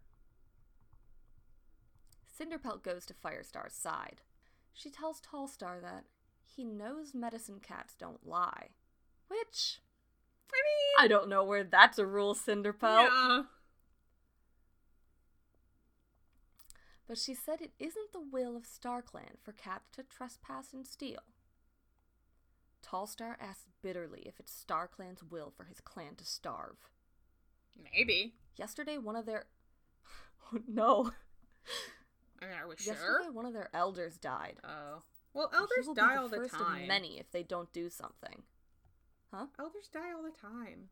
Cinderpelt 2.39 2.83
goes 2.83 3.05
to 3.07 3.15
Firestar's 3.15 3.75
side. 3.75 4.23
She 4.73 4.91
tells 4.91 5.21
Tallstar 5.21 5.81
that 5.83 6.05
he 6.45 6.65
knows 6.65 7.15
medicine 7.15 7.61
cats 7.61 7.95
don't 7.95 8.27
lie, 8.27 8.71
which 9.29 9.81
I 10.51 10.57
mean 10.57 11.05
I 11.05 11.09
don't 11.09 11.29
know 11.29 11.45
where 11.45 11.65
that's 11.65 11.99
a 11.99 12.07
rule, 12.07 12.35
Cinderpelt. 12.35 13.09
yeah. 13.09 13.43
But 17.09 17.19
she 17.19 17.35
said 17.35 17.61
it 17.61 17.73
isn't 17.79 18.13
the 18.13 18.21
will 18.21 18.57
of 18.57 18.63
StarClan 18.65 19.39
for 19.43 19.53
cats 19.53 19.89
to 19.93 20.03
trespass 20.03 20.73
and 20.73 20.87
steal. 20.87 21.21
Tallstar 22.87 23.35
asks 23.41 23.69
bitterly 23.83 24.23
if 24.27 24.39
it's 24.41 24.53
StarClan's 24.69 25.23
will 25.23 25.53
for 25.57 25.65
his 25.65 25.81
clan 25.81 26.15
to 26.17 26.25
starve. 26.25 26.77
Maybe. 27.95 28.35
Yesterday, 28.57 28.99
one 28.99 29.17
of 29.17 29.27
their. 29.27 29.47
Oh, 30.53 30.59
no. 30.69 31.11
I 32.41 32.45
mean, 32.47 32.55
are 32.61 32.69
we 32.69 32.75
Yesterday, 32.75 32.99
sure? 32.99 33.33
one 33.33 33.47
of 33.47 33.53
their 33.53 33.71
elders 33.73 34.17
died. 34.17 34.57
Oh. 34.65 35.03
Well, 35.35 35.51
elders 35.55 35.89
die 35.95 36.17
all 36.17 36.29
the 36.29 36.41
the 36.41 36.49
time. 36.49 36.83
of 36.83 36.89
many 36.89 37.19
if 37.19 37.31
they 37.31 37.43
don't 37.43 37.73
do 37.73 37.89
something. 37.89 38.43
Huh? 39.33 39.47
Elders 39.59 39.89
die 39.93 40.13
all 40.15 40.23
the 40.23 40.31
time. 40.31 40.89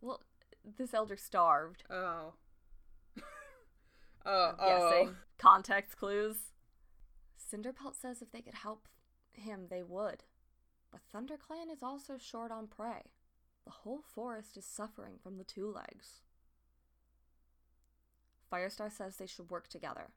Well, 0.00 0.20
this 0.78 0.94
elder 0.94 1.16
starved. 1.16 1.82
Oh. 1.90 2.34
Oh, 4.26 4.50
I'm 4.50 4.54
oh. 4.58 4.90
guessing. 4.90 5.08
Um. 5.08 5.16
Context 5.38 5.96
clues. 5.96 6.36
Cinderpelt 7.38 7.94
says 8.00 8.22
if 8.22 8.32
they 8.32 8.40
could 8.40 8.54
help 8.54 8.88
him, 9.32 9.66
they 9.68 9.82
would. 9.82 10.24
But 10.90 11.00
ThunderClan 11.12 11.72
is 11.72 11.82
also 11.82 12.18
short 12.18 12.50
on 12.50 12.68
prey. 12.68 13.02
The 13.64 13.72
whole 13.72 14.02
forest 14.14 14.56
is 14.56 14.64
suffering 14.64 15.14
from 15.22 15.38
the 15.38 15.44
two 15.44 15.70
legs. 15.70 16.20
Firestar 18.52 18.92
says 18.92 19.16
they 19.16 19.26
should 19.26 19.50
work 19.50 19.68
together. 19.68 20.10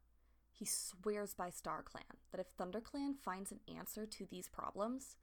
He 0.51 0.65
swears 0.65 1.33
by 1.33 1.49
StarClan 1.49 2.17
that 2.31 2.39
if 2.39 2.55
ThunderClan 2.57 3.17
finds 3.23 3.51
an 3.51 3.59
answer 3.75 4.05
to 4.05 4.25
these 4.25 4.49
problems, 4.49 5.15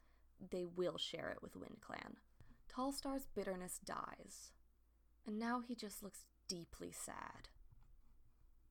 they 0.51 0.65
will 0.65 0.99
share 0.99 1.31
it 1.31 1.43
with 1.43 1.55
WindClan. 1.55 2.17
Tallstar's 2.73 3.27
bitterness 3.35 3.79
dies, 3.85 4.53
and 5.27 5.39
now 5.39 5.61
he 5.61 5.75
just 5.75 6.03
looks 6.03 6.25
deeply 6.49 6.93
sad. 6.93 7.49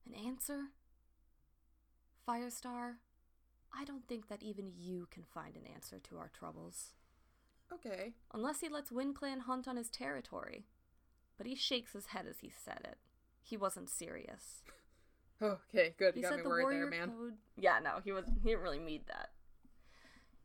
An 0.06 0.14
answer? 0.26 0.64
Firestar, 2.28 2.94
I 3.76 3.84
don't 3.84 4.06
think 4.08 4.28
that 4.28 4.42
even 4.42 4.72
you 4.76 5.08
can 5.10 5.24
find 5.24 5.56
an 5.56 5.66
answer 5.72 5.98
to 6.08 6.16
our 6.18 6.28
troubles. 6.28 6.92
Okay. 7.72 8.12
Unless 8.32 8.60
he 8.60 8.68
lets 8.68 8.90
WindClan 8.90 9.40
hunt 9.42 9.66
on 9.68 9.76
his 9.76 9.90
territory. 9.90 10.64
But 11.36 11.46
he 11.46 11.54
shakes 11.54 11.92
his 11.92 12.06
head 12.06 12.26
as 12.28 12.38
he 12.40 12.50
said 12.50 12.80
it. 12.84 12.98
He 13.42 13.56
wasn't 13.56 13.90
serious. 13.90 14.62
Okay, 15.42 15.94
good. 15.98 16.14
He 16.14 16.20
You 16.20 16.22
got 16.22 16.30
said 16.30 16.36
me 16.38 16.42
the 16.44 16.48
worried 16.48 16.62
warrior 16.62 16.80
there, 16.88 17.00
man. 17.00 17.08
code. 17.10 17.32
Yeah, 17.56 17.80
no, 17.82 17.98
he 18.04 18.12
was. 18.12 18.24
He 18.44 18.50
didn't 18.50 18.62
really 18.62 18.78
mean 18.78 19.00
that. 19.08 19.30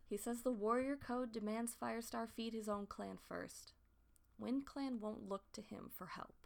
He 0.09 0.17
says 0.17 0.41
the 0.41 0.51
warrior 0.51 0.97
code 0.97 1.31
demands 1.31 1.75
Firestar 1.79 2.27
feed 2.27 2.53
his 2.53 2.67
own 2.67 2.87
clan 2.87 3.19
first. 3.25 3.73
WindClan 4.41 4.99
won't 4.99 5.29
look 5.29 5.43
to 5.53 5.61
him 5.61 5.91
for 5.95 6.07
help. 6.07 6.38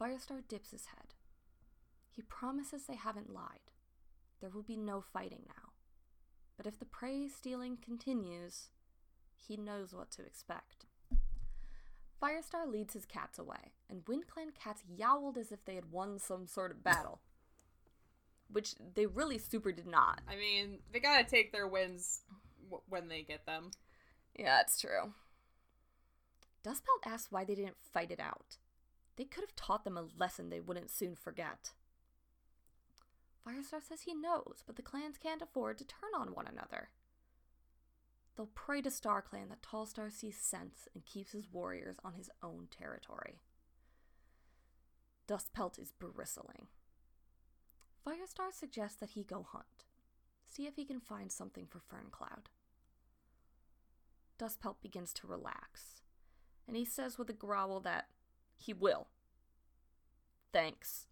Firestar 0.00 0.42
dips 0.48 0.70
his 0.70 0.86
head. 0.86 1.14
He 2.10 2.22
promises 2.22 2.84
they 2.84 2.96
haven't 2.96 3.32
lied. 3.32 3.70
There 4.40 4.50
will 4.50 4.62
be 4.62 4.76
no 4.76 5.00
fighting 5.00 5.44
now. 5.46 5.70
But 6.56 6.66
if 6.66 6.78
the 6.78 6.84
prey 6.84 7.28
stealing 7.28 7.78
continues, 7.82 8.68
he 9.36 9.56
knows 9.56 9.94
what 9.94 10.10
to 10.12 10.22
expect. 10.22 10.86
Firestar 12.22 12.70
leads 12.70 12.94
his 12.94 13.04
cats 13.04 13.38
away, 13.38 13.72
and 13.90 14.04
WindClan 14.04 14.54
cats 14.54 14.82
yowled 14.88 15.36
as 15.36 15.50
if 15.50 15.64
they 15.64 15.74
had 15.74 15.90
won 15.90 16.18
some 16.18 16.46
sort 16.46 16.70
of 16.70 16.84
battle. 16.84 17.20
Which 18.48 18.74
they 18.94 19.06
really 19.06 19.38
super 19.38 19.72
did 19.72 19.86
not. 19.86 20.20
I 20.28 20.36
mean, 20.36 20.80
they 20.92 21.00
gotta 21.00 21.24
take 21.24 21.52
their 21.52 21.66
wins 21.66 22.20
w- 22.64 22.82
when 22.88 23.08
they 23.08 23.22
get 23.22 23.46
them. 23.46 23.70
Yeah, 24.38 24.60
it's 24.60 24.80
true. 24.80 25.14
Dustpelt 26.64 27.06
asks 27.06 27.32
why 27.32 27.44
they 27.44 27.54
didn't 27.54 27.76
fight 27.92 28.10
it 28.12 28.20
out. 28.20 28.58
They 29.16 29.24
could 29.24 29.44
have 29.44 29.54
taught 29.54 29.84
them 29.84 29.98
a 29.98 30.08
lesson 30.18 30.48
they 30.48 30.60
wouldn't 30.60 30.90
soon 30.90 31.14
forget. 31.14 31.72
Firestar 33.46 33.82
says 33.82 34.02
he 34.02 34.14
knows, 34.14 34.62
but 34.66 34.76
the 34.76 34.82
clans 34.82 35.18
can't 35.18 35.42
afford 35.42 35.78
to 35.78 35.84
turn 35.84 36.10
on 36.16 36.28
one 36.28 36.46
another. 36.46 36.90
They'll 38.36 38.46
pray 38.54 38.80
to 38.82 38.88
StarClan 38.88 39.50
that 39.50 39.62
Tallstar 39.62 40.10
sees 40.10 40.36
sense 40.36 40.88
and 40.94 41.04
keeps 41.04 41.32
his 41.32 41.52
warriors 41.52 41.96
on 42.04 42.14
his 42.14 42.30
own 42.42 42.68
territory. 42.70 43.40
Dustpelt 45.28 45.78
is 45.78 45.92
bristling. 45.92 46.68
Firestar 48.06 48.52
suggests 48.52 48.96
that 48.98 49.10
he 49.10 49.22
go 49.22 49.46
hunt, 49.48 49.84
see 50.48 50.66
if 50.66 50.76
he 50.76 50.84
can 50.84 51.00
find 51.00 51.30
something 51.30 51.66
for 51.68 51.78
Ferncloud. 51.78 52.46
Dustpelt 54.38 54.82
begins 54.82 55.12
to 55.14 55.26
relax, 55.26 56.02
and 56.66 56.76
he 56.76 56.84
says 56.84 57.18
with 57.18 57.30
a 57.30 57.34
growl 57.34 57.80
that 57.80 58.08
he 58.62 58.72
will. 58.72 59.08
Thanks. 60.52 61.06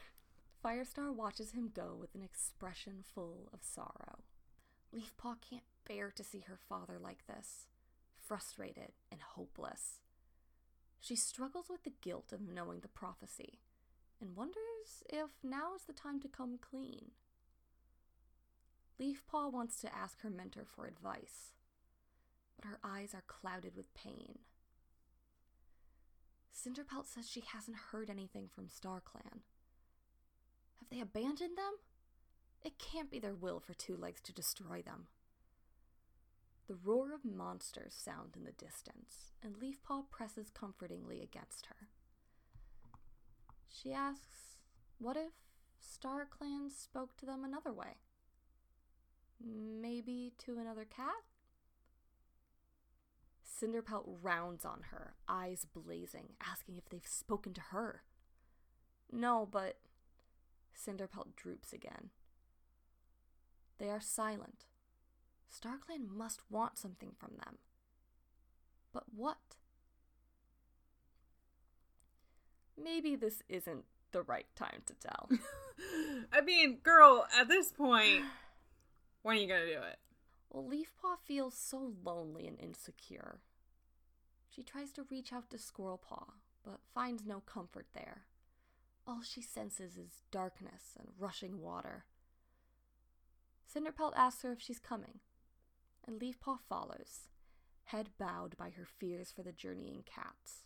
Firestar 0.64 1.12
watches 1.12 1.52
him 1.52 1.70
go 1.74 1.96
with 1.98 2.14
an 2.14 2.22
expression 2.22 3.02
full 3.14 3.48
of 3.52 3.60
sorrow. 3.62 4.20
Leafpaw 4.94 5.36
can't 5.40 5.64
bear 5.88 6.10
to 6.10 6.22
see 6.22 6.44
her 6.46 6.58
father 6.68 6.98
like 7.02 7.26
this, 7.26 7.66
frustrated 8.20 8.92
and 9.10 9.20
hopeless. 9.20 10.00
She 11.00 11.16
struggles 11.16 11.66
with 11.68 11.82
the 11.82 11.94
guilt 12.00 12.32
of 12.32 12.40
knowing 12.40 12.80
the 12.80 12.88
prophecy 12.88 13.58
and 14.20 14.36
wonders 14.36 15.02
if 15.08 15.30
now 15.42 15.74
is 15.74 15.82
the 15.82 15.92
time 15.92 16.20
to 16.20 16.28
come 16.28 16.58
clean. 16.60 17.10
Leafpaw 19.00 19.50
wants 19.50 19.80
to 19.80 19.92
ask 19.94 20.20
her 20.20 20.30
mentor 20.30 20.64
for 20.64 20.86
advice, 20.86 21.54
but 22.54 22.66
her 22.68 22.78
eyes 22.84 23.14
are 23.14 23.24
clouded 23.26 23.74
with 23.74 23.92
pain. 23.94 24.38
Cinderpelt 26.52 27.06
says 27.06 27.28
she 27.28 27.40
hasn't 27.40 27.76
heard 27.90 28.10
anything 28.10 28.48
from 28.54 28.68
StarClan. 28.68 29.40
Have 30.78 30.88
they 30.90 31.00
abandoned 31.00 31.56
them? 31.56 31.74
It 32.62 32.78
can't 32.78 33.10
be 33.10 33.18
their 33.18 33.34
will 33.34 33.58
for 33.58 33.74
Two 33.74 33.96
Legs 33.96 34.20
to 34.22 34.32
destroy 34.32 34.82
them. 34.82 35.06
The 36.68 36.74
roar 36.74 37.12
of 37.12 37.24
monsters 37.24 37.94
sound 37.94 38.36
in 38.36 38.44
the 38.44 38.52
distance, 38.52 39.32
and 39.42 39.56
Leafpaw 39.56 40.04
presses 40.10 40.50
comfortingly 40.50 41.20
against 41.20 41.66
her. 41.66 41.88
She 43.68 43.92
asks, 43.92 44.58
What 44.98 45.16
if 45.16 45.32
StarClan 45.82 46.70
spoke 46.70 47.16
to 47.16 47.26
them 47.26 47.42
another 47.42 47.72
way? 47.72 47.96
Maybe 49.44 50.34
to 50.38 50.58
another 50.58 50.84
cat? 50.84 51.31
Cinderpelt 53.62 54.18
rounds 54.22 54.64
on 54.64 54.80
her, 54.90 55.14
eyes 55.28 55.66
blazing, 55.72 56.30
asking 56.44 56.76
if 56.76 56.88
they've 56.88 57.06
spoken 57.06 57.54
to 57.54 57.60
her. 57.70 58.02
No, 59.10 59.46
but. 59.50 59.76
Cinderpelt 60.76 61.36
droops 61.36 61.72
again. 61.72 62.10
They 63.78 63.88
are 63.88 64.00
silent. 64.00 64.64
StarClan 65.52 66.08
must 66.08 66.40
want 66.50 66.76
something 66.76 67.12
from 67.16 67.36
them. 67.36 67.58
But 68.92 69.04
what? 69.14 69.38
Maybe 72.82 73.14
this 73.14 73.42
isn't 73.48 73.84
the 74.12 74.22
right 74.22 74.46
time 74.56 74.82
to 74.86 74.94
tell. 74.94 75.28
I 76.32 76.40
mean, 76.40 76.78
girl, 76.82 77.26
at 77.38 77.48
this 77.48 77.70
point, 77.70 78.24
when 79.22 79.36
are 79.36 79.40
you 79.40 79.46
gonna 79.46 79.66
do 79.66 79.82
it? 79.82 79.98
Well, 80.50 80.64
Leafpaw 80.64 81.16
feels 81.24 81.56
so 81.56 81.94
lonely 82.04 82.46
and 82.46 82.60
insecure. 82.60 83.38
She 84.54 84.62
tries 84.62 84.92
to 84.92 85.06
reach 85.10 85.32
out 85.32 85.48
to 85.50 85.56
Squirrelpaw, 85.56 86.32
but 86.62 86.80
finds 86.94 87.24
no 87.24 87.40
comfort 87.40 87.86
there. 87.94 88.24
All 89.06 89.22
she 89.22 89.40
senses 89.40 89.96
is 89.96 90.20
darkness 90.30 90.94
and 90.98 91.08
rushing 91.18 91.60
water. 91.60 92.04
Cinderpelt 93.66 94.12
asks 94.14 94.42
her 94.42 94.52
if 94.52 94.60
she's 94.60 94.78
coming, 94.78 95.20
and 96.06 96.20
Leafpaw 96.20 96.58
follows, 96.68 97.28
head 97.84 98.10
bowed 98.18 98.56
by 98.58 98.68
her 98.70 98.84
fears 98.84 99.32
for 99.32 99.42
the 99.42 99.52
journeying 99.52 100.04
cats, 100.04 100.64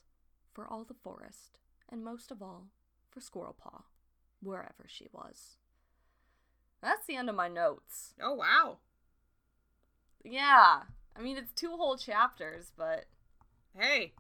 for 0.53 0.67
all 0.67 0.83
the 0.83 0.93
forest, 0.93 1.59
and 1.89 2.05
most 2.05 2.33
of 2.33 2.43
all, 2.43 2.67
for 3.09 3.21
Squirrelpaw, 3.21 3.85
wherever 4.43 4.87
she 4.89 5.07
was. 5.13 5.59
That's 6.83 7.07
the 7.07 7.15
end 7.15 7.31
of 7.31 7.37
my 7.37 7.49
notes. 7.49 8.15
Oh 8.21 8.35
wow. 8.35 8.79
Yeah. 10.25 10.83
I 11.17 11.23
mean, 11.23 11.37
it's 11.37 11.53
two 11.53 11.77
whole 11.77 11.97
chapters, 11.97 12.73
but 12.77 13.07
Hey, 13.79 14.15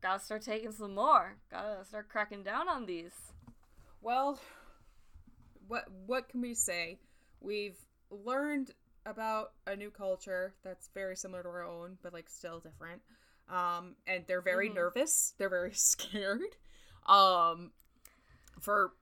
gotta 0.00 0.20
start 0.22 0.42
taking 0.42 0.72
some 0.72 0.94
more. 0.94 1.36
Gotta 1.50 1.84
start 1.84 2.08
cracking 2.08 2.42
down 2.42 2.68
on 2.68 2.86
these. 2.86 3.12
well, 4.00 4.38
what 5.66 5.84
what 6.06 6.28
can 6.28 6.40
we 6.40 6.54
say? 6.54 6.98
We've 7.40 7.76
learned 8.10 8.70
about 9.06 9.52
a 9.66 9.74
new 9.76 9.90
culture 9.90 10.54
that's 10.62 10.88
very 10.94 11.16
similar 11.16 11.42
to 11.42 11.48
our 11.48 11.64
own, 11.64 11.98
but 12.02 12.12
like 12.12 12.28
still 12.28 12.60
different. 12.60 13.02
Um, 13.48 13.96
and 14.06 14.24
they're 14.26 14.42
very 14.42 14.68
Mhm. 14.68 14.74
nervous. 14.74 15.34
They're 15.38 15.48
very 15.48 15.72
scared. 15.72 16.56
Um, 17.06 17.72
for 18.60 18.92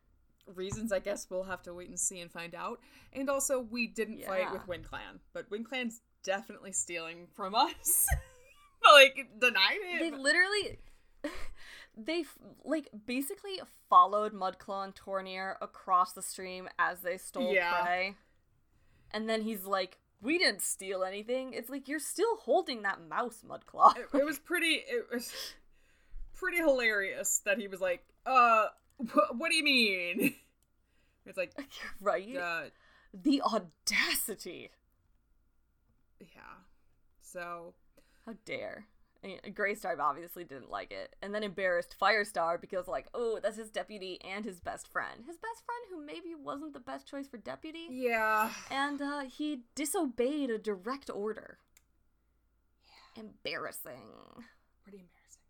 reasons 0.47 0.93
I 0.93 1.01
guess 1.01 1.28
we'll 1.28 1.43
have 1.43 1.62
to 1.64 1.74
wait 1.74 1.89
and 1.89 1.99
see 1.99 2.20
and 2.20 2.30
find 2.30 2.55
out. 2.55 2.78
And 3.12 3.28
also, 3.28 3.59
we 3.61 3.89
didn't 3.89 4.22
fight 4.24 4.53
with 4.53 4.62
WindClan, 4.68 5.18
but 5.32 5.51
WindClan's 5.51 6.01
definitely 6.22 6.70
stealing 6.72 7.26
from 7.34 7.55
us. 7.57 8.07
Like 8.95 9.28
denied 9.41 9.78
it. 9.82 10.01
They 10.11 10.16
literally. 10.16 10.78
They 11.99 12.24
like 12.62 12.91
basically 13.07 13.59
followed 13.89 14.34
Mudclaw 14.34 14.84
and 14.84 14.95
Tornear 14.95 15.57
across 15.62 16.12
the 16.12 16.20
stream 16.20 16.68
as 16.78 17.01
they 17.01 17.16
stole 17.16 17.55
Yeah. 17.55 17.82
prey. 17.82 18.14
And 19.12 19.26
then 19.30 19.41
he's 19.41 19.64
like, 19.64 19.97
We 20.20 20.37
didn't 20.37 20.61
steal 20.61 21.05
anything. 21.05 21.55
It's 21.55 21.70
like 21.70 21.89
you're 21.89 21.99
still 21.99 22.37
holding 22.37 22.82
that 22.82 23.01
mouse, 23.09 23.43
Mudclaw. 23.49 23.97
it, 23.97 24.09
it 24.12 24.24
was 24.26 24.39
pretty 24.39 24.74
it 24.87 25.07
was 25.11 25.32
pretty 26.34 26.59
hilarious 26.59 27.41
that 27.47 27.57
he 27.59 27.66
was 27.66 27.80
like 27.80 28.05
uh 28.26 28.66
wh- 28.99 29.32
what 29.41 29.51
do 29.51 29.57
you 29.57 29.64
mean 29.64 30.34
it's 31.24 31.39
like 31.39 31.53
right? 32.03 32.37
uh 32.37 32.62
The 33.14 33.41
audacity. 33.41 34.68
yeah 36.20 36.61
so 37.22 37.72
How 38.27 38.35
dare. 38.45 38.87
I 39.24 39.29
mean, 39.29 39.39
Greystar 39.55 39.99
obviously 39.99 40.45
didn't 40.45 40.70
like 40.70 40.93
it, 40.93 41.16
and 41.22 41.35
then 41.35 41.43
embarrassed 41.43 41.97
Firestar 42.01 42.61
because, 42.61 42.87
like, 42.87 43.07
oh, 43.14 43.41
that's 43.43 43.57
his 43.57 43.70
deputy 43.70 44.20
and 44.22 44.45
his 44.45 44.61
best 44.61 44.89
friend. 44.89 45.24
His 45.27 45.37
best 45.39 45.64
friend, 45.64 45.81
who 45.91 46.05
maybe 46.05 46.35
wasn't 46.35 46.74
the 46.74 46.81
best 46.81 47.09
choice 47.09 47.27
for 47.27 47.39
deputy, 47.39 47.87
yeah 47.91 48.51
and 48.70 49.01
uh, 49.01 49.20
he 49.20 49.62
disobeyed 49.74 50.51
a 50.51 50.59
direct 50.59 51.09
order. 51.09 51.59
Embarrassing. 53.16 54.45
pretty 54.83 54.99
embarrassing 54.99 55.43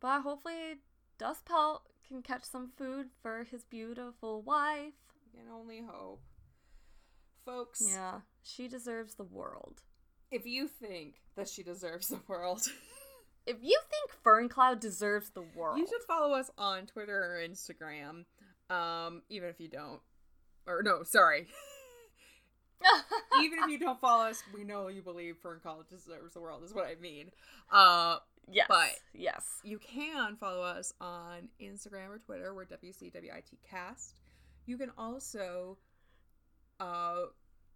But 0.00 0.20
hopefully, 0.20 0.76
Dustpelt 1.18 1.80
can 2.06 2.22
catch 2.22 2.44
some 2.44 2.70
food 2.76 3.08
for 3.22 3.44
his 3.44 3.64
beautiful 3.64 4.42
wife. 4.42 4.92
you 5.32 5.40
can 5.40 5.50
only 5.52 5.82
hope 5.86 6.22
folks 7.44 7.82
Yeah, 7.86 8.20
she 8.42 8.68
deserves 8.68 9.14
the 9.14 9.24
world. 9.24 9.82
If 10.30 10.46
you 10.46 10.68
think 10.68 11.22
that 11.36 11.48
she 11.48 11.62
deserves 11.62 12.08
the 12.08 12.20
world 12.28 12.62
If 13.46 13.58
you 13.60 13.78
think 13.90 14.10
Ferncloud 14.24 14.80
deserves 14.80 15.28
the 15.28 15.44
world, 15.54 15.76
you 15.78 15.86
should 15.86 16.00
follow 16.08 16.32
us 16.34 16.50
on 16.56 16.86
twitter 16.86 17.36
or 17.36 17.46
instagram 17.46 18.24
um 18.70 19.20
even 19.28 19.50
if 19.50 19.60
you 19.60 19.68
don't 19.68 20.00
or 20.66 20.82
no 20.82 21.02
sorry 21.02 21.46
even 23.42 23.58
if 23.58 23.68
you 23.68 23.78
don't 23.78 24.00
follow 24.00 24.24
us 24.24 24.42
we 24.54 24.64
know 24.64 24.88
you 24.88 25.02
believe 25.02 25.36
Ferncloud 25.44 25.88
deserves 25.90 26.32
the 26.32 26.40
world 26.40 26.62
is 26.64 26.72
what 26.72 26.86
i 26.86 26.94
mean 27.00 27.30
uh 27.70 28.16
yes, 28.50 28.66
but- 28.68 28.90
yes. 29.12 29.44
You 29.62 29.78
can 29.78 30.36
follow 30.36 30.62
us 30.62 30.92
on 31.00 31.48
Instagram 31.60 32.10
or 32.10 32.18
Twitter. 32.18 32.54
We're 32.54 32.66
WCWITcast. 32.66 34.12
You 34.66 34.76
can 34.76 34.90
also 34.98 35.78
uh, 36.80 37.22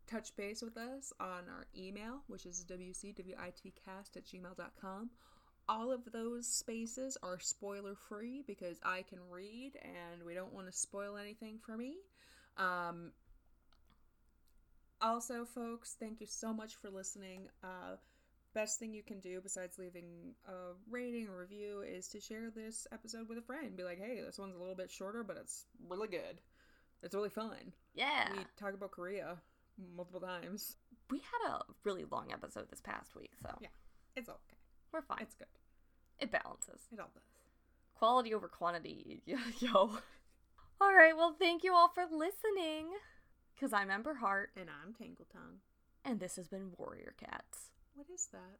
touch 0.08 0.34
base 0.36 0.62
with 0.62 0.76
us 0.76 1.12
on 1.20 1.44
our 1.48 1.66
email, 1.76 2.22
which 2.26 2.46
is 2.46 2.64
WCWITcast 2.68 4.16
at 4.16 4.24
gmail.com. 4.24 5.10
All 5.68 5.92
of 5.92 6.00
those 6.12 6.46
spaces 6.46 7.18
are 7.22 7.38
spoiler 7.38 7.94
free 7.94 8.42
because 8.46 8.78
I 8.82 9.02
can 9.02 9.18
read 9.30 9.72
and 9.82 10.24
we 10.24 10.34
don't 10.34 10.54
want 10.54 10.66
to 10.66 10.72
spoil 10.72 11.18
anything 11.18 11.58
for 11.64 11.76
me. 11.76 11.96
Um, 12.56 13.12
also, 15.00 15.44
folks, 15.44 15.96
thank 16.00 16.20
you 16.20 16.26
so 16.26 16.54
much 16.54 16.76
for 16.76 16.88
listening. 16.88 17.48
Uh, 17.62 17.96
best 18.54 18.78
thing 18.78 18.94
you 18.94 19.02
can 19.02 19.20
do 19.20 19.40
besides 19.42 19.78
leaving 19.78 20.34
a 20.48 20.72
rating 20.90 21.28
or 21.28 21.38
review 21.38 21.82
is 21.82 22.08
to 22.08 22.20
share 22.20 22.50
this 22.50 22.86
episode 22.90 23.28
with 23.28 23.36
a 23.36 23.42
friend. 23.42 23.76
Be 23.76 23.84
like, 23.84 24.00
hey, 24.00 24.22
this 24.24 24.38
one's 24.38 24.56
a 24.56 24.58
little 24.58 24.74
bit 24.74 24.90
shorter, 24.90 25.22
but 25.22 25.36
it's 25.36 25.66
really 25.86 26.08
good. 26.08 26.40
It's 27.02 27.14
really 27.14 27.28
fun. 27.28 27.72
Yeah. 27.94 28.32
We 28.32 28.38
talk 28.58 28.72
about 28.72 28.90
Korea 28.90 29.36
multiple 29.94 30.20
times. 30.20 30.76
We 31.10 31.18
had 31.18 31.50
a 31.52 31.60
really 31.84 32.04
long 32.10 32.32
episode 32.32 32.68
this 32.70 32.80
past 32.80 33.14
week, 33.16 33.32
so 33.42 33.50
Yeah. 33.60 33.68
It's 34.16 34.28
okay. 34.28 34.56
we're 34.92 35.02
fine. 35.02 35.18
It's 35.22 35.34
good. 35.34 35.46
it 36.18 36.30
balances. 36.30 36.80
It 36.92 36.98
all 37.00 37.10
does. 37.14 37.22
Quality 37.94 38.34
over 38.34 38.48
quantity, 38.48 39.22
yo. 39.26 39.90
All 40.80 40.94
right, 40.94 41.16
well, 41.16 41.34
thank 41.38 41.64
you 41.64 41.74
all 41.74 41.88
for 41.88 42.04
listening. 42.04 42.88
Because 43.54 43.72
I'm 43.72 43.90
Ember 43.90 44.14
Hart, 44.14 44.50
And 44.56 44.68
I'm 44.70 44.92
Tangle 44.94 45.26
Tongue. 45.32 45.58
and 46.04 46.20
this 46.20 46.36
has 46.36 46.46
been 46.48 46.72
Warrior 46.76 47.14
Cats. 47.18 47.70
What 47.94 48.06
is 48.14 48.28
that? 48.32 48.58